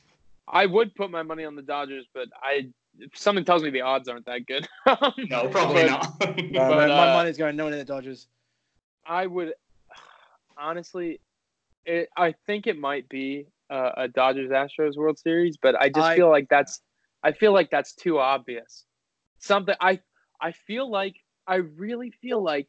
I 0.48 0.64
would 0.64 0.94
put 0.94 1.10
my 1.10 1.22
money 1.22 1.44
on 1.44 1.54
the 1.54 1.60
Dodgers, 1.62 2.06
but 2.14 2.28
I 2.42 2.70
if 2.98 3.14
something 3.14 3.44
tells 3.44 3.62
me 3.62 3.68
the 3.68 3.82
odds 3.82 4.08
aren't 4.08 4.24
that 4.24 4.46
good. 4.46 4.66
No, 5.28 5.48
probably 5.48 5.82
But 5.82 5.90
not. 5.90 6.14
No, 6.50 6.60
but, 6.70 6.76
my, 6.76 6.86
my 6.86 7.10
uh, 7.10 7.14
money's 7.14 7.36
going 7.36 7.56
no 7.56 7.64
one 7.64 7.74
in 7.74 7.78
the 7.78 7.84
Dodgers. 7.84 8.26
I 9.06 9.26
would 9.26 9.52
honestly, 10.58 11.20
it, 11.84 12.08
I 12.16 12.34
think 12.46 12.66
it 12.66 12.78
might 12.78 13.08
be 13.08 13.46
uh, 13.70 13.92
a 13.96 14.08
Dodgers 14.08 14.50
Astros 14.50 14.96
World 14.96 15.18
Series, 15.18 15.56
but 15.60 15.74
I 15.80 15.88
just 15.88 16.06
I- 16.08 16.16
feel 16.16 16.30
like 16.30 16.48
that's 16.48 16.80
I 17.22 17.32
feel 17.32 17.52
like 17.52 17.70
that's 17.70 17.94
too 17.94 18.18
obvious. 18.18 18.84
Something 19.38 19.74
I 19.80 20.00
I 20.40 20.52
feel 20.52 20.90
like 20.90 21.16
I 21.46 21.56
really 21.56 22.12
feel 22.22 22.42
like 22.42 22.68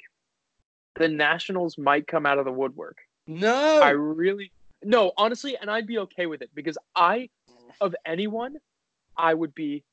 the 0.95 1.07
Nationals 1.07 1.77
might 1.77 2.07
come 2.07 2.25
out 2.25 2.37
of 2.37 2.45
the 2.45 2.51
woodwork. 2.51 2.97
No, 3.27 3.79
I 3.81 3.89
really 3.91 4.51
no, 4.83 5.11
honestly, 5.17 5.57
and 5.57 5.69
I'd 5.69 5.87
be 5.87 5.99
okay 5.99 6.25
with 6.25 6.41
it 6.41 6.49
because 6.53 6.77
I, 6.95 7.29
of 7.79 7.95
anyone, 8.05 8.55
I 9.15 9.33
would 9.33 9.53
be 9.53 9.83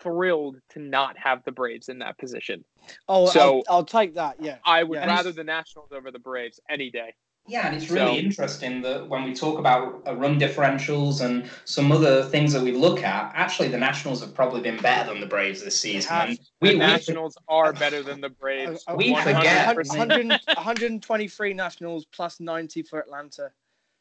thrilled 0.00 0.56
to 0.70 0.78
not 0.80 1.16
have 1.18 1.42
the 1.44 1.52
Braves 1.52 1.88
in 1.88 1.98
that 2.00 2.18
position. 2.18 2.64
oh, 3.08 3.26
so- 3.30 3.62
I'll, 3.68 3.76
I'll 3.76 3.84
take 3.84 4.14
that. 4.14 4.36
Yeah, 4.40 4.58
I 4.64 4.82
would 4.82 4.98
Yeah. 4.98 5.06
rather 5.06 5.32
the 5.32 5.44
Nationals 5.44 5.92
over 5.92 6.10
the 6.10 6.18
Braves 6.18 6.58
any 6.68 6.90
day. 6.90 7.14
Yeah, 7.46 7.66
and 7.66 7.74
it's 7.74 7.90
really 7.90 8.12
So- 8.18 8.18
interesting 8.18 8.82
that 8.82 9.08
when 9.08 9.24
we 9.24 9.34
talk 9.34 9.58
about 9.58 10.02
uh, 10.06 10.14
run 10.14 10.38
differentials 10.38 11.20
and 11.24 11.48
some 11.64 11.90
other 11.90 12.22
things 12.24 12.52
that 12.52 12.62
we 12.62 12.70
look 12.72 13.02
at, 13.02 13.32
actually 13.34 13.68
the 13.68 13.78
Nationals 13.78 14.20
have 14.20 14.34
probably 14.34 14.60
been 14.60 14.76
better 14.80 15.10
than 15.10 15.20
the 15.20 15.26
Braves 15.26 15.62
this 15.64 15.78
season. 15.80 16.08
have. 16.10 16.28
And 16.28 16.38
The 16.38 16.44
we, 16.60 16.68
we, 16.74 16.78
Nationals 16.78 17.36
are 17.48 17.72
better 17.72 18.02
than 18.02 18.20
the 18.20 18.28
Braves. 18.28 18.84
Uh, 18.86 18.92
uh, 18.94 18.96
We 18.96 19.14
forget. 19.16 19.74
100%. 19.76 19.88
100, 19.88 20.40
123 20.46 21.54
Nationals 21.54 22.04
plus 22.06 22.40
90 22.40 22.82
for 22.82 23.00
Atlanta. 23.00 23.50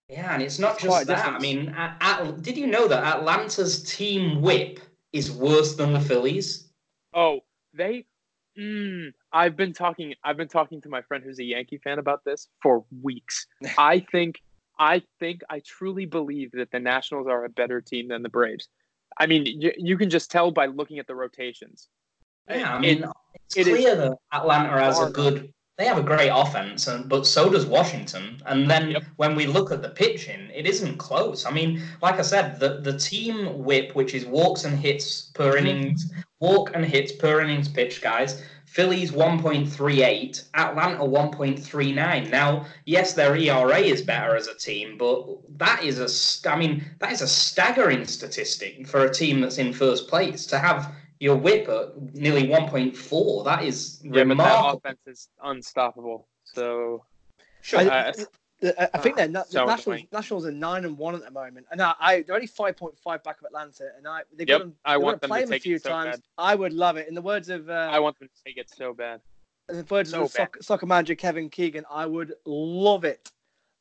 yeah, 0.09 0.33
and 0.33 0.43
it's 0.43 0.59
not 0.59 0.73
It's 0.75 0.83
just 0.83 1.07
that. 1.07 1.25
I 1.27 1.39
mean, 1.39 1.69
at, 1.69 1.97
at, 2.01 2.41
did 2.41 2.57
you 2.57 2.67
know 2.67 2.87
that 2.87 3.03
Atlanta's 3.17 3.83
team 3.83 4.41
whip 4.41 4.79
is 5.13 5.31
worse 5.31 5.75
than 5.75 5.93
the 5.93 5.99
Phillies? 5.99 6.69
Oh, 7.13 7.41
they. 7.73 8.05
Mm, 8.57 9.13
I've 9.31 9.55
been 9.55 9.73
talking. 9.73 10.15
I've 10.23 10.37
been 10.37 10.47
talking 10.47 10.81
to 10.81 10.89
my 10.89 11.01
friend 11.03 11.23
who's 11.23 11.39
a 11.39 11.43
Yankee 11.43 11.77
fan 11.77 11.99
about 11.99 12.23
this 12.25 12.47
for 12.61 12.83
weeks. 13.01 13.47
I 13.77 13.99
think. 14.11 14.41
I 14.77 15.01
think. 15.19 15.41
I 15.49 15.61
truly 15.65 16.05
believe 16.05 16.51
that 16.53 16.71
the 16.71 16.79
Nationals 16.79 17.27
are 17.27 17.45
a 17.45 17.49
better 17.49 17.81
team 17.81 18.07
than 18.09 18.23
the 18.23 18.29
Braves. 18.29 18.67
I 19.17 19.25
mean, 19.27 19.45
you, 19.45 19.71
you 19.77 19.97
can 19.97 20.09
just 20.09 20.31
tell 20.31 20.51
by 20.51 20.67
looking 20.67 20.99
at 20.99 21.07
the 21.07 21.15
rotations. 21.15 21.89
Yeah, 22.49 22.75
I 22.75 22.77
It- 22.77 22.81
mean, 22.81 23.05
it's 23.45 23.57
it 23.57 23.67
is 23.67 23.77
clear 23.77 23.95
that 23.95 24.17
Atlanta 24.33 24.69
has 24.81 24.99
a 25.01 25.09
good. 25.09 25.53
They 25.79 25.85
have 25.85 25.97
a 25.97 26.03
great 26.03 26.27
offense, 26.27 26.87
and, 26.87 27.07
but 27.07 27.25
so 27.25 27.49
does 27.49 27.65
Washington. 27.65 28.41
And 28.45 28.69
then 28.69 28.91
Yep. 28.91 29.03
when 29.15 29.33
we 29.33 29.47
look 29.47 29.71
at 29.71 29.81
the 29.81 29.87
pitching, 29.87 30.49
it 30.53 30.65
isn't 30.67 30.97
close. 30.97 31.45
I 31.45 31.51
mean, 31.51 31.81
like 32.01 32.19
I 32.19 32.21
said, 32.21 32.59
the, 32.59 32.81
the 32.81 32.99
team 32.99 33.63
whip, 33.63 33.95
which 33.95 34.13
is 34.13 34.25
walks 34.25 34.65
and 34.65 34.77
hits 34.77 35.31
per 35.33 35.53
Mm-hmm. 35.53 35.67
innings, 35.67 36.11
walk 36.41 36.71
and 36.75 36.83
hits 36.83 37.13
per 37.13 37.39
innings 37.39 37.69
pitch, 37.69 38.01
guys. 38.01 38.43
Phillies 38.65 39.11
1.38, 39.11 40.49
Atlanta 40.53 41.03
1.39. 41.03 42.29
Now, 42.29 42.65
yes, 42.85 43.13
their 43.13 43.37
ERA 43.37 43.79
is 43.79 44.01
better 44.01 44.35
as 44.35 44.47
a 44.47 44.55
team, 44.57 44.97
but 44.97 45.25
that 45.57 45.81
is 45.81 45.97
a, 45.97 46.51
I 46.51 46.57
mean, 46.57 46.83
that 46.99 47.13
is 47.13 47.21
a 47.21 47.27
staggering 47.27 48.05
statistic 48.05 48.85
for 48.85 49.05
a 49.05 49.13
team 49.13 49.39
that's 49.39 49.57
in 49.57 49.71
first 49.71 50.09
place 50.09 50.45
to 50.47 50.59
have 50.59 50.93
your 51.19 51.35
whip 51.35 51.67
at 51.67 52.13
nearly 52.13 52.47
1.4. 52.47 53.43
That 53.45 53.63
is 53.63 54.01
Yeah, 54.03 54.23
but 54.23 54.37
that 54.37 54.65
offense 54.73 54.99
is 55.05 55.27
unstoppable. 55.43 56.27
So 56.43 57.05
Sure. 57.61 57.81
I- 57.81 57.85
uh, 57.85 58.13
I, 58.77 58.89
I 58.93 58.97
think 58.97 59.15
they're 59.15 59.27
na- 59.29 59.43
So 59.43 59.59
the 59.59 59.65
Nationals. 59.67 59.85
annoying. 59.87 60.07
Nationals 60.11 60.45
are 60.45 60.51
nine 60.51 60.83
and 60.83 60.97
one 60.97 61.15
at 61.15 61.21
the 61.23 61.31
moment, 61.31 61.65
and 61.71 61.81
I, 61.81 61.93
I 61.99 62.21
they're 62.23 62.35
only 62.35 62.45
five 62.47 62.75
point 62.75 62.97
five 62.99 63.23
back 63.23 63.39
of 63.39 63.45
Atlanta, 63.45 63.89
and 63.97 64.05
I 64.05 64.23
they've 64.35 64.47
Yep, 64.49 64.57
got 64.57 64.63
them, 64.65 64.75
I 64.83 64.91
they're 64.91 64.99
want 64.99 65.13
gonna 65.13 65.19
them 65.21 65.29
play 65.29 65.39
to 65.41 65.45
them 65.47 65.53
a 65.55 65.59
few 65.59 65.79
so 65.79 65.89
times. 65.89 66.15
bad. 66.17 66.21
I 66.37 66.55
would 66.55 66.73
love 66.73 66.97
it. 66.97 67.07
In 67.07 67.15
the 67.15 67.21
words 67.21 67.49
of 67.49 67.69
uh, 67.69 67.87
I 67.89 67.99
want 67.99 68.19
them 68.19 68.27
to 68.27 68.43
take 68.43 68.57
it 68.57 68.69
so 68.69 68.93
bad. 68.93 69.21
in 69.69 69.77
the 69.77 69.85
words 69.89 70.09
so 70.11 70.23
of 70.23 70.31
soccer, 70.31 70.61
soccer 70.61 70.85
manager 70.87 71.15
Kevin 71.15 71.49
Keegan, 71.49 71.85
I 71.89 72.05
would 72.05 72.33
love 72.45 73.05
it, 73.05 73.31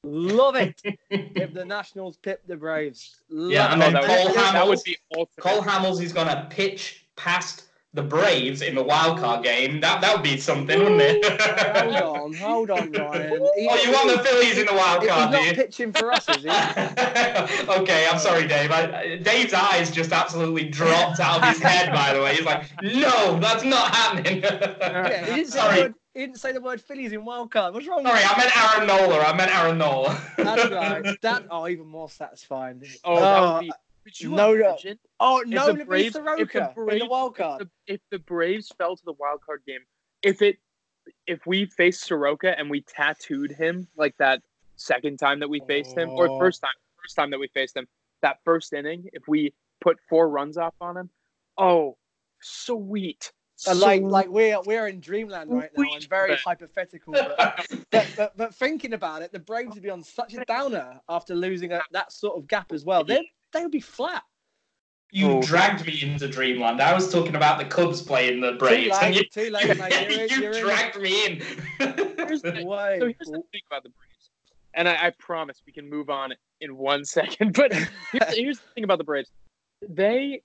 love 0.04 0.54
it 0.54 0.80
if 1.10 1.52
the 1.52 1.64
Nationals 1.64 2.16
pip 2.16 2.42
the 2.46 2.56
Braves. 2.56 3.16
Love 3.30 3.50
Yeah, 3.52 3.72
and 3.72 3.82
it. 3.82 3.92
then 3.94 4.04
Cole 4.04 4.26
would, 4.26 4.34
that 4.34 4.54
Hamels- 4.54 4.68
would 4.68 4.82
be 4.84 4.96
ultimate. 5.16 5.42
Cole 5.42 5.62
Hamels 5.62 6.00
is 6.00 6.12
going 6.12 6.28
to 6.28 6.46
pitch 6.50 7.07
past 7.18 7.64
the 7.94 8.02
Braves 8.02 8.60
in 8.62 8.74
the 8.74 8.82
wild 8.82 9.18
card 9.18 9.42
game. 9.42 9.80
That 9.80 10.00
that 10.02 10.14
would 10.14 10.22
be 10.22 10.36
something, 10.36 10.78
wouldn't 10.78 11.00
it? 11.00 11.40
hold 11.80 11.96
on, 11.96 12.34
hold 12.38 12.70
on, 12.70 12.92
Ryan. 12.92 13.30
He- 13.56 13.68
Oh, 13.70 13.74
you 13.76 13.90
want 13.92 14.10
the 14.16 14.22
Phillies 14.22 14.58
in 14.58 14.66
the 14.66 14.74
wild 14.74 15.02
He's 15.02 15.10
card, 15.10 15.32
not 15.32 15.44
you? 15.46 15.52
pitching 15.54 15.92
for 15.92 16.12
us, 16.12 16.28
is 16.28 16.42
he? 16.42 16.48
okay, 16.50 18.06
I'm 18.10 18.18
sorry, 18.18 18.46
Dave. 18.46 18.70
I, 18.70 19.16
Dave's 19.16 19.52
eyes 19.54 19.90
just 19.90 20.12
absolutely 20.12 20.68
dropped 20.68 21.18
out 21.18 21.42
of 21.42 21.48
his 21.48 21.58
head. 21.60 21.92
By 21.92 22.12
the 22.14 22.22
way, 22.22 22.36
he's 22.36 22.44
like, 22.44 22.70
"No, 22.82 23.38
that's 23.40 23.64
not 23.64 23.94
happening." 23.94 24.42
Yeah, 24.42 25.24
he, 25.24 25.34
didn't 25.34 25.36
say 25.36 25.42
the 25.42 25.50
sorry, 25.50 25.80
word, 25.82 25.94
he 26.14 26.20
didn't 26.20 26.38
say 26.38 26.52
the 26.52 26.60
word 26.60 26.80
Phillies 26.80 27.12
in 27.12 27.24
wild 27.24 27.50
card. 27.50 27.74
What's 27.74 27.86
wrong? 27.88 28.04
sorry. 28.04 28.20
I 28.22 28.36
meant 28.38 28.56
Aaron 28.56 28.86
Nola. 28.86 29.24
I 29.24 29.36
meant 29.36 29.50
Aaron 29.54 29.78
Nola. 29.78 30.20
That's 30.36 30.70
right. 30.70 31.18
That 31.22 31.44
oh, 31.50 31.66
even 31.68 31.86
more 31.86 32.08
satisfying. 32.08 32.82
Oh, 33.02 33.60
that 33.62 33.74
Could 34.08 34.20
you 34.22 34.30
no, 34.30 34.54
no. 34.54 34.68
imagine 34.70 34.98
Oh 35.20 35.40
if 35.40 35.48
no, 35.48 35.66
the 35.66 35.84
Braves, 35.84 35.86
Braves, 35.86 36.06
if 36.06 36.12
the 36.14 36.18
Soroka 36.20 36.58
in 36.58 36.64
the 36.64 36.72
Braves, 36.74 37.04
wild 37.10 37.32
if 37.32 37.36
card. 37.36 37.60
the, 37.60 37.92
if 37.94 38.00
the 38.10 38.18
Braves 38.18 38.72
fell 38.78 38.96
to 38.96 39.02
the 39.04 39.12
wild 39.12 39.40
card 39.44 39.60
game, 39.66 39.80
if 40.22 40.40
it, 40.40 40.56
if 41.26 41.46
we 41.46 41.66
faced 41.66 42.04
Soroka 42.06 42.58
and 42.58 42.70
we 42.70 42.80
tattooed 42.80 43.52
him 43.52 43.86
like 43.96 44.16
that 44.18 44.40
second 44.76 45.18
time 45.18 45.40
that 45.40 45.50
we 45.50 45.60
faced 45.66 45.96
him, 45.96 46.10
or 46.16 46.28
Oh. 46.30 46.38
first 46.38 46.62
time, 46.62 46.72
first 47.02 47.16
time 47.16 47.30
that 47.32 47.38
we 47.38 47.48
faced 47.48 47.76
him, 47.76 47.86
that 48.22 48.38
first 48.44 48.72
inning, 48.72 49.10
if 49.12 49.28
we 49.28 49.52
put 49.82 49.98
four 50.08 50.30
runs 50.30 50.56
off 50.56 50.74
on 50.80 50.96
him, 50.96 51.10
oh, 51.58 51.98
sweet. 52.40 53.30
Uh, 53.66 53.74
like 53.74 54.02
like 54.02 54.28
we're 54.28 54.60
we're 54.62 54.86
in 54.86 55.00
dreamland 55.00 55.50
right 55.52 55.70
now 55.76 55.82
and 55.92 56.08
very 56.08 56.36
hypothetical. 56.36 57.12
But, 57.12 57.66
but, 57.90 58.06
but 58.16 58.36
but 58.36 58.54
thinking 58.54 58.92
about 58.92 59.20
it, 59.20 59.32
the 59.32 59.40
Braves 59.40 59.74
would 59.74 59.82
be 59.82 59.90
on 59.90 60.02
such 60.02 60.32
a 60.34 60.44
downer 60.44 61.00
after 61.08 61.34
losing 61.34 61.72
a, 61.72 61.82
that 61.90 62.12
sort 62.12 62.38
of 62.38 62.46
gap 62.46 62.70
as 62.72 62.84
well. 62.84 63.02
They 63.02 63.28
they 63.52 63.62
would 63.62 63.72
be 63.72 63.80
flat. 63.80 64.22
You 65.10 65.30
Oh. 65.30 65.42
dragged 65.42 65.86
me 65.86 66.02
into 66.02 66.28
dreamland. 66.28 66.82
I 66.82 66.92
was 66.92 67.10
talking 67.10 67.34
about 67.34 67.58
the 67.58 67.64
Cubs 67.64 68.02
playing 68.02 68.40
the 68.40 68.52
Too 68.52 68.58
Braves, 68.58 68.96
and 69.00 69.14
you, 69.14 69.24
too 69.24 69.48
late, 69.50 69.78
mate. 69.78 69.92
You're 70.10 70.10
in, 70.24 70.28
you 70.28 70.40
you're 70.42 70.52
in 70.52 70.64
dragged 70.64 71.00
me 71.00 71.24
in. 71.26 71.36
Here's 71.38 72.42
the 72.42 72.50
the 72.50 72.52
thing. 72.56 72.66
way. 72.66 72.98
So 73.00 73.06
here's 73.06 73.16
the 73.30 73.42
thing 73.52 73.62
about 73.70 73.84
the 73.84 73.88
Braves, 73.90 74.30
and 74.74 74.86
I, 74.88 75.06
I 75.06 75.12
promise 75.18 75.62
we 75.66 75.72
can 75.72 75.88
move 75.88 76.10
on 76.10 76.34
in 76.60 76.76
one 76.76 77.04
second. 77.06 77.54
But 77.54 77.72
here's, 77.72 78.34
here's 78.36 78.58
the 78.58 78.66
thing 78.74 78.84
about 78.84 78.98
the 78.98 79.04
Braves: 79.04 79.30
they, 79.88 80.42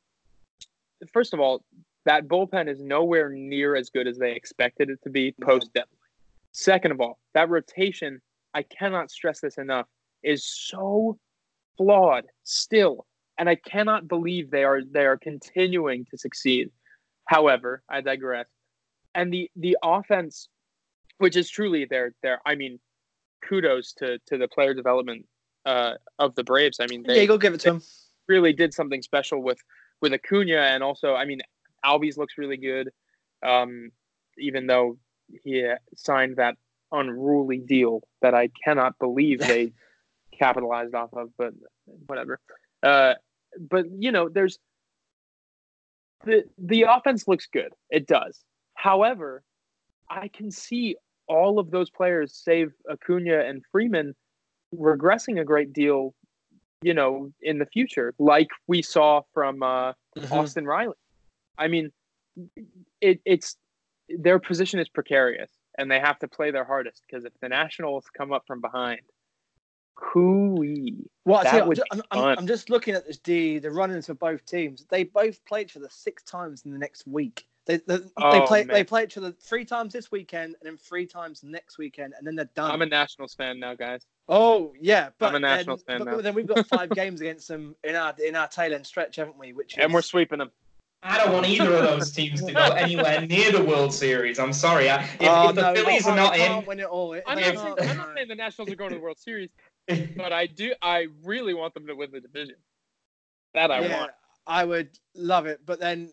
first 1.12 1.34
of 1.34 1.42
all, 1.42 1.66
that 2.06 2.28
bullpen 2.30 2.70
is 2.70 2.82
nowhere 2.82 3.30
near 3.30 3.76
as 3.76 3.89
good 3.89 4.08
as 4.08 4.18
they 4.18 4.32
expected 4.32 4.89
it 4.89 5.02
to 5.04 5.10
be 5.10 5.36
post 5.42 5.74
deadline. 5.74 5.89
Second 6.54 6.92
of 6.92 7.02
all, 7.02 7.20
that 7.34 7.50
rotation, 7.50 8.22
I 8.54 8.62
cannot 8.63 9.12
stress 9.12 9.42
this 9.42 9.58
enough, 9.58 9.88
is 10.24 10.46
so 10.46 11.18
flawed 11.78 12.26
still, 12.44 13.06
and 13.38 13.50
I 13.50 13.56
cannot 13.56 14.08
believe 14.08 14.52
they 14.52 14.64
are 14.64 14.82
they 14.84 15.06
are 15.06 15.18
continuing 15.18 16.06
to 16.12 16.18
succeed. 16.18 16.70
However, 17.26 17.84
I 17.89 18.02
digress. 18.02 18.47
And 19.16 19.32
the 19.32 19.50
the 19.56 19.78
offense 19.84 20.50
which 21.18 21.38
is 21.38 21.50
truly 21.50 21.86
their 21.86 22.14
their 22.22 22.39
I 22.45 22.56
mean, 22.56 22.80
kudos 23.47 23.93
to 23.93 24.20
to 24.28 24.38
the 24.38 24.47
player 24.47 24.74
development 24.74 25.26
uh, 25.66 25.93
of 26.20 26.36
the 26.36 26.43
Braves. 26.43 26.80
I 26.80 26.88
mean, 26.88 27.04
yeah, 27.08 27.14
they 27.14 27.22
you 27.22 27.28
go 27.28 27.38
give 27.38 27.54
it 27.54 27.62
to 27.62 27.72
him. 27.72 27.82
really 28.28 28.54
did 28.54 28.74
something 28.74 29.02
special 29.02 29.41
with 29.41 29.60
with 30.02 30.14
Acuna, 30.14 30.58
and 30.58 30.84
also 30.84 31.16
I 31.16 31.26
mean, 31.26 31.41
Albies 31.86 32.18
looks 32.18 32.38
really 32.38 32.58
good, 32.58 32.89
um, 33.45 33.91
even 34.38 34.68
though 34.68 34.97
he 35.43 35.72
signed 35.95 36.38
that 36.38 36.56
unruly 36.91 37.58
deal 37.58 38.02
that 38.22 38.36
I 38.36 38.50
cannot 38.64 39.00
believe 39.00 39.39
they 39.47 39.74
capitalized 40.38 40.94
off 40.96 41.10
of. 41.14 41.30
But 41.38 41.54
whatever. 42.08 42.40
Uh, 42.82 43.14
but 43.70 43.86
you 43.98 44.12
know, 44.12 44.30
there's 44.30 44.60
the 46.26 46.44
the 46.58 46.84
offense 46.84 47.28
looks 47.28 47.48
good. 47.52 47.74
It 47.90 48.08
does. 48.08 48.44
However, 48.76 49.44
I 50.10 50.28
can 50.28 50.52
see 50.52 50.96
all 51.28 51.60
of 51.60 51.72
those 51.72 51.90
players, 51.90 52.36
save 52.36 52.72
Acuna 52.92 53.40
and 53.42 53.64
Freeman, 53.72 54.14
regressing 54.76 55.40
a 55.40 55.46
great 55.46 55.72
deal 55.74 56.14
you 56.84 56.94
know, 56.94 57.32
in 57.42 57.60
the 57.60 57.66
future, 57.66 58.14
like 58.20 58.50
we 58.68 58.82
saw 58.82 59.22
from 59.34 59.64
uh, 59.64 59.94
Mhm. 60.18 60.32
Austin 60.32 60.66
Riley. 60.66 60.98
I 61.58 61.70
mean, 61.70 61.92
it, 63.00 63.22
it's 63.26 63.56
their 64.10 64.38
position 64.38 64.80
is 64.80 64.90
precarious, 64.90 65.50
and 65.78 65.90
they 65.90 66.00
have 66.00 66.20
to 66.20 66.28
play 66.28 66.52
their 66.52 66.66
hardest 66.66 67.02
because 67.08 67.24
if 67.24 67.32
the 67.40 67.48
Nationals 67.48 68.06
come 68.16 68.34
up 68.34 68.44
from 68.46 68.60
behind, 68.60 69.00
hooey. 69.96 71.10
Well, 71.26 71.39
I 71.39 71.44
That 71.44 71.52
tell 71.52 71.60
you, 71.62 71.68
would 71.68 71.82
I'm, 71.91 71.98
be 72.00 72.04
I'm. 72.12 72.38
I'm 72.39 72.48
just 72.48 72.70
looking 72.70 72.96
at 72.96 73.06
this, 73.08 73.20
the 73.20 73.60
the 73.60 73.72
run-ins 73.72 74.08
for 74.08 74.14
both 74.14 74.46
teams. 74.46 74.86
They 74.89 75.04
both 75.04 75.44
played 75.46 75.68
each 75.68 75.78
other 75.78 75.88
six 75.89 76.24
times 76.24 76.64
in 76.66 76.72
the 76.72 76.78
next 76.78 77.08
week. 77.08 77.48
They 77.66 77.78
they, 77.78 77.98
they 77.98 78.04
Oh, 78.18 78.46
play 78.46 78.64
man. 78.66 78.68
they 78.76 78.84
play 78.84 79.04
each 79.04 79.18
other 79.18 79.32
three 79.32 79.64
times 79.64 79.94
this 79.94 80.12
weekend 80.12 80.56
and 80.60 80.70
then 80.70 80.78
three 80.78 81.06
times 81.06 81.44
next 81.44 81.78
weekend, 81.78 82.14
and 82.18 82.28
then 82.28 82.36
they're 82.36 82.50
done. 82.56 82.72
I'm 82.72 82.82
a 82.82 82.86
Nationals 82.86 83.36
fan 83.36 83.60
now, 83.60 83.74
guys. 83.76 84.06
oh 84.28 84.74
yeah, 84.82 85.10
but 85.18 85.30
I'm 85.30 85.36
a 85.36 85.39
Nationals 85.39 85.84
then, 85.88 86.00
fan 86.00 86.06
but 86.06 86.16
now. 86.18 86.22
then 86.22 86.34
we've 86.34 86.48
got 86.48 86.66
five 86.68 86.91
games 86.96 87.22
against 87.22 87.48
them 87.48 87.76
in 87.84 87.96
our 87.96 88.14
in 88.24 88.36
our 88.36 88.48
tail 88.48 88.74
end 88.74 88.86
stretch, 88.86 89.16
haven't 89.16 89.38
we? 89.39 89.54
Which 89.54 89.78
is, 89.78 89.84
And 89.84 89.94
we're 89.94 90.02
sweeping 90.02 90.39
them. 90.39 90.52
I 91.06 91.18
don't 91.18 91.34
want 91.34 91.46
either 91.48 91.74
of 91.74 91.84
those 91.84 92.12
teams 92.12 92.41
to 92.44 92.54
go 92.54 92.62
anywhere 92.72 93.26
near 93.28 93.52
the 93.52 93.62
World 93.64 93.94
Series. 93.94 94.39
I'm 94.39 94.54
sorry. 94.54 94.89
I, 94.89 95.04
if, 95.04 95.10
Oh, 95.22 95.50
if 95.50 95.56
the 95.56 95.62
no, 95.62 95.76
Phillies 95.76 96.08
are 96.08 96.16
not 96.16 96.38
in, 96.38 96.66
win 96.66 96.80
it 96.80 96.86
all. 96.86 97.14
I'm 97.28 97.36
They 97.36 97.54
not, 97.54 97.78
saying, 97.78 97.89
I'm 97.89 97.98
not 97.98 98.10
saying 98.16 98.28
the 98.30 98.36
Nationals 98.36 98.72
are 98.72 98.76
going 98.76 98.91
to 98.91 98.96
the 98.96 99.02
World 99.02 99.20
Series, 99.20 99.50
but 99.88 100.34
I 100.34 100.46
do. 100.48 100.74
I 100.82 101.08
really 101.24 101.54
want 101.54 101.74
them 101.74 101.88
to 101.88 101.96
win 101.96 102.12
the 102.12 102.22
division. 102.22 102.56
That 103.54 103.72
I 103.72 103.82
yeah, 103.82 104.00
want. 104.00 104.12
I 104.48 104.66
would 104.66 104.98
love 105.16 105.46
it, 105.46 105.62
but 105.66 105.80
then 105.80 106.12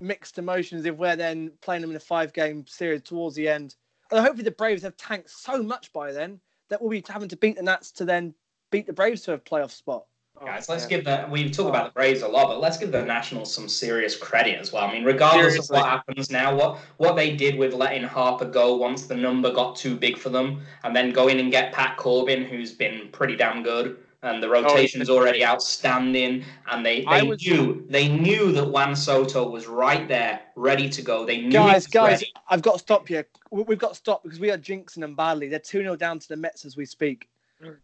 mixed 0.00 0.38
emotions 0.38 0.84
if 0.86 0.96
we're 0.96 1.16
then 1.16 1.52
playing 1.60 1.82
them 1.82 1.90
in 1.90 1.96
a 1.96 2.00
five-game 2.00 2.66
series 2.66 3.02
towards 3.02 3.36
the 3.36 3.48
end. 3.48 3.76
And 4.10 4.20
hopefully 4.20 4.44
the 4.44 4.50
Braves 4.50 4.82
have 4.82 4.96
tanked 4.96 5.30
so 5.30 5.62
much 5.62 5.92
by 5.92 6.12
then 6.12 6.40
that 6.68 6.80
we'll 6.80 6.90
be 6.90 7.04
having 7.08 7.28
to 7.28 7.36
beat 7.36 7.56
the 7.56 7.62
Nats 7.62 7.90
to 7.92 8.04
then 8.04 8.34
beat 8.70 8.86
the 8.86 8.92
Braves 8.92 9.22
to 9.22 9.34
a 9.34 9.38
playoff 9.38 9.70
spot. 9.70 10.04
Guys, 10.44 10.68
let's 10.68 10.84
give 10.84 11.04
the 11.04 11.26
we 11.30 11.48
talk 11.48 11.68
about 11.68 11.86
the 11.86 11.92
Braves 11.92 12.22
a 12.22 12.28
lot, 12.28 12.48
but 12.48 12.60
let's 12.60 12.76
give 12.76 12.92
the 12.92 13.02
Nationals 13.04 13.54
some 13.54 13.68
serious 13.68 14.16
credit 14.16 14.58
as 14.60 14.72
well. 14.72 14.84
I 14.84 14.92
mean, 14.92 15.04
regardless 15.04 15.52
Seriously. 15.52 15.76
of 15.76 15.82
what 15.82 15.88
happens 15.90 16.30
now, 16.30 16.54
what 16.54 16.78
what 16.98 17.16
they 17.16 17.34
did 17.34 17.56
with 17.56 17.72
letting 17.72 18.02
Harper 18.02 18.44
go 18.44 18.76
once 18.76 19.06
the 19.06 19.14
number 19.14 19.52
got 19.52 19.76
too 19.76 19.96
big 19.96 20.18
for 20.18 20.28
them, 20.28 20.60
and 20.82 20.94
then 20.94 21.12
go 21.12 21.28
in 21.28 21.38
and 21.38 21.50
get 21.50 21.72
Pat 21.72 21.96
Corbin, 21.96 22.44
who's 22.44 22.72
been 22.72 23.08
pretty 23.10 23.36
damn 23.36 23.62
good, 23.62 23.96
and 24.22 24.42
the 24.42 24.48
oh, 24.48 24.62
rotation's 24.62 25.08
been 25.08 25.16
already 25.16 25.44
outstanding, 25.44 26.44
and 26.70 26.84
they 26.84 27.04
they 27.10 27.22
was- 27.22 27.40
knew 27.46 27.86
they 27.88 28.08
knew 28.08 28.52
that 28.52 28.68
Juan 28.68 28.94
Soto 28.94 29.48
was 29.48 29.66
right 29.66 30.06
there, 30.08 30.40
ready 30.56 30.88
to 30.90 31.00
go. 31.00 31.24
They 31.24 31.40
knew 31.40 31.52
Guys, 31.52 31.86
guys, 31.86 32.20
ready. 32.20 32.32
I've 32.50 32.62
got 32.62 32.74
to 32.74 32.78
stop 32.80 33.08
you. 33.08 33.24
We- 33.50 33.62
We've 33.62 33.78
got 33.78 33.90
to 33.90 33.94
stop 33.94 34.24
because 34.24 34.40
we 34.40 34.50
are 34.50 34.58
jinxing 34.58 35.00
them 35.00 35.14
badly. 35.14 35.48
They're 35.48 35.58
2 35.60 35.82
0 35.82 35.96
down 35.96 36.18
to 36.18 36.28
the 36.28 36.36
Mets 36.36 36.64
as 36.64 36.76
we 36.76 36.84
speak. 36.84 37.28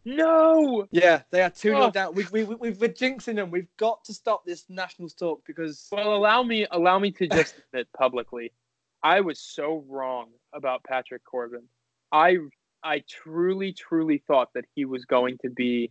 No. 0.04 0.86
Yeah, 0.90 1.22
they 1.30 1.42
are 1.42 1.50
2 1.50 1.70
0 1.70 1.80
Oh. 1.80 1.90
down. 1.90 2.14
We, 2.14 2.24
we, 2.32 2.44
we, 2.44 2.70
we're 2.70 2.88
jinxing 2.88 3.36
them. 3.36 3.50
We've 3.50 3.74
got 3.76 4.04
to 4.04 4.14
stop 4.14 4.44
this 4.44 4.64
Nationals 4.68 5.14
talk 5.14 5.42
because. 5.46 5.88
Well, 5.92 6.14
allow 6.14 6.42
me 6.42 6.66
allow 6.70 6.98
me 6.98 7.10
to 7.12 7.28
just 7.28 7.54
admit 7.72 7.88
publicly, 7.96 8.52
I 9.02 9.20
was 9.20 9.40
so 9.40 9.84
wrong 9.88 10.28
about 10.52 10.84
Patrick 10.84 11.24
Corbin. 11.24 11.62
I 12.12 12.38
I 12.82 13.02
truly 13.08 13.72
truly 13.72 14.22
thought 14.26 14.48
that 14.54 14.64
he 14.74 14.84
was 14.84 15.04
going 15.04 15.38
to 15.42 15.50
be 15.50 15.90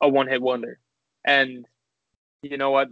a 0.00 0.08
one 0.08 0.28
hit 0.28 0.42
wonder, 0.42 0.78
and 1.26 1.66
you 2.42 2.56
know 2.56 2.70
what, 2.70 2.88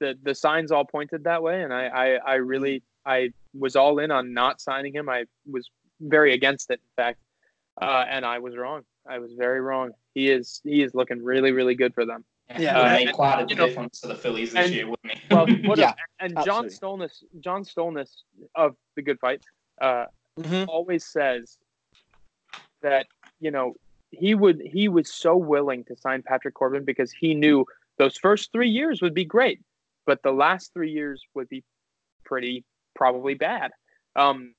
the 0.00 0.18
the 0.22 0.34
signs 0.34 0.72
all 0.72 0.84
pointed 0.84 1.24
that 1.24 1.42
way, 1.42 1.62
and 1.62 1.72
I 1.72 1.86
I, 1.86 2.06
I 2.16 2.34
really 2.34 2.82
I 3.06 3.30
was 3.54 3.76
all 3.76 3.98
in 3.98 4.10
on 4.10 4.32
not 4.34 4.60
signing 4.60 4.94
him. 4.94 5.08
I 5.08 5.24
was 5.46 5.70
very 6.00 6.34
against 6.34 6.70
it, 6.70 6.80
in 6.80 7.04
fact, 7.04 7.20
uh, 7.80 8.04
and 8.08 8.24
I 8.24 8.38
was 8.40 8.56
wrong. 8.56 8.82
I 9.08 9.18
was 9.18 9.32
very 9.34 9.60
wrong. 9.60 9.92
He 10.14 10.30
is 10.30 10.60
he 10.64 10.82
is 10.82 10.94
looking 10.94 11.22
really 11.22 11.52
really 11.52 11.74
good 11.74 11.94
for 11.94 12.04
them. 12.06 12.24
Yeah. 12.58 12.76
Would 12.76 12.86
Uh, 12.86 12.94
make 13.04 13.12
quite 13.14 13.42
a 13.42 13.46
you 13.48 13.54
know, 13.56 13.66
difference 13.66 14.00
to 14.02 14.08
the 14.08 14.14
Phillies 14.14 14.52
this 14.52 14.66
and- 14.66 14.74
year, 14.74 14.86
wouldn't 14.88 15.12
he? 15.12 15.20
Well, 15.34 15.46
what 15.68 15.78
Yeah, 15.84 15.94
and 16.20 16.32
John 16.44 16.66
absolutely. 16.66 17.06
Stolnis, 17.08 17.22
John 17.40 17.64
Stolnis 17.64 18.10
of 18.54 18.76
the 18.96 19.02
Good 19.02 19.18
Phight, 19.20 19.42
uh, 19.80 20.06
Mhm. 20.38 20.66
always 20.68 21.04
says 21.06 21.58
that 22.82 23.06
you 23.40 23.50
know 23.50 23.74
he 24.10 24.34
would 24.34 24.60
he 24.64 24.88
was 24.88 25.12
so 25.12 25.36
willing 25.36 25.84
to 25.84 25.96
sign 25.96 26.22
Patrick 26.22 26.54
Corbin 26.54 26.84
because 26.84 27.12
he 27.12 27.34
knew 27.34 27.64
those 27.98 28.16
first 28.16 28.52
three 28.52 28.68
years 28.68 29.00
would 29.02 29.14
be 29.14 29.24
great, 29.24 29.60
but 30.06 30.22
the 30.22 30.32
last 30.32 30.72
three 30.72 30.90
years 30.90 31.22
would 31.34 31.48
be 31.48 31.62
pretty 32.24 32.64
probably 32.94 33.34
bad. 33.34 33.70
Um, 34.16 34.54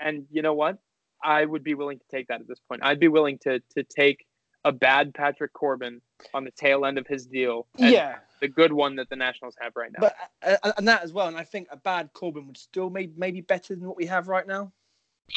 and 0.00 0.26
you 0.30 0.42
know 0.42 0.54
what? 0.54 0.78
I 1.22 1.44
would 1.44 1.64
be 1.64 1.74
willing 1.74 1.98
to 1.98 2.04
take 2.10 2.28
that 2.28 2.40
at 2.40 2.48
this 2.48 2.60
point. 2.68 2.82
I'd 2.84 3.00
be 3.00 3.08
willing 3.08 3.38
to 3.38 3.60
to 3.76 3.82
take 3.82 4.26
a 4.64 4.72
bad 4.72 5.14
Patrick 5.14 5.52
Corbin 5.52 6.00
on 6.34 6.44
the 6.44 6.50
tail 6.50 6.84
end 6.84 6.98
of 6.98 7.06
his 7.06 7.26
deal. 7.26 7.66
and 7.78 7.90
Yeah. 7.90 8.18
the 8.40 8.48
good 8.48 8.72
one 8.72 8.96
that 8.96 9.08
the 9.08 9.16
Nationals 9.16 9.56
have 9.60 9.72
right 9.76 9.90
now. 9.92 10.00
But 10.00 10.16
uh, 10.42 10.56
uh, 10.62 10.72
and 10.76 10.86
that 10.88 11.02
as 11.02 11.12
well, 11.12 11.26
and 11.28 11.36
I 11.36 11.44
think 11.44 11.68
a 11.70 11.76
bad 11.76 12.12
Corbin 12.12 12.46
would 12.46 12.56
still 12.56 12.90
maybe 12.90 13.12
maybe 13.16 13.40
better 13.40 13.74
than 13.74 13.86
what 13.86 13.96
we 13.96 14.06
have 14.06 14.28
right 14.28 14.46
now. 14.46 14.72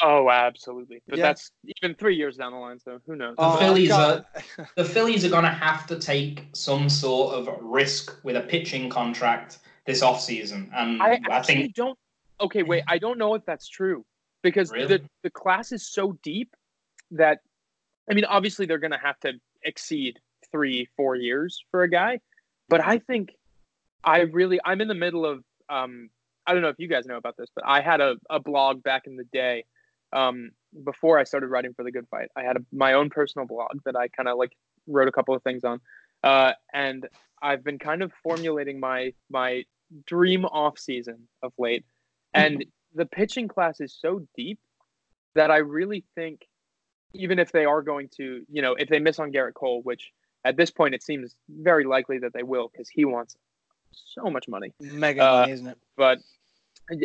Oh, 0.00 0.30
absolutely. 0.30 1.02
But 1.06 1.18
Yeah. 1.18 1.24
that's 1.24 1.50
even 1.82 1.94
three 1.94 2.16
years 2.16 2.36
down 2.38 2.52
the 2.52 2.58
line, 2.58 2.78
so 2.78 3.00
who 3.06 3.14
knows? 3.14 3.36
The 3.36 3.56
Phillies 3.58 3.88
God. 3.90 4.24
the 4.76 4.84
Phillies 4.84 5.24
are 5.24 5.28
going 5.28 5.44
to 5.44 5.50
have 5.50 5.86
to 5.88 5.98
take 5.98 6.46
some 6.54 6.88
sort 6.88 7.34
of 7.34 7.48
risk 7.60 8.16
with 8.24 8.36
a 8.36 8.40
pitching 8.40 8.88
contract 8.88 9.58
this 9.84 10.02
offseason. 10.02 10.70
And 10.74 11.02
I 11.02 11.12
I, 11.14 11.20
actually 11.30 11.54
think 11.54 11.74
don't. 11.74 11.98
Okay, 12.40 12.62
wait. 12.62 12.84
I 12.88 12.98
don't 12.98 13.18
know 13.18 13.34
if 13.34 13.44
that's 13.44 13.68
true 13.68 14.04
because 14.42 14.70
Really? 14.70 14.86
the 14.86 15.02
the 15.22 15.30
class 15.30 15.72
is 15.72 15.86
so 15.86 16.18
deep 16.22 16.54
that 17.12 17.40
I 18.10 18.14
mean, 18.14 18.24
obviously 18.24 18.66
they're 18.66 18.78
going 18.78 18.92
to 18.92 18.98
have 18.98 19.18
to 19.20 19.34
exceed 19.62 20.18
three, 20.50 20.88
four 20.96 21.14
years 21.14 21.64
for 21.70 21.82
a 21.82 21.88
guy. 21.88 22.20
But 22.68 22.84
I 22.84 22.98
think 22.98 23.30
I 24.04 24.20
really 24.20 24.58
I'm 24.64 24.80
in 24.80 24.88
the 24.88 24.94
middle 24.94 25.24
of 25.24 25.44
um 25.68 26.10
I 26.46 26.52
don't 26.52 26.62
know 26.62 26.68
if 26.68 26.78
you 26.78 26.88
guys 26.88 27.06
know 27.06 27.16
about 27.16 27.36
this, 27.36 27.48
but 27.54 27.64
I 27.66 27.80
had 27.80 28.00
a, 28.00 28.16
a 28.28 28.40
blog 28.40 28.82
back 28.82 29.06
in 29.06 29.16
the 29.16 29.24
day 29.32 29.64
um 30.12 30.50
before 30.84 31.18
I 31.18 31.24
started 31.24 31.48
writing 31.48 31.74
for 31.74 31.84
the 31.84 31.92
Good 31.92 32.06
Phight. 32.10 32.28
I 32.36 32.42
had 32.42 32.56
a, 32.56 32.60
my 32.72 32.94
own 32.94 33.10
personal 33.10 33.46
blog 33.46 33.78
that 33.84 33.96
I 33.96 34.08
kind 34.08 34.28
of 34.28 34.38
like 34.38 34.52
wrote 34.86 35.08
a 35.08 35.12
couple 35.12 35.34
of 35.34 35.42
things 35.42 35.64
on, 35.64 35.80
uh, 36.24 36.52
and 36.72 37.08
I've 37.40 37.62
been 37.62 37.78
kind 37.78 38.02
of 38.02 38.12
formulating 38.22 38.80
my 38.80 39.12
my 39.30 39.64
dream 40.06 40.44
off 40.44 40.78
season 40.78 41.28
of 41.42 41.52
late, 41.58 41.84
and 42.32 42.64
the 42.94 43.06
pitching 43.06 43.48
class 43.48 43.80
is 43.80 43.94
so 43.98 44.26
deep 44.36 44.58
that 45.34 45.50
I 45.50 45.58
really 45.58 46.04
think 46.14 46.46
even 47.14 47.38
if 47.38 47.52
they 47.52 47.64
are 47.64 47.82
going 47.82 48.08
to, 48.16 48.44
you 48.50 48.62
know, 48.62 48.74
if 48.74 48.88
they 48.88 48.98
miss 48.98 49.18
on 49.18 49.32
Gerrit 49.32 49.54
Cole, 49.54 49.82
which 49.82 50.12
at 50.44 50.56
this 50.56 50.70
point 50.70 50.94
it 50.94 51.02
seems 51.02 51.34
very 51.48 51.84
likely 51.84 52.18
that 52.18 52.32
they 52.32 52.42
will 52.42 52.68
because 52.72 52.88
he 52.88 53.04
wants 53.04 53.36
so 53.92 54.24
much 54.30 54.48
money, 54.48 54.72
Mega 54.80 55.22
Uh, 55.22 55.40
money, 55.40 55.52
isn't 55.52 55.66
it? 55.66 55.78
but 55.96 56.18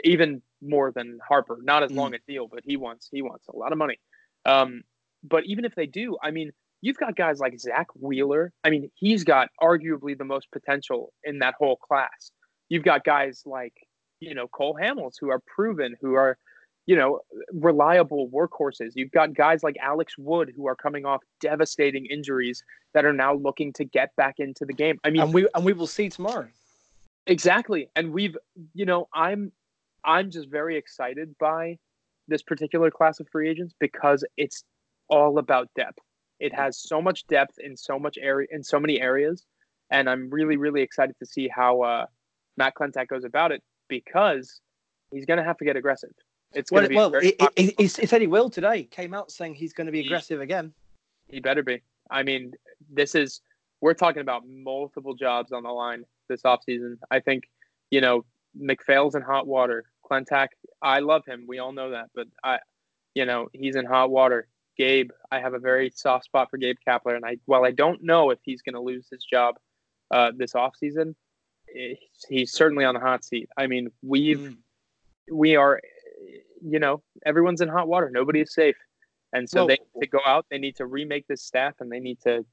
even 0.03 0.41
more 0.61 0.91
than 0.91 1.19
Harper, 1.27 1.59
not 1.61 1.83
as 1.83 1.91
Mm. 1.91 1.95
long 1.97 2.13
a 2.15 2.19
deal, 2.27 2.47
but 2.47 2.63
he 2.63 2.77
wants 2.77 3.09
he 3.11 3.21
wants 3.21 3.47
a 3.47 3.55
lot 3.55 3.71
of 3.71 3.77
money. 3.77 3.99
Um, 4.45 4.83
but 5.23 5.45
even 5.45 5.65
if 5.65 5.75
they 5.75 5.85
do, 5.85 6.17
I 6.21 6.31
mean, 6.31 6.51
you've 6.81 6.97
got 6.97 7.15
guys 7.15 7.39
like 7.39 7.59
Zack 7.59 7.88
Wheeler. 7.95 8.53
I 8.63 8.69
mean, 8.69 8.89
he's 8.95 9.23
got 9.23 9.49
arguably 9.61 10.17
the 10.17 10.23
most 10.25 10.49
potential 10.51 11.13
in 11.23 11.39
that 11.39 11.55
whole 11.57 11.75
class. 11.75 12.31
You've 12.69 12.83
got 12.83 13.03
guys 13.03 13.43
like 13.45 13.73
you 14.20 14.34
know 14.34 14.47
Cole 14.47 14.78
Hamels 14.82 15.13
who 15.20 15.30
are 15.30 15.39
proven, 15.39 15.95
who 16.01 16.13
are 16.15 16.38
you 16.86 16.95
know 16.95 17.20
reliable 17.53 18.30
workhorses. 18.30 18.91
You've 18.95 19.11
got 19.11 19.34
guys 19.34 19.63
like 19.63 19.78
Alex 19.82 20.18
Wood 20.18 20.53
who 20.55 20.68
are 20.68 20.76
coming 20.76 21.05
off 21.05 21.22
devastating 21.39 22.05
injuries 22.05 22.63
that 22.93 23.05
are 23.05 23.13
now 23.13 23.34
looking 23.34 23.74
to 23.74 23.86
get 23.86 24.15
back 24.15 24.36
into 24.39 24.65
the 24.65 24.74
game. 24.74 24.99
I 25.03 25.09
mean, 25.09 25.22
And 25.22 25.34
we 25.34 25.47
and 25.53 25.65
we 25.65 25.74
will 25.74 25.88
see 25.88 26.09
tomorrow. 26.09 26.47
Exactly. 27.28 27.89
And 27.95 28.13
we've, 28.13 28.38
you 28.74 28.86
know, 28.86 29.07
I'm 29.13 29.51
I'm 30.03 30.32
just 30.32 30.49
very 30.49 30.78
excited 30.78 31.36
by 31.39 31.78
this 32.28 32.41
particular 32.41 32.91
class 32.91 33.20
of 33.20 33.28
free 33.30 33.49
agents 33.49 33.74
because 33.80 34.24
it's 34.38 34.63
all 35.09 35.38
about 35.38 35.70
depth. 35.76 35.99
It 36.39 36.53
has 36.53 36.78
so 36.78 37.01
much 37.01 37.26
depth 37.28 37.57
in 37.59 37.76
so 37.76 37.97
much 37.97 38.18
area 38.22 38.47
in 38.51 38.63
so 38.63 38.80
many 38.80 39.01
areas 39.01 39.43
and 39.89 40.09
I'm 40.09 40.30
really 40.30 40.57
really 40.57 40.82
excited 40.82 41.15
to 41.20 41.26
see 41.26 41.47
how 41.47 41.82
uh 41.82 42.05
Matt 42.57 42.74
Klentak 42.76 43.07
goes 43.07 43.24
about 43.24 43.51
it 43.51 43.63
because 43.88 44.61
he's 45.11 45.25
going 45.25 45.38
to 45.38 45.43
have 45.43 45.57
to 45.57 45.65
get 45.65 45.75
aggressive. 45.75 46.11
It's 46.53 46.69
going 46.69 46.81
Well, 46.81 46.85
to 46.85 46.89
be 46.89 46.95
well 46.95 47.09
very 47.09 47.35
he, 47.55 47.63
he, 47.63 47.73
he, 47.77 47.88
said 47.88 48.21
he 48.21 48.27
will 48.27 48.49
today. 48.49 48.83
Came 48.83 49.13
out 49.13 49.31
saying 49.31 49.55
he's 49.55 49.73
going 49.73 49.85
to 49.88 49.91
be 49.91 50.01
He- 50.01 50.07
aggressive 50.07 50.41
again. 50.41 50.73
He 51.27 51.39
better 51.41 51.61
be. 51.63 51.81
I 52.09 52.23
mean, 52.23 52.53
this 52.89 53.13
is 53.15 53.41
we're 53.81 53.93
talking 53.93 54.21
about 54.21 54.43
multiple 54.47 55.13
jobs 55.13 55.51
on 55.51 55.63
the 55.63 55.69
line 55.69 56.03
this 56.29 56.43
offseason. 56.43 56.97
I 57.11 57.19
think, 57.19 57.43
you 57.91 58.01
know, 58.01 58.25
MacPhail's 58.55 59.15
in 59.15 59.21
hot 59.21 59.45
water. 59.45 59.85
Klentak, 60.09 60.47
I 60.81 60.99
love 60.99 61.25
him. 61.25 61.45
We 61.47 61.59
all 61.59 61.73
know 61.73 61.91
that, 61.91 62.09
but 62.15 62.27
I 62.43 62.59
you 63.13 63.25
know, 63.25 63.47
he's 63.51 63.75
in 63.75 63.85
hot 63.85 64.09
water. 64.09 64.47
Gabe, 64.77 65.09
I 65.31 65.39
have 65.39 65.53
a 65.53 65.59
very 65.59 65.91
soft 65.95 66.25
spot 66.25 66.49
for 66.49 66.57
Gabe 66.57 66.77
Kapler 66.88 67.15
and 67.15 67.25
I 67.25 67.38
while 67.45 67.65
I 67.65 67.71
don't 67.71 68.03
know 68.03 68.29
if 68.29 68.39
he's 68.43 68.61
going 68.61 68.75
to 68.75 68.81
lose 68.81 69.07
his 69.11 69.23
job 69.23 69.55
uh 70.11 70.31
this 70.35 70.53
offseason, 70.53 71.13
he's 72.30 72.51
certainly 72.51 72.86
on 72.86 72.93
the 72.95 72.99
hot 72.99 73.24
seat. 73.24 73.49
I 73.57 73.68
mean, 73.68 73.91
we've 74.01 74.38
Mm. 74.39 74.57
we 75.32 75.55
are 75.55 75.82
you 76.61 76.80
know 76.80 77.01
everyone's 77.26 77.61
in 77.61 77.68
hot 77.68 77.88
water 77.88 78.09
nobody 78.09 78.41
is 78.41 78.51
safe 78.53 78.76
and 79.34 79.47
so 79.47 79.59
Well- 79.59 79.68
they 79.68 79.78
need 79.93 80.01
to 80.01 80.07
go 80.07 80.20
out 80.26 80.45
they 80.49 80.57
need 80.57 80.76
to 80.78 80.86
remake 80.88 81.28
this 81.28 81.43
staff 81.43 81.76
and 81.80 81.91
they 81.91 81.99
need 81.99 82.20
to 82.22 82.43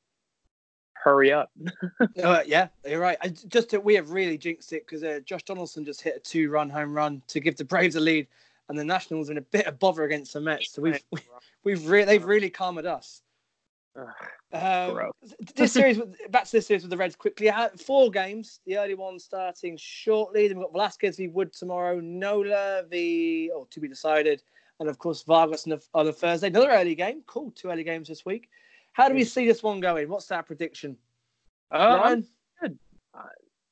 hurry 0.93 1.33
up. 1.33 1.51
Uh, 2.23 2.43
yeah, 2.47 2.69
you're 2.87 3.01
right. 3.01 3.19
I, 3.21 3.29
just 3.29 3.71
that 3.71 3.83
we 3.85 3.95
have 3.95 4.11
really 4.11 4.39
jinxed 4.39 4.73
it 4.73 4.87
because 4.87 5.03
uh, 5.03 5.21
Josh 5.25 5.43
Donaldson 5.43 5.85
just 5.85 6.01
hit 6.01 6.17
a 6.17 6.21
two-run 6.21 6.71
home 6.71 6.95
run 6.95 7.23
to 7.29 7.41
give 7.41 7.57
the 7.57 7.65
Braves 7.65 7.97
a 7.97 8.01
lead, 8.01 8.27
and 8.69 8.79
the 8.79 8.85
Nationals 8.85 9.29
are 9.29 9.33
in 9.33 9.39
a 9.39 9.43
bit 9.43 9.67
of 9.67 9.79
bother 9.79 10.05
against 10.05 10.33
the 10.33 10.41
Mets. 10.41 10.73
So 10.73 10.81
we've 10.83 11.03
we've 11.65 11.87
really 11.87 12.05
they've 12.07 12.25
really 12.25 12.49
calmed 12.51 12.87
us. 12.87 13.21
Um, 14.55 15.11
this 15.57 15.73
series, 15.73 15.99
with- 15.99 16.31
back 16.31 16.45
to 16.45 16.53
this 16.53 16.67
series 16.67 16.83
with 16.83 16.91
the 16.91 16.97
Reds 16.97 17.17
quickly. 17.17 17.51
Uh, 17.51 17.71
Four 17.71 18.11
games. 18.11 18.61
The 18.67 18.79
early 18.79 18.95
one 18.95 19.19
starting 19.19 19.77
shortly. 19.77 20.49
Then 20.49 20.59
we've 20.59 20.67
got 20.67 20.73
Velasquez 20.73 21.17
v 21.17 21.29
Wood 21.29 21.53
tomorrow. 21.53 22.01
Nola 22.01 22.85
v 22.89 23.51
oh 23.55 23.67
to 23.71 23.81
be 23.81 23.89
decided, 23.89 24.43
and 24.81 24.89
of 24.89 24.99
course 24.99 25.23
Vargas 25.25 25.67
on 25.67 25.73
a, 25.73 25.81
on 25.93 26.09
a 26.09 26.13
Thursday. 26.13 26.49
Another 26.49 26.71
early 26.71 26.95
game. 26.95 27.23
Cool. 27.27 27.51
Two 27.53 27.69
early 27.69 27.85
games 27.85 28.09
this 28.09 28.25
week. 28.25 28.49
How 28.93 29.09
do 29.09 29.15
we 29.15 29.25
see 29.25 29.47
this 29.47 29.63
one 29.63 29.81
going? 29.81 30.09
What's 30.09 30.31
our 30.31 30.45
prediction? 30.45 30.97
Uh, 31.73 31.99
Ryan? 32.01 32.79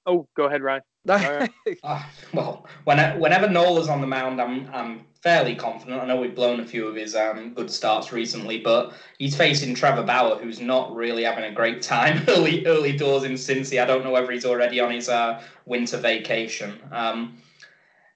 oh, 0.07 0.26
go 0.35 0.45
ahead, 0.45 0.62
Ryan. 0.62 0.83
Ah, 1.84 2.09
well, 2.32 2.66
when, 2.84 3.18
whenever 3.18 3.46
is 3.80 3.88
on 3.88 4.00
the 4.00 4.07
mound, 4.07 4.40
I'm 4.40 4.68
I'm 4.72 5.05
fairly 5.20 5.55
confident. 5.55 6.00
I 6.00 6.07
know 6.07 6.20
we've 6.20 6.34
blown 6.34 6.61
a 6.61 6.66
few 6.66 6.86
of 6.86 6.94
his 6.94 7.16
um, 7.16 7.55
good 7.55 7.70
starts 7.70 8.12
recently, 8.12 8.59
but 8.59 8.92
he's 9.18 9.36
facing 9.36 9.74
Trevor 9.74 10.05
Bauer, 10.05 10.36
who's 10.36 10.61
not 10.61 10.94
really 10.94 11.24
having 11.24 11.44
a 11.44 11.53
great 11.53 11.82
time 11.82 12.22
early 12.28 12.64
early 12.66 12.96
doors 12.96 13.24
in 13.24 13.32
Cincy. 13.32 13.82
I 13.82 13.86
don't 13.86 14.05
know 14.05 14.12
whether 14.12 14.30
he's 14.30 14.44
already 14.44 14.78
on 14.78 14.92
his 14.92 15.09
uh, 15.09 15.42
winter 15.66 15.96
vacation. 15.96 16.78
Um, 16.92 17.38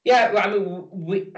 yeah, 0.05 0.33
I 0.37 0.49
mean 0.49 0.89
we 0.93 1.33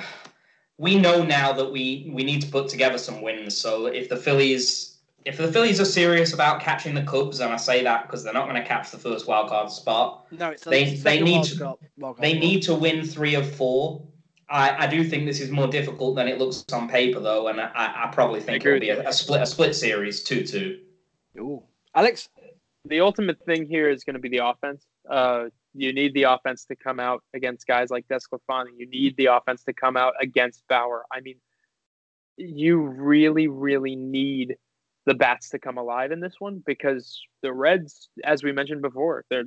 we 0.76 0.98
know 0.98 1.24
now 1.24 1.52
that 1.52 1.72
we 1.72 2.10
we 2.14 2.24
need 2.24 2.42
to 2.42 2.48
put 2.50 2.68
together 2.68 2.98
some 2.98 3.22
wins. 3.22 3.56
So 3.56 3.86
if 3.86 4.10
the 4.10 4.16
Phillies 4.16 4.97
if 5.24 5.36
the 5.36 5.50
Phillies 5.52 5.80
are 5.80 5.84
serious 5.84 6.32
about 6.32 6.60
catching 6.60 6.94
the 6.94 7.02
Cubs, 7.02 7.40
and 7.40 7.52
I 7.52 7.56
say 7.56 7.82
that 7.84 8.06
because 8.06 8.22
they're 8.24 8.32
not 8.32 8.48
going 8.48 8.60
to 8.60 8.66
catch 8.66 8.90
the 8.90 8.98
first 8.98 9.26
wild 9.26 9.48
card 9.48 9.70
spot, 9.70 10.26
no, 10.32 10.50
it's 10.50 10.66
a 10.66 10.70
They- 10.70 10.96
second 10.96 11.02
they 11.04 11.20
need 11.20 11.32
wild 11.32 11.44
to- 11.46 11.58
card- 11.58 11.78
wild 11.98 12.16
card 12.16 12.24
they 12.24 12.30
spot. 12.32 12.40
need 12.40 12.62
to 12.62 12.74
win 12.74 13.04
three 13.04 13.34
of 13.34 13.54
four. 13.54 14.02
I, 14.50 14.84
I 14.84 14.86
do 14.86 15.04
think 15.04 15.26
this 15.26 15.40
is 15.40 15.50
more 15.50 15.66
difficult 15.68 16.16
than 16.16 16.26
it 16.26 16.38
looks 16.38 16.64
on 16.72 16.88
paper, 16.88 17.20
though, 17.20 17.48
and 17.48 17.60
I, 17.60 18.04
I 18.04 18.10
probably 18.12 18.40
think 18.40 18.62
agree 18.62 18.76
it'll 18.88 19.02
be 19.02 19.06
a, 19.06 19.08
a 19.10 19.12
split 19.12 19.42
a 19.42 19.46
split 19.46 19.74
series 19.76 20.22
two 20.22 20.42
two. 20.46 20.80
Ooh. 21.38 21.62
Alex. 21.94 22.28
The 22.86 23.00
ultimate 23.00 23.44
thing 23.44 23.66
here 23.66 23.90
is 23.90 24.04
going 24.04 24.14
to 24.14 24.20
be 24.20 24.30
the 24.30 24.38
offense. 24.46 24.86
Uh, 25.10 25.46
you 25.74 25.92
need 25.92 26.14
the 26.14 26.22
offense 26.22 26.64
to 26.66 26.76
come 26.76 26.98
out 26.98 27.22
against 27.34 27.66
guys 27.66 27.90
like 27.90 28.06
DeSclafani. 28.08 28.68
You 28.78 28.86
need 28.88 29.14
the 29.18 29.26
offense 29.26 29.62
to 29.64 29.74
come 29.74 29.96
out 29.98 30.14
against 30.22 30.66
Bauer. 30.68 31.04
I 31.12 31.20
mean, 31.20 31.36
you 32.38 32.78
really, 32.80 33.46
really 33.48 33.94
need 33.96 34.56
the 35.08 35.14
bats 35.14 35.48
to 35.48 35.58
come 35.58 35.78
alive 35.78 36.12
in 36.12 36.20
this 36.20 36.34
one 36.38 36.62
because 36.66 37.18
the 37.42 37.50
Reds, 37.50 38.10
as 38.24 38.42
we 38.42 38.52
mentioned 38.52 38.82
before, 38.82 39.24
they're 39.30 39.44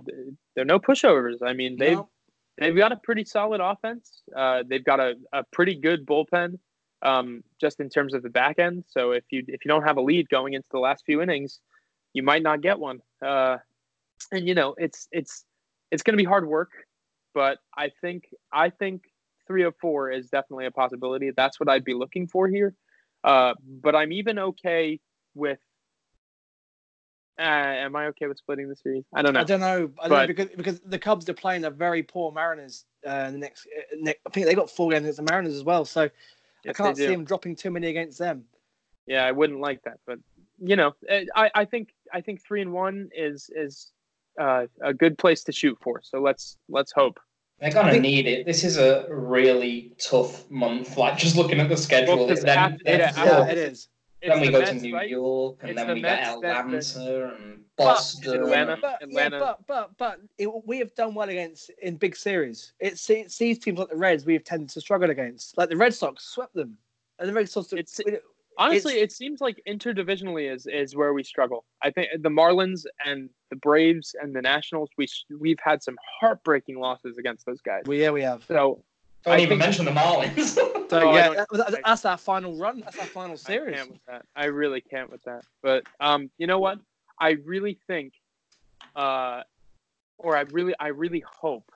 they're 0.55 0.65
no 0.65 0.79
pushovers. 0.79 1.35
I 1.45 1.53
mean, 1.53 1.77
they've 1.77 1.97
No. 1.97 2.09
they've 2.57 2.75
got 2.75 2.91
a 2.91 2.95
pretty 2.97 3.23
solid 3.25 3.61
offense. 3.61 4.23
Uh, 4.35 4.63
they've 4.67 4.83
got 4.83 4.99
a, 4.99 5.13
a 5.31 5.43
pretty 5.53 5.75
good 5.75 6.03
bullpen, 6.05 6.57
um, 7.03 7.43
just 7.59 7.79
in 7.79 7.89
terms 7.89 8.15
of 8.15 8.23
the 8.23 8.29
back 8.29 8.57
end. 8.57 8.85
So 8.87 9.11
if 9.11 9.23
you 9.29 9.43
if 9.47 9.63
you 9.63 9.69
don't 9.69 9.83
have 9.83 9.97
a 9.97 10.01
lead 10.01 10.27
going 10.29 10.53
into 10.53 10.67
the 10.71 10.79
last 10.79 11.05
few 11.05 11.21
innings, 11.21 11.59
you 12.13 12.23
might 12.23 12.41
not 12.41 12.61
get 12.61 12.79
one. 12.79 12.99
Uh, 13.23 13.57
and 14.31 14.47
you 14.47 14.55
know 14.55 14.73
it's 14.79 15.07
it's 15.11 15.45
it's 15.91 16.01
going 16.01 16.17
to 16.17 16.23
be 16.23 16.27
hard 16.27 16.47
work, 16.47 16.71
but 17.35 17.59
I 17.77 17.91
think 18.01 18.23
I 18.51 18.71
think 18.71 19.03
three 19.45 19.63
of 19.63 19.75
four 19.79 20.09
is 20.09 20.27
definitely 20.29 20.65
a 20.65 20.71
possibility. 20.71 21.29
That's 21.37 21.59
what 21.59 21.69
I'd 21.69 21.83
be 21.83 21.93
looking 21.93 22.27
for 22.27 22.47
here. 22.47 22.73
Uh, 23.23 23.53
but 23.83 23.95
I'm 23.95 24.11
even 24.11 24.39
okay 24.39 24.99
with. 25.35 25.59
Uh, 27.39 27.43
am 27.43 27.95
I 27.95 28.07
okay 28.07 28.27
with 28.27 28.37
splitting 28.37 28.69
the 28.69 28.75
series? 28.75 29.03
I 29.15 29.21
don't 29.21 29.33
know. 29.33 29.39
I 29.39 29.43
don't 29.43 29.59
know. 29.61 29.67
I 29.99 30.07
don't 30.07 30.09
know 30.09 30.09
But- 30.09 30.27
because 30.27 30.49
because 30.55 30.79
the 30.81 30.99
Cubs 30.99 31.27
are 31.29 31.33
playing 31.33 31.63
a 31.65 31.69
very 31.71 32.03
poor 32.03 32.31
Mariners. 32.31 32.85
Uh, 33.05 33.31
the 33.31 33.37
next, 33.37 33.65
uh, 33.75 33.81
next, 33.99 34.19
I 34.27 34.29
think 34.29 34.45
they 34.45 34.53
got 34.53 34.69
four 34.69 34.91
games 34.91 35.03
against 35.03 35.17
the 35.17 35.23
Mariners 35.31 35.55
as 35.55 35.63
well. 35.63 35.85
So 35.85 36.09
I 36.67 36.73
can't 36.73 36.95
see 36.95 37.07
them 37.07 37.25
dropping 37.25 37.55
too 37.55 37.71
many 37.71 37.87
against 37.87 38.19
them. 38.19 38.43
Yeah, 39.07 39.25
I 39.25 39.31
wouldn't 39.31 39.59
like 39.59 39.81
that, 39.83 39.97
but 40.05 40.19
you 40.59 40.75
know, 40.75 40.93
eh, 41.09 41.25
I, 41.35 41.49
I 41.55 41.65
think 41.65 41.95
I 42.13 42.21
think 42.21 42.43
three 42.45 42.61
and 42.61 42.71
one 42.71 43.09
is 43.15 43.49
is 43.55 43.91
uh, 44.39 44.67
a 44.81 44.93
good 44.93 45.17
place 45.17 45.43
to 45.45 45.51
shoot 45.51 45.77
for. 45.81 45.99
So 46.03 46.21
let's 46.21 46.57
let's 46.69 46.91
hope. 46.91 47.19
They're 47.59 47.71
gonna 47.71 47.91
think- 47.91 48.03
need 48.03 48.27
it. 48.27 48.45
This 48.45 48.63
is 48.63 48.77
a 48.77 49.07
really 49.09 49.93
tough 49.97 50.49
month. 50.51 50.95
Like 50.97 51.17
just 51.17 51.35
looking 51.35 51.59
at 51.59 51.69
the 51.69 51.77
schedule, 51.77 52.17
Well, 52.17 52.27
'cause 52.27 52.43
then, 52.43 52.57
after- 52.57 52.83
then, 52.83 52.99
yeah, 52.99 53.25
Yeah, 53.25 53.47
it 53.47 53.57
is. 53.57 53.87
Then 54.29 54.39
we 54.41 54.45
the 54.47 54.51
go 54.51 54.59
Mets, 54.59 54.71
to 54.71 54.77
New 54.79 54.93
right? 54.95 55.09
York, 55.09 55.57
and 55.61 55.69
It's 55.71 55.77
then 55.79 55.87
the 55.87 55.93
we 55.95 56.01
Mets 56.01 56.29
get 56.29 56.41
that- 56.41 56.65
Atlanta 56.65 57.35
and 57.35 57.63
But- 57.77 57.83
Boston. 57.85 58.35
Atlanta. 58.35 58.77
But 58.81 59.03
Atlanta. 59.03 59.37
yeah, 59.37 59.53
but 59.67 59.67
but 59.67 59.97
but 59.97 60.19
it, 60.37 60.49
we 60.65 60.77
have 60.79 60.93
done 60.95 61.13
well 61.15 61.29
against 61.29 61.71
in 61.81 61.95
big 61.97 62.15
series. 62.15 62.73
It 62.79 62.97
sees, 62.99 63.33
sees 63.33 63.59
teams 63.59 63.79
like 63.79 63.89
the 63.89 63.97
Reds 63.97 64.25
we 64.25 64.33
have 64.33 64.43
tended 64.43 64.69
to 64.69 64.81
struggle 64.81 65.09
against. 65.09 65.57
Like 65.57 65.69
the 65.69 65.77
Red 65.77 65.93
Sox 65.93 66.23
swept 66.25 66.53
them, 66.53 66.77
and 67.19 67.27
the 67.29 67.33
Red 67.33 67.49
Sox. 67.49 67.73
It's- 67.73 67.99
we- 68.05 68.17
Honestly, 68.57 68.95
it 68.99 69.13
seems 69.13 69.39
like 69.39 69.59
interdivisionally 69.67 70.53
is 70.53 70.67
is 70.67 70.93
where 70.95 71.13
we 71.13 71.23
struggle. 71.23 71.63
I 71.81 71.89
think 71.89 72.09
the 72.19 72.29
Marlins 72.29 72.85
and 73.05 73.29
the 73.49 73.55
Braves 73.55 74.13
and 74.21 74.35
the 74.35 74.41
Nationals, 74.41 74.89
we 74.97 75.07
we've 75.39 75.57
had 75.63 75.81
some 75.81 75.97
heartbreaking 76.19 76.77
losses 76.77 77.17
against 77.17 77.45
those 77.45 77.61
guys. 77.61 77.83
well, 77.87 77.97
yeah, 77.97 78.11
we 78.11 78.21
have. 78.21 78.43
So 78.47 78.83
Don't 79.23 79.35
I 79.35 79.41
even 79.41 79.57
mention 79.59 79.85
the 79.85 79.91
Marlins. 79.91 80.57
So 80.91 81.09
I 81.09 81.15
yeah, 81.15 81.29
that- 81.35 81.47
that- 81.53 81.81
that's 81.85 82.03
our 82.03 82.17
final 82.17 82.57
run. 82.57 82.81
That's 82.81 82.99
our 82.99 83.05
final 83.05 83.31
I 83.31 83.37
series. 83.37 83.77
can't 83.77 83.91
with 83.91 84.05
that. 84.09 84.25
I 84.35 84.47
really 84.47 84.81
can't 84.81 85.09
with 85.09 85.23
that. 85.23 85.45
But 85.63 85.85
um, 86.01 86.29
you 86.37 86.47
know 86.47 86.59
what? 86.59 86.79
I 87.17 87.37
really 87.45 87.79
think, 87.87 88.11
uh, 88.93 89.43
or 90.17 90.35
I 90.35 90.41
really, 90.51 90.73
I 90.81 90.87
really 90.89 91.23
hope, 91.25 91.71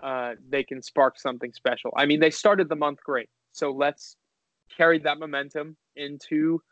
uh, 0.00 0.34
they 0.48 0.62
can 0.62 0.82
spark 0.82 1.18
something 1.18 1.52
special. 1.52 1.92
I 1.96 2.06
mean, 2.06 2.20
they 2.20 2.30
started 2.30 2.68
the 2.68 2.76
month 2.76 3.00
great, 3.02 3.28
so 3.50 3.72
let's 3.72 4.14
carry 4.76 5.00
that 5.00 5.18
momentum 5.18 5.76
into 5.96 6.62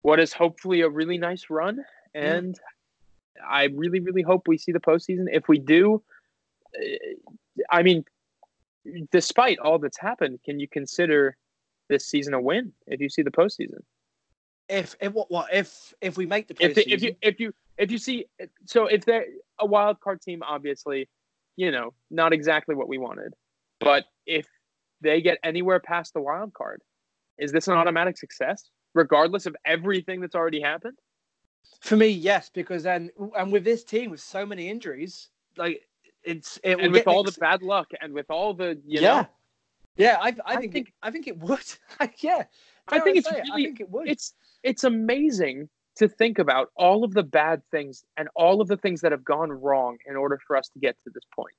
what 0.00 0.18
is 0.18 0.32
hopefully 0.32 0.80
a 0.80 0.88
really 0.88 1.18
nice 1.18 1.50
run. 1.50 1.84
And 2.14 2.58
I 3.46 3.64
really, 3.74 4.00
really 4.00 4.22
hope 4.22 4.48
we 4.48 4.56
see 4.56 4.72
the 4.72 4.80
postseason. 4.80 5.26
If 5.30 5.48
we 5.48 5.58
do, 5.58 6.02
I 7.70 7.82
mean, 7.82 8.06
despite 9.10 9.58
all 9.58 9.78
that's 9.78 9.98
happened, 9.98 10.40
can 10.44 10.58
you 10.60 10.68
consider 10.68 11.36
this 11.88 12.06
season 12.06 12.34
a 12.34 12.40
win 12.40 12.72
if 12.86 13.00
you 13.00 13.08
see 13.08 13.22
the 13.22 13.30
postseason? 13.30 13.80
If 14.68 14.96
if 15.00 15.12
what 15.12 15.30
what 15.30 15.52
if 15.52 15.94
if 16.00 16.16
we 16.16 16.26
make 16.26 16.48
the 16.48 16.56
if, 16.58 16.72
postseason, 16.72 16.74
they, 16.74 16.92
if 16.92 17.02
you 17.02 17.16
if 17.22 17.40
you 17.40 17.54
if 17.78 17.90
you 17.90 17.98
see 17.98 18.26
so 18.64 18.86
if 18.86 19.04
they're 19.04 19.26
a 19.60 19.66
wild 19.66 20.00
card 20.00 20.20
team 20.20 20.42
obviously 20.42 21.08
you 21.54 21.70
know 21.70 21.94
not 22.10 22.32
exactly 22.32 22.74
what 22.74 22.88
we 22.88 22.98
wanted 22.98 23.32
but 23.78 24.06
if 24.26 24.46
they 25.02 25.20
get 25.20 25.38
anywhere 25.44 25.78
past 25.78 26.14
the 26.14 26.20
wild 26.20 26.52
card 26.52 26.82
is 27.38 27.52
this 27.52 27.68
an 27.68 27.74
automatic 27.74 28.18
success 28.18 28.70
regardless 28.92 29.46
of 29.46 29.54
everything 29.64 30.20
that's 30.20 30.34
already 30.34 30.60
happened 30.60 30.98
for 31.80 31.96
me, 31.96 32.08
yes, 32.08 32.50
because 32.52 32.82
then 32.82 33.10
and 33.36 33.52
with 33.52 33.64
this 33.64 33.84
team 33.84 34.10
with 34.10 34.20
so 34.20 34.46
many 34.46 34.68
injuries, 34.68 35.28
like 35.56 35.82
it's 36.26 36.58
it 36.62 36.78
and 36.80 36.92
with 36.92 37.06
all 37.08 37.22
the 37.22 37.36
bad 37.40 37.62
luck 37.62 37.88
and 38.00 38.12
with 38.12 38.30
all 38.30 38.52
the 38.52 38.70
you 38.84 39.00
yeah. 39.00 39.20
know 39.22 39.28
Yeah, 39.96 40.18
I, 40.20 40.28
I, 40.28 40.34
I 40.46 40.56
think, 40.60 40.72
think- 40.74 40.88
it, 40.88 40.94
I 41.02 41.10
think 41.10 41.26
it 41.28 41.38
would. 41.38 41.60
yeah, 42.18 42.42
I 42.88 42.98
think 43.00 43.16
it's 43.16 43.28
it, 43.28 43.32
really- 43.36 43.50
I 43.52 43.66
think 43.66 43.80
it 43.80 43.88
would. 43.90 44.08
it's 44.08 44.34
it's 44.62 44.84
amazing 44.84 45.68
to 45.96 46.06
think 46.08 46.38
about 46.38 46.68
all 46.76 47.04
of 47.04 47.14
the 47.14 47.22
bad 47.22 47.62
things 47.70 48.04
and 48.18 48.28
all 48.36 48.60
of 48.60 48.68
the 48.68 48.76
things 48.76 49.00
that 49.00 49.12
have 49.12 49.24
gone 49.24 49.50
wrong 49.50 49.96
in 50.06 50.14
order 50.16 50.38
for 50.46 50.54
us 50.56 50.68
to 50.74 50.78
get 50.78 50.94
to 51.04 51.10
this 51.14 51.22
point 51.34 51.54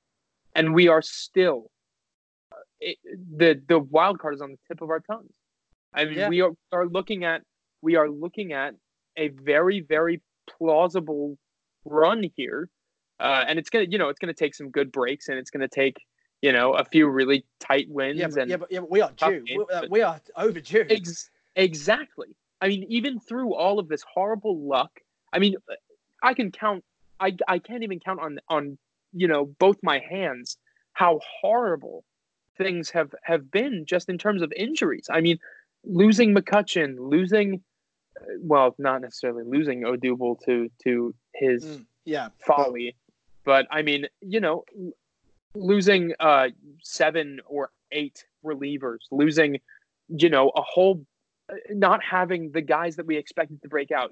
and 0.54 0.72
we 0.74 0.86
are 0.86 1.02
still 1.02 1.70
uh, 2.52 2.56
it, 2.80 2.96
the 3.36 3.60
the 3.68 3.78
wild 3.80 4.20
card 4.20 4.34
is 4.34 4.40
on 4.40 4.50
the 4.52 4.58
tip 4.68 4.80
of 4.80 4.90
our 4.90 5.00
tongues 5.00 5.32
i 5.94 6.04
mean 6.04 6.14
Yeah. 6.18 6.28
we 6.28 6.40
are, 6.42 6.52
are 6.70 6.86
looking 6.86 7.24
at 7.24 7.42
we 7.82 7.96
are 7.96 8.08
looking 8.08 8.52
at 8.52 8.74
a 9.16 9.28
very 9.28 9.80
very 9.80 10.22
plausible 10.48 11.36
run 11.84 12.22
here 12.36 12.70
uh, 13.20 13.44
and 13.46 13.58
it's 13.58 13.70
gonna 13.70 13.86
you 13.88 13.98
know 13.98 14.08
it's 14.08 14.18
gonna 14.18 14.34
take 14.34 14.54
some 14.54 14.70
good 14.70 14.92
breaks 14.92 15.28
and 15.28 15.38
it's 15.38 15.50
gonna 15.50 15.68
take 15.68 15.96
you 16.42 16.52
know 16.52 16.72
a 16.74 16.84
few 16.84 17.08
really 17.08 17.44
tight 17.60 17.86
wins 17.88 18.18
yeah, 18.18 18.28
but, 18.28 18.38
and 18.40 18.50
yeah, 18.50 18.56
but, 18.56 18.72
yeah, 18.72 18.80
but 18.80 18.90
we 18.90 19.00
are 19.00 19.12
due. 19.16 19.44
games, 19.44 19.64
we, 19.68 19.74
uh, 19.74 19.82
we 19.90 20.02
are 20.02 20.20
overdue. 20.36 20.86
Ex- 20.88 21.30
exactly. 21.56 22.28
I 22.60 22.68
mean, 22.68 22.84
even 22.88 23.20
through 23.20 23.54
all 23.54 23.78
of 23.78 23.88
this 23.88 24.02
horrible 24.02 24.60
luck, 24.66 24.90
I 25.32 25.38
mean, 25.38 25.56
I 26.22 26.34
can 26.34 26.50
count. 26.50 26.84
I 27.20 27.36
I 27.46 27.58
can't 27.58 27.82
even 27.82 28.00
count 28.00 28.20
on 28.20 28.38
on 28.48 28.78
you 29.12 29.28
know 29.28 29.46
both 29.58 29.78
my 29.82 29.98
hands 29.98 30.58
how 30.92 31.20
horrible 31.40 32.04
things 32.56 32.90
have 32.90 33.14
have 33.22 33.50
been 33.50 33.84
just 33.86 34.08
in 34.08 34.18
terms 34.18 34.42
of 34.42 34.52
injuries. 34.56 35.06
I 35.10 35.20
mean, 35.20 35.38
losing 35.84 36.34
McCutchen, 36.34 36.96
losing, 36.98 37.62
uh, 38.20 38.24
well, 38.40 38.74
not 38.78 39.00
necessarily 39.00 39.44
losing 39.46 39.82
Odubel 39.82 40.36
to 40.44 40.68
to 40.84 41.14
his 41.34 41.64
Mm, 41.64 41.84
yeah, 42.04 42.28
folly, 42.38 42.96
but 43.48 43.66
I 43.70 43.80
mean, 43.80 44.04
you 44.20 44.40
know, 44.40 44.62
losing 45.54 46.12
uh 46.20 46.48
seven 46.82 47.40
or 47.46 47.70
eight 47.92 48.22
relievers, 48.44 48.98
losing, 49.10 49.58
you 50.08 50.28
know, 50.28 50.50
a 50.54 50.60
whole, 50.60 51.06
uh, 51.50 51.54
not 51.70 52.00
having 52.04 52.50
the 52.52 52.60
guys 52.60 52.96
that 52.96 53.06
we 53.06 53.16
expected 53.16 53.62
to 53.62 53.68
break 53.70 53.90
out, 53.90 54.10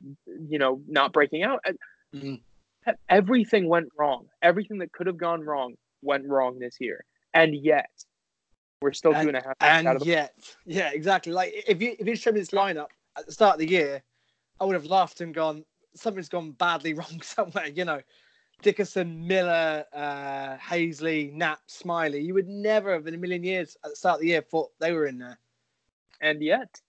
you 0.49 0.59
know, 0.59 0.81
not 0.89 1.13
breaking 1.13 1.43
out. 1.43 1.61
Uh, 1.69 1.73
Mhm. 2.15 2.41
everything 3.11 3.69
went 3.69 3.89
wrong. 3.99 4.27
Everything 4.41 4.79
that 4.79 4.91
could 4.93 5.07
have 5.07 5.19
gone 5.19 5.43
wrong 5.43 5.75
went 6.01 6.25
wrong 6.27 6.59
this 6.59 6.77
year, 6.81 7.05
and 7.35 7.55
yet 7.55 7.91
we're 8.81 8.95
still 8.95 9.13
two 9.13 9.29
and 9.29 9.37
a 9.37 9.43
half 9.43 9.57
And 9.61 9.87
out 9.87 9.97
of 9.97 10.03
the. 10.03 10.09
yet, 10.09 10.33
yeah, 10.65 10.91
exactly. 10.95 11.33
Like 11.33 11.53
if 11.69 11.83
you 11.83 11.95
if 11.99 12.07
you 12.07 12.17
showed 12.17 12.33
me 12.33 12.41
this 12.41 12.53
lineup 12.53 12.89
at 13.19 13.27
the 13.27 13.33
start 13.33 13.57
of 13.57 13.59
the 13.59 13.69
year, 13.69 14.03
I 14.61 14.65
would 14.65 14.77
have 14.81 14.87
laughed 14.87 15.21
and 15.21 15.35
gone, 15.35 15.67
something's 15.95 16.31
gone 16.31 16.53
badly 16.53 16.95
wrong 17.01 17.21
somewhere. 17.21 17.67
You 17.67 17.85
know, 17.85 18.01
Dickerson, 18.63 19.27
Miller, 19.27 19.85
uh, 19.93 20.57
Haseley, 20.57 21.33
Knapp, 21.33 21.61
Smyly. 21.69 22.25
You 22.25 22.35
would 22.35 22.49
never 22.49 22.93
have 22.93 23.07
in 23.07 23.15
a 23.15 23.19
million 23.19 23.45
years 23.45 23.77
at 23.85 23.91
the 23.91 23.97
start 23.97 24.17
of 24.17 24.21
the 24.23 24.29
year 24.29 24.41
thought 24.41 24.71
they 24.81 24.93
were 24.93 25.07
in 25.07 25.19
there. 25.19 25.39
And 26.21 26.43
yet, 26.43 26.81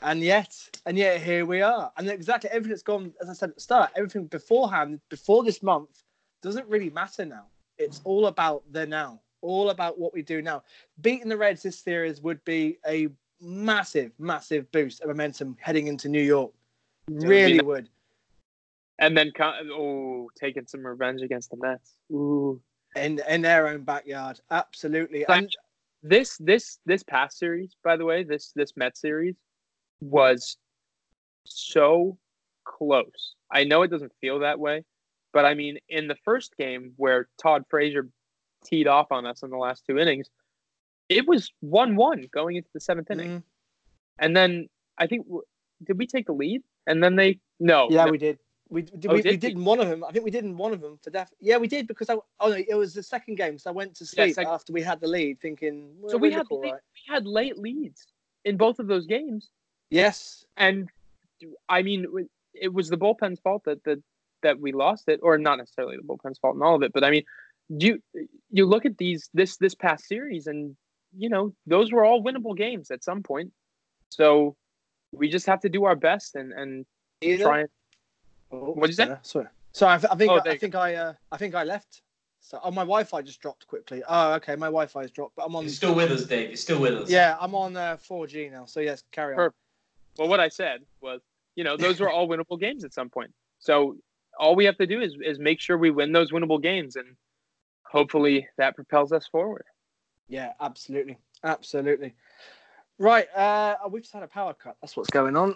And 0.00 0.20
yet, 0.20 0.54
and 0.86 0.96
yet 0.96 1.20
here 1.20 1.44
we 1.44 1.60
are. 1.60 1.92
And 1.96 2.08
exactly 2.08 2.50
everything 2.50 2.70
that's 2.70 2.82
gone, 2.82 3.12
as 3.20 3.28
I 3.28 3.32
said 3.32 3.50
at 3.50 3.56
the 3.56 3.60
start, 3.60 3.90
everything 3.96 4.26
beforehand, 4.26 5.00
before 5.08 5.42
this 5.42 5.62
month, 5.62 6.02
doesn't 6.40 6.68
really 6.68 6.90
matter 6.90 7.24
now. 7.24 7.46
It's 7.78 8.00
all 8.04 8.26
about 8.26 8.62
the 8.72 8.86
now, 8.86 9.20
all 9.40 9.70
about 9.70 9.98
what 9.98 10.14
we 10.14 10.22
do 10.22 10.40
now. 10.40 10.62
Beating 11.00 11.28
the 11.28 11.36
Reds 11.36 11.62
this 11.62 11.78
series 11.78 12.20
would 12.22 12.44
be 12.44 12.78
a 12.86 13.08
massive, 13.40 14.12
massive 14.18 14.70
boost 14.70 15.00
of 15.00 15.08
momentum 15.08 15.56
heading 15.60 15.88
into 15.88 16.08
New 16.08 16.22
York. 16.22 16.52
Really 17.08 17.60
would. 17.60 17.88
And 18.98 19.16
then 19.16 19.32
oh, 19.40 20.28
taking 20.38 20.66
some 20.66 20.84
revenge 20.84 21.22
against 21.22 21.50
the 21.50 21.56
Mets. 21.56 21.94
Ooh. 22.12 22.60
In 22.96 23.20
in 23.28 23.42
their 23.42 23.68
own 23.68 23.82
backyard. 23.82 24.40
Absolutely. 24.50 25.24
And 25.26 25.54
this 26.02 26.36
this 26.38 26.78
this 26.86 27.02
past 27.02 27.38
series, 27.38 27.76
by 27.84 27.96
the 27.96 28.04
way, 28.04 28.24
this 28.24 28.52
this 28.54 28.76
Met 28.76 28.96
series 28.96 29.36
was 30.00 30.56
so 31.44 32.16
close. 32.64 33.34
I 33.50 33.64
know 33.64 33.82
it 33.82 33.90
doesn't 33.90 34.12
feel 34.20 34.40
that 34.40 34.58
way, 34.58 34.84
but 35.32 35.44
I 35.44 35.54
mean, 35.54 35.78
in 35.88 36.08
the 36.08 36.16
first 36.24 36.56
game 36.56 36.92
where 36.96 37.28
Todd 37.40 37.64
Frazier 37.68 38.08
teed 38.64 38.86
off 38.86 39.12
on 39.12 39.26
us 39.26 39.42
in 39.42 39.50
the 39.50 39.56
last 39.56 39.84
two 39.86 39.98
innings, 39.98 40.28
it 41.08 41.26
was 41.26 41.52
one-one 41.60 42.24
going 42.32 42.56
into 42.56 42.68
the 42.74 42.80
seventh 42.80 43.10
inning, 43.10 43.38
mm, 43.38 43.42
and 44.18 44.36
then 44.36 44.68
I 44.98 45.06
think 45.06 45.26
did 45.84 45.98
we 45.98 46.06
take 46.06 46.26
the 46.26 46.32
lead? 46.32 46.62
And 46.86 47.02
then 47.02 47.16
they 47.16 47.38
no, 47.60 47.88
yeah, 47.90 48.04
no, 48.04 48.12
we 48.12 48.18
did. 48.18 48.38
We, 48.70 48.82
did, 48.82 49.06
Oh, 49.08 49.14
we, 49.14 49.22
did 49.22 49.30
we 49.30 49.36
did 49.38 49.52
in 49.52 49.64
one 49.64 49.80
of 49.80 49.88
them. 49.88 50.04
I 50.04 50.12
think 50.12 50.24
we 50.24 50.30
did 50.30 50.44
in 50.44 50.56
one 50.56 50.72
of 50.72 50.80
them 50.80 50.98
for 51.02 51.10
death. 51.10 51.32
Yeah, 51.40 51.56
we 51.56 51.68
did 51.68 51.86
because 51.86 52.10
I. 52.10 52.16
Oh 52.40 52.48
no, 52.48 52.56
it 52.56 52.74
was 52.74 52.92
the 52.94 53.02
second 53.02 53.36
game. 53.36 53.58
So 53.58 53.70
I 53.70 53.72
went 53.72 53.94
to 53.96 54.06
sleep 54.06 54.34
second- 54.34 54.52
after 54.52 54.72
we 54.72 54.82
had 54.82 55.00
the 55.00 55.08
lead, 55.08 55.40
thinking. 55.40 55.90
Well, 56.00 56.10
so 56.10 56.18
we 56.18 56.30
had 56.30 56.46
late, 56.50 56.72
right. 56.72 56.80
we 57.08 57.14
had 57.14 57.26
late 57.26 57.58
leads 57.58 58.06
in 58.44 58.56
both 58.56 58.78
of 58.78 58.86
those 58.86 59.06
games. 59.06 59.50
Yes, 59.90 60.44
and 60.56 60.90
I 61.68 61.82
mean, 61.82 62.28
it 62.54 62.72
was 62.72 62.90
the 62.90 62.98
bullpen's 62.98 63.40
fault 63.40 63.64
that 63.64 63.82
that 63.84 64.02
that 64.42 64.60
we 64.60 64.72
lost 64.72 65.08
it, 65.08 65.20
or 65.22 65.38
not 65.38 65.58
necessarily 65.58 65.96
the 65.96 66.02
bullpen's 66.02 66.38
fault 66.38 66.56
in 66.56 66.62
all 66.62 66.74
of 66.74 66.82
it, 66.82 66.92
but 66.92 67.04
I 67.04 67.10
mean, 67.10 67.24
you 67.68 68.02
you 68.50 68.66
look 68.66 68.84
at 68.84 68.98
these 68.98 69.30
this 69.32 69.56
this 69.56 69.74
past 69.74 70.06
series, 70.06 70.46
and 70.46 70.76
you 71.16 71.28
know 71.28 71.54
those 71.66 71.90
were 71.90 72.04
all 72.04 72.22
winnable 72.22 72.56
games 72.56 72.90
at 72.90 73.02
some 73.02 73.22
point. 73.22 73.52
So 74.10 74.56
we 75.12 75.28
just 75.28 75.46
have 75.46 75.60
to 75.60 75.68
do 75.68 75.84
our 75.84 75.96
best 75.96 76.34
and 76.34 76.52
and 76.52 76.86
Either. 77.22 77.44
try 77.44 77.60
and 77.60 77.68
Oh, 78.50 78.72
What'd 78.72 78.90
you 78.90 78.94
say? 78.94 79.04
sorry. 79.04 79.18
Sorry. 79.22 79.46
Sorry, 79.72 79.94
I, 79.94 79.98
th- 79.98 80.12
I 80.12 80.16
think 80.16 80.30
Oh, 80.30 80.34
I, 80.36 80.48
I 80.48 80.52
you 80.52 80.58
think 80.58 80.74
I 80.74 80.94
uh, 80.94 81.12
I 81.30 81.36
think 81.36 81.54
I 81.54 81.64
left. 81.64 82.02
So 82.40 82.58
oh, 82.62 82.70
my 82.70 82.82
Wi-Fi 82.82 83.22
just 83.22 83.40
dropped 83.40 83.66
quickly. 83.66 84.02
Oh, 84.08 84.34
okay, 84.34 84.56
my 84.56 84.66
Wi-Fi 84.66 85.02
has 85.02 85.10
dropped, 85.10 85.36
but 85.36 85.44
I'm 85.44 85.54
on. 85.54 85.64
You're 85.64 85.72
still 85.72 85.94
with 85.94 86.10
us, 86.10 86.24
Dave. 86.24 86.48
You're 86.48 86.56
still 86.56 86.80
with 86.80 86.94
us. 86.94 87.10
Yeah, 87.10 87.36
I'm 87.40 87.54
on 87.54 87.76
uh, 87.76 87.96
4G 88.08 88.50
now. 88.50 88.64
So 88.64 88.80
yes, 88.80 89.02
carry 89.12 89.34
on. 89.34 89.36
Perfect. 89.36 89.56
well, 90.18 90.28
what 90.28 90.40
I 90.40 90.48
said 90.48 90.80
was, 91.00 91.20
you 91.56 91.64
know, 91.64 91.76
those 91.76 92.00
were 92.00 92.10
all 92.10 92.26
winnable 92.30 92.58
games 92.58 92.84
at 92.84 92.94
some 92.94 93.10
point. 93.10 93.32
So 93.58 93.96
all 94.38 94.54
we 94.54 94.64
have 94.64 94.78
to 94.78 94.86
do 94.86 95.00
is 95.00 95.14
is 95.22 95.38
make 95.38 95.60
sure 95.60 95.76
we 95.76 95.90
win 95.90 96.12
those 96.12 96.32
winnable 96.32 96.62
games, 96.62 96.96
and 96.96 97.16
hopefully 97.82 98.48
that 98.56 98.74
propels 98.74 99.12
us 99.12 99.26
forward. 99.26 99.64
Yeah, 100.28 100.52
absolutely, 100.60 101.18
absolutely. 101.44 102.14
Right, 102.98 103.28
uh, 103.34 103.76
we've 103.90 104.02
just 104.02 104.14
had 104.14 104.22
a 104.22 104.28
power 104.28 104.54
cut. 104.54 104.76
That's 104.80 104.96
what's 104.96 105.10
going 105.10 105.36
on. 105.36 105.50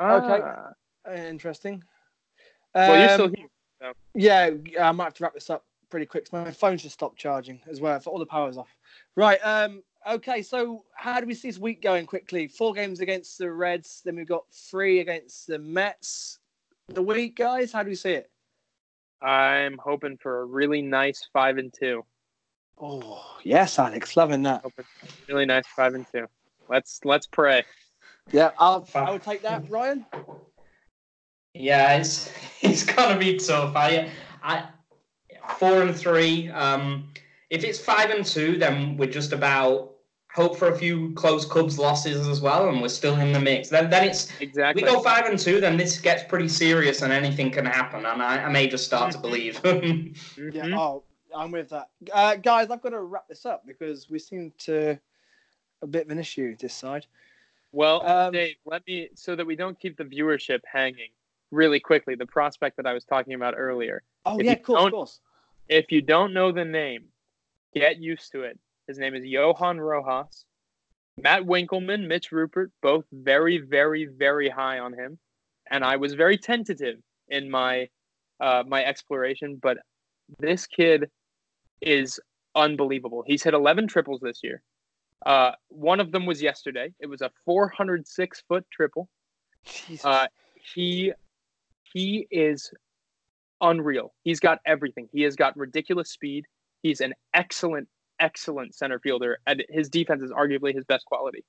Okay. 0.00 0.40
Ah. 0.42 0.70
Uh, 1.08 1.12
interesting. 1.12 1.82
Well, 2.88 2.98
you're 3.00 3.08
Um, 3.10 3.14
still 3.14 3.28
here. 3.34 3.92
Yeah, 4.14 4.50
yeah, 4.66 4.88
I 4.88 4.92
might 4.92 5.04
have 5.04 5.14
to 5.14 5.22
wrap 5.24 5.34
this 5.34 5.50
up 5.50 5.64
pretty 5.90 6.06
quick. 6.06 6.32
My 6.32 6.50
phone's 6.50 6.82
just 6.82 6.94
stopped 6.94 7.16
charging 7.18 7.60
as 7.68 7.80
well. 7.80 7.98
For 8.00 8.10
all 8.10 8.18
the 8.18 8.26
power's 8.26 8.56
off. 8.56 8.74
Right. 9.16 9.38
Um. 9.38 9.82
Okay. 10.06 10.42
So 10.42 10.84
how 10.94 11.20
do 11.20 11.26
we 11.26 11.34
see 11.34 11.48
this 11.48 11.58
week 11.58 11.80
going 11.82 12.06
quickly? 12.06 12.48
Four 12.48 12.74
games 12.74 13.00
against 13.00 13.38
the 13.38 13.50
Reds. 13.50 14.02
Then 14.04 14.16
we've 14.16 14.26
got 14.28 14.44
three 14.52 15.00
against 15.00 15.46
the 15.46 15.58
Mets. 15.58 16.38
The 16.88 17.02
week, 17.02 17.36
guys. 17.36 17.72
How 17.72 17.82
do 17.82 17.88
we 17.90 17.94
see 17.94 18.12
it? 18.12 18.30
I'm 19.20 19.78
hoping 19.78 20.16
for 20.16 20.40
a 20.40 20.44
really 20.44 20.80
nice 20.82 21.28
five 21.32 21.58
and 21.58 21.72
two. 21.72 22.04
Oh 22.80 23.24
yes, 23.42 23.78
Alex, 23.78 24.16
loving 24.16 24.42
that. 24.44 24.62
Hoping 24.62 24.84
for 24.84 25.06
a 25.06 25.34
really 25.34 25.46
nice 25.46 25.66
five 25.66 25.94
and 25.94 26.06
two. 26.12 26.26
Let's 26.68 27.00
let's 27.04 27.26
pray. 27.26 27.64
Yeah, 28.30 28.50
I'll 28.58 28.86
I 28.94 29.10
will 29.10 29.18
take 29.18 29.42
that, 29.42 29.68
Ryan. 29.70 30.04
Yeah, 31.54 31.96
it's 31.96 32.30
it's 32.62 32.84
gonna 32.84 33.18
be 33.18 33.36
tough. 33.38 33.74
I, 33.76 34.10
I, 34.42 34.68
four 35.58 35.82
and 35.82 35.94
three. 35.94 36.50
Um, 36.50 37.08
if 37.50 37.64
it's 37.64 37.78
five 37.78 38.10
and 38.10 38.24
two, 38.24 38.58
then 38.58 38.96
we're 38.96 39.10
just 39.10 39.32
about 39.32 39.92
hope 40.34 40.56
for 40.56 40.68
a 40.68 40.76
few 40.76 41.12
close 41.14 41.44
Cubs 41.44 41.78
losses 41.78 42.28
as 42.28 42.40
well, 42.40 42.68
and 42.68 42.80
we're 42.80 42.88
still 42.88 43.18
in 43.18 43.32
the 43.32 43.40
mix. 43.40 43.70
Then, 43.70 43.90
then 43.90 44.04
it's 44.04 44.28
Exactly. 44.40 44.82
we 44.82 44.88
go 44.88 45.00
five 45.00 45.24
and 45.24 45.38
two, 45.38 45.60
then 45.60 45.76
this 45.76 45.98
gets 45.98 46.22
pretty 46.22 46.48
serious, 46.48 47.02
and 47.02 47.12
anything 47.12 47.50
can 47.50 47.64
happen. 47.64 48.04
And 48.06 48.22
I, 48.22 48.44
I 48.44 48.48
may 48.48 48.68
just 48.68 48.84
start 48.84 49.10
to 49.12 49.18
believe. 49.18 49.60
Yeah. 49.64 50.64
Mhm. 50.64 50.78
Oh, 50.78 51.02
I'm 51.34 51.50
with 51.50 51.70
that, 51.70 51.88
uh, 52.12 52.36
guys. 52.36 52.70
I've 52.70 52.82
got 52.82 52.90
to 52.90 53.00
wrap 53.00 53.28
this 53.28 53.44
up 53.44 53.66
because 53.66 54.08
we 54.08 54.18
seem 54.18 54.52
to 54.58 54.98
a 55.82 55.86
bit 55.86 56.06
of 56.06 56.10
an 56.10 56.18
issue 56.18 56.56
this 56.56 56.74
side. 56.74 57.06
Well, 57.72 58.04
Um, 58.06 58.32
Dave, 58.32 58.56
let 58.64 58.86
me 58.86 59.08
so 59.14 59.34
that 59.36 59.46
we 59.46 59.56
don't 59.56 59.78
keep 59.78 59.96
the 59.96 60.04
viewership 60.04 60.60
hanging 60.70 61.10
really 61.50 61.80
quickly. 61.80 62.14
The 62.14 62.26
prospect 62.26 62.76
that 62.76 62.86
I 62.86 62.92
was 62.92 63.04
talking 63.04 63.34
about 63.34 63.54
earlier. 63.56 64.02
Oh 64.24 64.38
If 64.38 64.46
yeah, 64.46 64.54
cool, 64.56 64.76
of 64.76 64.80
course, 64.80 64.80
don't- 64.80 64.86
of 64.86 64.92
course. 64.92 65.20
If 65.68 65.92
you 65.92 66.00
don't 66.00 66.32
know 66.32 66.50
the 66.50 66.64
name, 66.64 67.04
get 67.74 67.98
used 67.98 68.32
to 68.32 68.42
it. 68.42 68.58
His 68.86 68.98
name 68.98 69.14
is 69.14 69.22
Johan 69.24 69.78
Rojas. 69.78 70.46
Matt 71.20 71.42
Winkelman, 71.42 72.06
Mitch 72.06 72.32
Rupert, 72.32 72.70
both 72.80 73.04
very, 73.12 73.58
very, 73.58 74.06
very 74.06 74.48
high 74.48 74.78
on 74.78 74.94
him, 74.94 75.18
and 75.70 75.84
I 75.84 75.96
was 75.96 76.14
very 76.14 76.38
tentative 76.38 76.98
in 77.28 77.50
my 77.50 77.88
uh, 78.40 78.62
my 78.66 78.84
exploration. 78.84 79.58
But 79.60 79.78
this 80.38 80.66
kid 80.66 81.10
is 81.82 82.18
unbelievable. 82.54 83.24
He's 83.26 83.42
hit 83.42 83.52
11 83.52 83.88
triples 83.88 84.20
this 84.22 84.40
year. 84.42 84.62
Uh, 85.26 85.52
one 85.68 86.00
of 86.00 86.12
them 86.12 86.24
was 86.24 86.40
yesterday. 86.40 86.92
It 87.00 87.06
was 87.08 87.20
a 87.20 87.30
406 87.44 88.42
foot 88.48 88.64
triple. 88.72 89.08
Uh, 90.04 90.28
he 90.74 91.12
he 91.92 92.26
is 92.30 92.70
unreal. 93.60 94.12
He's 94.22 94.40
got 94.40 94.58
everything. 94.66 95.08
He 95.12 95.22
has 95.22 95.36
got 95.36 95.56
ridiculous 95.56 96.10
speed. 96.10 96.44
He's 96.82 97.00
an 97.00 97.14
excellent, 97.34 97.88
excellent 98.20 98.74
center 98.74 98.98
fielder, 98.98 99.38
and 99.46 99.64
his 99.68 99.88
defense 99.88 100.22
is 100.22 100.30
arguably 100.30 100.74
his 100.74 100.84
best 100.84 101.04
quality. 101.06 101.44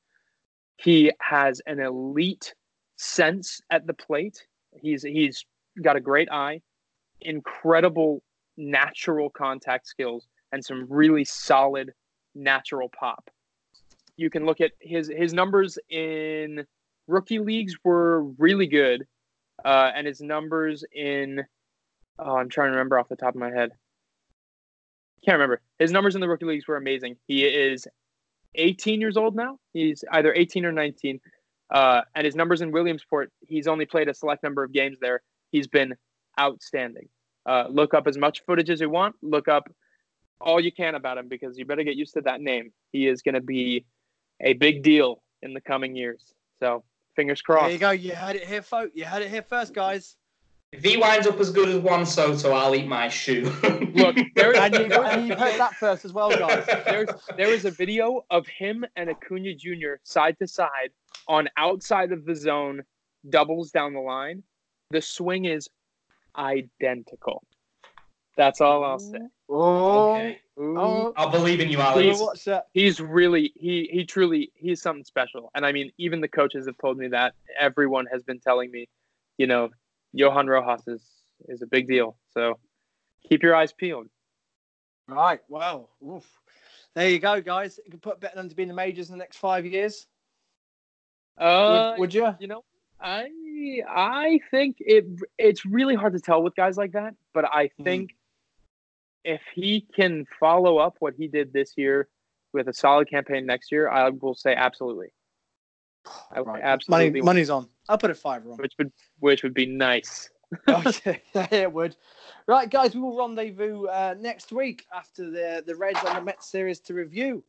He 0.78 1.12
has 1.20 1.62
an 1.66 1.80
elite 1.80 2.54
sense 2.98 3.62
at 3.70 3.86
the 3.86 3.94
plate. 3.94 4.46
He's 4.82 5.04
he's 5.04 5.46
got 5.82 5.96
a 5.96 6.02
great 6.02 6.30
eye, 6.32 6.62
incredible 7.22 8.24
natural 8.58 9.30
contact 9.30 9.88
skills, 9.88 10.28
and 10.52 10.64
some 10.64 10.86
really 10.90 11.26
solid 11.26 11.92
natural 12.36 12.90
pop. 12.90 13.30
You 14.18 14.30
can 14.30 14.46
look 14.46 14.62
at 14.62 14.72
his 14.80 15.12
his 15.16 15.34
numbers 15.34 15.78
in 15.90 16.66
rookie 17.08 17.40
leagues 17.40 17.76
were 17.84 18.24
really 18.38 18.68
good, 18.68 19.06
uh, 19.64 19.92
and 19.96 20.06
his 20.08 20.22
numbers 20.22 20.84
in 20.94 21.44
oh, 22.20 22.36
I'm 22.36 22.50
trying 22.50 22.68
to 22.68 22.72
remember 22.72 23.00
off 23.00 23.10
the 23.10 23.16
top 23.16 23.36
of 23.36 23.40
my 23.40 23.52
head. 23.52 23.72
Can't 25.26 25.36
remember. 25.36 25.62
His 25.80 25.92
numbers 25.92 26.16
in 26.16 26.22
the 26.22 26.30
rookie 26.30 26.46
leagues 26.46 26.68
were 26.68 26.78
amazing. 26.78 27.18
He 27.28 27.46
is 27.46 27.88
18 28.56 29.02
years 29.02 29.18
old 29.18 29.36
now. 29.36 29.58
He's 29.74 30.04
either 30.12 30.34
18 30.34 30.66
or 30.66 30.72
19, 30.72 31.20
uh, 31.74 32.02
and 32.16 32.26
his 32.26 32.36
numbers 32.36 32.62
in 32.62 32.72
Williamsport. 32.72 33.32
He's 33.48 33.68
only 33.68 33.86
played 33.86 34.08
a 34.10 34.14
select 34.14 34.44
number 34.44 34.64
of 34.64 34.72
games 34.72 34.98
there. 35.02 35.22
He's 35.52 35.68
been 35.68 35.96
outstanding. 36.40 37.10
Uh, 37.46 37.66
look 37.70 37.94
up 37.94 38.08
as 38.08 38.18
much 38.18 38.44
footage 38.46 38.70
as 38.70 38.82
you 38.82 38.90
want. 38.90 39.16
Look 39.22 39.48
up 39.48 39.70
all 40.42 40.60
you 40.60 40.72
can 40.72 40.96
about 40.96 41.18
him 41.18 41.28
because 41.28 41.58
you 41.58 41.66
better 41.66 41.84
get 41.84 41.96
used 41.96 42.14
to 42.14 42.22
that 42.22 42.42
name. 42.42 42.72
He 42.92 43.08
is 43.08 43.22
going 43.22 43.36
to 43.36 43.42
be 43.42 43.86
a 44.40 44.54
big 44.54 44.84
deal 44.84 45.22
in 45.42 45.54
the 45.54 45.62
coming 45.62 45.96
years. 45.96 46.34
So 46.62 46.84
fingers 47.20 47.42
there 47.46 47.72
you 47.72 47.78
go. 47.78 47.92
You 47.92 48.16
heard 48.16 48.38
it 48.38 48.48
here, 48.48 48.62
folks. 48.62 48.92
You 48.96 49.04
heard 49.04 49.22
it 49.22 49.30
here 49.30 49.42
first, 49.42 49.74
guys. 49.74 50.16
if 50.72 50.82
he 50.82 50.96
winds 50.96 51.28
up 51.28 51.38
as 51.42 51.50
good 51.52 51.68
as 51.68 51.80
Juan 51.80 52.06
Soto, 52.06 52.54
I'll 52.54 52.74
eat 52.74 52.88
my 52.88 53.10
shoe. 53.10 53.44
Look, 53.94 54.16
there 54.36 54.56
And 54.56 54.74
you, 54.74 54.86
and 55.04 55.28
you 55.28 55.36
heard 55.36 55.60
that 55.60 55.76
first 55.76 56.06
as 56.06 56.14
well, 56.14 56.30
guys. 56.30 56.66
there's 56.86 57.10
there 57.36 57.52
is 57.52 57.66
a 57.66 57.72
video 57.72 58.24
of 58.30 58.48
him 58.48 58.86
and 58.96 59.10
Acuna 59.10 59.54
Jr. 59.54 59.96
side 60.04 60.38
to 60.40 60.48
side 60.48 60.92
on 61.28 61.50
outside 61.58 62.14
of 62.14 62.24
the 62.24 62.36
zone, 62.36 62.84
doubles 63.30 63.72
down 63.72 63.94
the 63.94 64.00
line. 64.00 64.42
The 64.92 65.02
swing 65.02 65.44
is 65.44 65.68
identical. 66.38 67.44
That's 68.40 68.62
all 68.62 68.86
I'll 68.86 69.00
say. 69.00 69.20
Oh, 69.50 70.12
Okay. 70.12 70.40
Oh. 70.58 71.14
I'll 71.18 71.30
believe 71.30 71.60
in 71.60 71.70
you, 71.70 71.80
We'll 71.80 71.88
Alex. 71.88 72.22
watch 72.22 72.46
that. 72.46 72.68
He's 72.74 73.02
really 73.02 73.52
he 73.58 73.90
he 73.92 74.06
truly 74.06 74.50
he's 74.56 74.82
something 74.82 75.04
special. 75.04 75.52
And 75.56 75.66
I 75.66 75.74
mean, 75.74 75.92
even 75.98 76.22
the 76.22 76.30
coaches 76.30 76.66
have 76.66 76.78
told 76.78 76.98
me 76.98 77.10
that. 77.10 77.34
Everyone 77.60 78.06
has 78.06 78.24
been 78.24 78.40
telling 78.40 78.72
me, 78.72 78.88
you 79.38 79.46
know, 79.46 79.70
Johan 80.14 80.48
Rojas 80.48 80.88
is 80.88 81.04
is 81.50 81.62
a 81.62 81.68
big 81.68 81.90
deal. 81.90 82.16
So 82.34 82.60
keep 83.28 83.44
your 83.44 83.56
eyes 83.56 83.74
peeled. 83.74 84.08
Right. 85.10 85.42
Well, 85.50 85.90
oof. 86.02 86.26
there 86.96 87.10
you 87.10 87.20
go, 87.20 87.42
guys. 87.42 87.78
You 87.84 87.92
can 87.92 88.00
put 88.00 88.22
betting 88.22 88.40
on 88.40 88.48
to 88.48 88.56
be 88.56 88.64
in 88.64 88.70
the 88.70 88.76
majors 88.76 89.10
in 89.10 89.16
the 89.16 89.20
next 89.20 89.36
five 89.36 89.66
years. 89.66 90.08
Uh, 91.38 91.92
would, 91.92 92.00
would 92.00 92.14
you? 92.14 92.34
you 92.40 92.48
know, 92.48 92.64
I 93.02 93.28
I 93.86 94.40
think 94.50 94.78
it 94.80 95.06
it's 95.38 95.66
really 95.66 95.96
hard 95.96 96.14
to 96.14 96.20
tell 96.22 96.42
with 96.42 96.56
guys 96.56 96.78
like 96.78 96.94
that, 96.94 97.16
but 97.34 97.44
I 97.46 97.70
Mhm. 97.80 97.84
think 97.84 98.16
if 99.24 99.42
he 99.54 99.86
can 99.96 100.26
follow 100.40 100.78
up 100.78 100.96
what 101.00 101.14
he 101.16 101.28
did 101.28 101.54
this 101.54 101.74
year 101.78 102.08
with 102.54 102.68
a 102.68 102.74
solid 102.74 103.10
campaign 103.10 103.46
next 103.46 103.72
year, 103.72 103.90
I 103.90 104.10
will 104.10 104.34
say 104.34 104.54
absolutely. 104.56 105.08
I 106.32 106.40
Right. 106.40 106.62
absolutely 106.64 107.10
Money, 107.10 107.22
money's 107.22 107.50
on. 107.50 107.68
I'll 107.88 107.98
put 107.98 108.10
a 108.12 108.16
five 108.16 108.46
on. 108.48 108.58
which 108.58 108.74
would 108.78 108.92
which 109.20 109.44
would 109.44 109.54
be 109.54 109.66
nice. 109.66 110.30
okay, 110.70 111.22
it 111.36 111.72
would. 111.72 111.96
Right, 112.48 112.70
guys, 112.70 112.96
we 112.96 113.02
will 113.02 113.16
rendezvous 113.16 113.86
uh, 113.86 114.16
next 114.20 114.52
week 114.52 114.86
after 114.94 115.30
the 115.30 115.64
the 115.66 115.76
Reds 115.76 116.00
and 116.08 116.18
the 116.18 116.22
Mets 116.22 116.50
series 116.50 116.80
to 116.82 116.94
review 116.94 117.44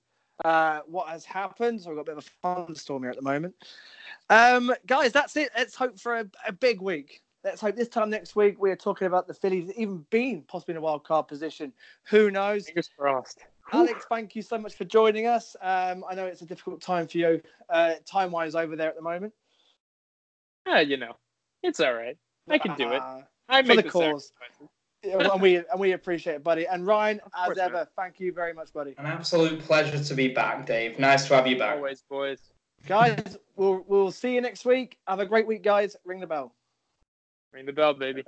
uh, 0.44 0.80
what 0.86 1.08
has 1.08 1.24
happened. 1.24 1.80
So 1.80 1.90
we've 1.90 1.96
got 1.96 2.02
a 2.02 2.16
bit 2.16 2.18
of 2.18 2.26
a 2.26 2.64
fun 2.66 2.74
storm 2.74 3.02
here 3.02 3.10
at 3.10 3.16
the 3.16 3.22
moment. 3.22 3.54
Um, 4.28 4.74
guys, 4.86 5.12
that's 5.12 5.36
it. 5.36 5.50
Let's 5.56 5.74
hope 5.74 5.98
for 5.98 6.18
a, 6.18 6.26
a 6.46 6.52
big 6.52 6.80
week. 6.82 7.22
Let's 7.43 7.61
hope 7.61 7.74
this 7.74 7.88
time 7.88 8.11
next 8.11 8.36
week 8.36 8.61
we 8.61 8.70
are 8.70 8.76
talking 8.76 9.07
about 9.07 9.26
the 9.26 9.32
Phillies 9.32 9.72
even 9.76 10.05
being 10.11 10.43
possibly 10.43 10.72
in 10.72 10.78
a 10.78 10.80
wild 10.80 11.05
card 11.05 11.26
position. 11.26 11.72
Who 12.09 12.30
knows? 12.30 12.66
Fingers 12.66 12.91
crossed. 12.97 13.38
Alex, 13.72 14.05
thank 14.11 14.34
you 14.34 14.43
so 14.43 14.59
much 14.59 14.74
for 14.74 14.84
joining 14.84 15.26
us. 15.26 15.57
Um, 15.62 16.05
I 16.09 16.14
know 16.14 16.26
it's 16.26 16.43
a 16.43 16.47
difficult 16.47 16.82
time 16.82 17.07
for 17.07 17.18
you, 17.18 17.41
uh, 17.68 17.95
time 18.05 18.30
wise, 18.30 18.55
over 18.55 18.76
there 18.76 18.88
at 18.88 18.97
the 18.97 19.03
moment. 19.03 19.32
Yeah, 20.66 20.80
you 20.80 20.97
know, 20.97 21.16
it's 21.62 21.80
all 21.80 21.95
right. 21.95 22.16
I 22.49 22.59
can 22.59 22.76
do 22.76 22.93
it. 22.93 23.01
Uh, 23.01 23.22
I 23.49 23.62
for 23.62 23.68
make 23.68 23.76
the 23.76 23.82
the 23.84 23.91
cause. 23.91 24.32
Yeah, 25.03 25.32
and 25.32 25.41
we 25.41 25.57
and 25.57 25.78
we 25.78 25.93
appreciate 25.93 26.34
it, 26.34 26.45
buddy. 26.45 26.66
And 26.66 26.86
Ryan, 26.86 27.20
as 27.34 27.57
ever, 27.57 27.74
man. 27.74 27.86
thank 27.97 28.20
you 28.20 28.32
very 28.32 28.53
much, 28.53 28.72
buddy. 28.72 28.95
An 28.99 29.07
absolute 29.07 29.61
pleasure 29.61 30.03
to 30.03 30.14
be 30.14 30.28
back, 30.28 30.66
Dave. 30.66 30.99
Nice 30.99 31.26
to 31.28 31.36
have 31.36 31.47
you 31.47 31.59
back. 31.59 31.76
Always, 31.76 32.03
boys. 32.11 32.41
Guys, 32.86 33.38
we'll 33.57 33.84
we'll 33.86 34.11
see 34.11 34.34
you 34.34 34.43
next 34.43 34.66
week. 34.66 34.99
Have 35.07 35.20
a 35.20 35.26
great 35.26 35.47
week, 35.47 35.62
guys. 35.62 35.97
Ring 36.05 36.20
the 36.20 36.26
bell. 36.26 36.55
Ring 37.53 37.66
the 37.66 37.72
bell, 37.72 37.94
baby. 37.94 38.24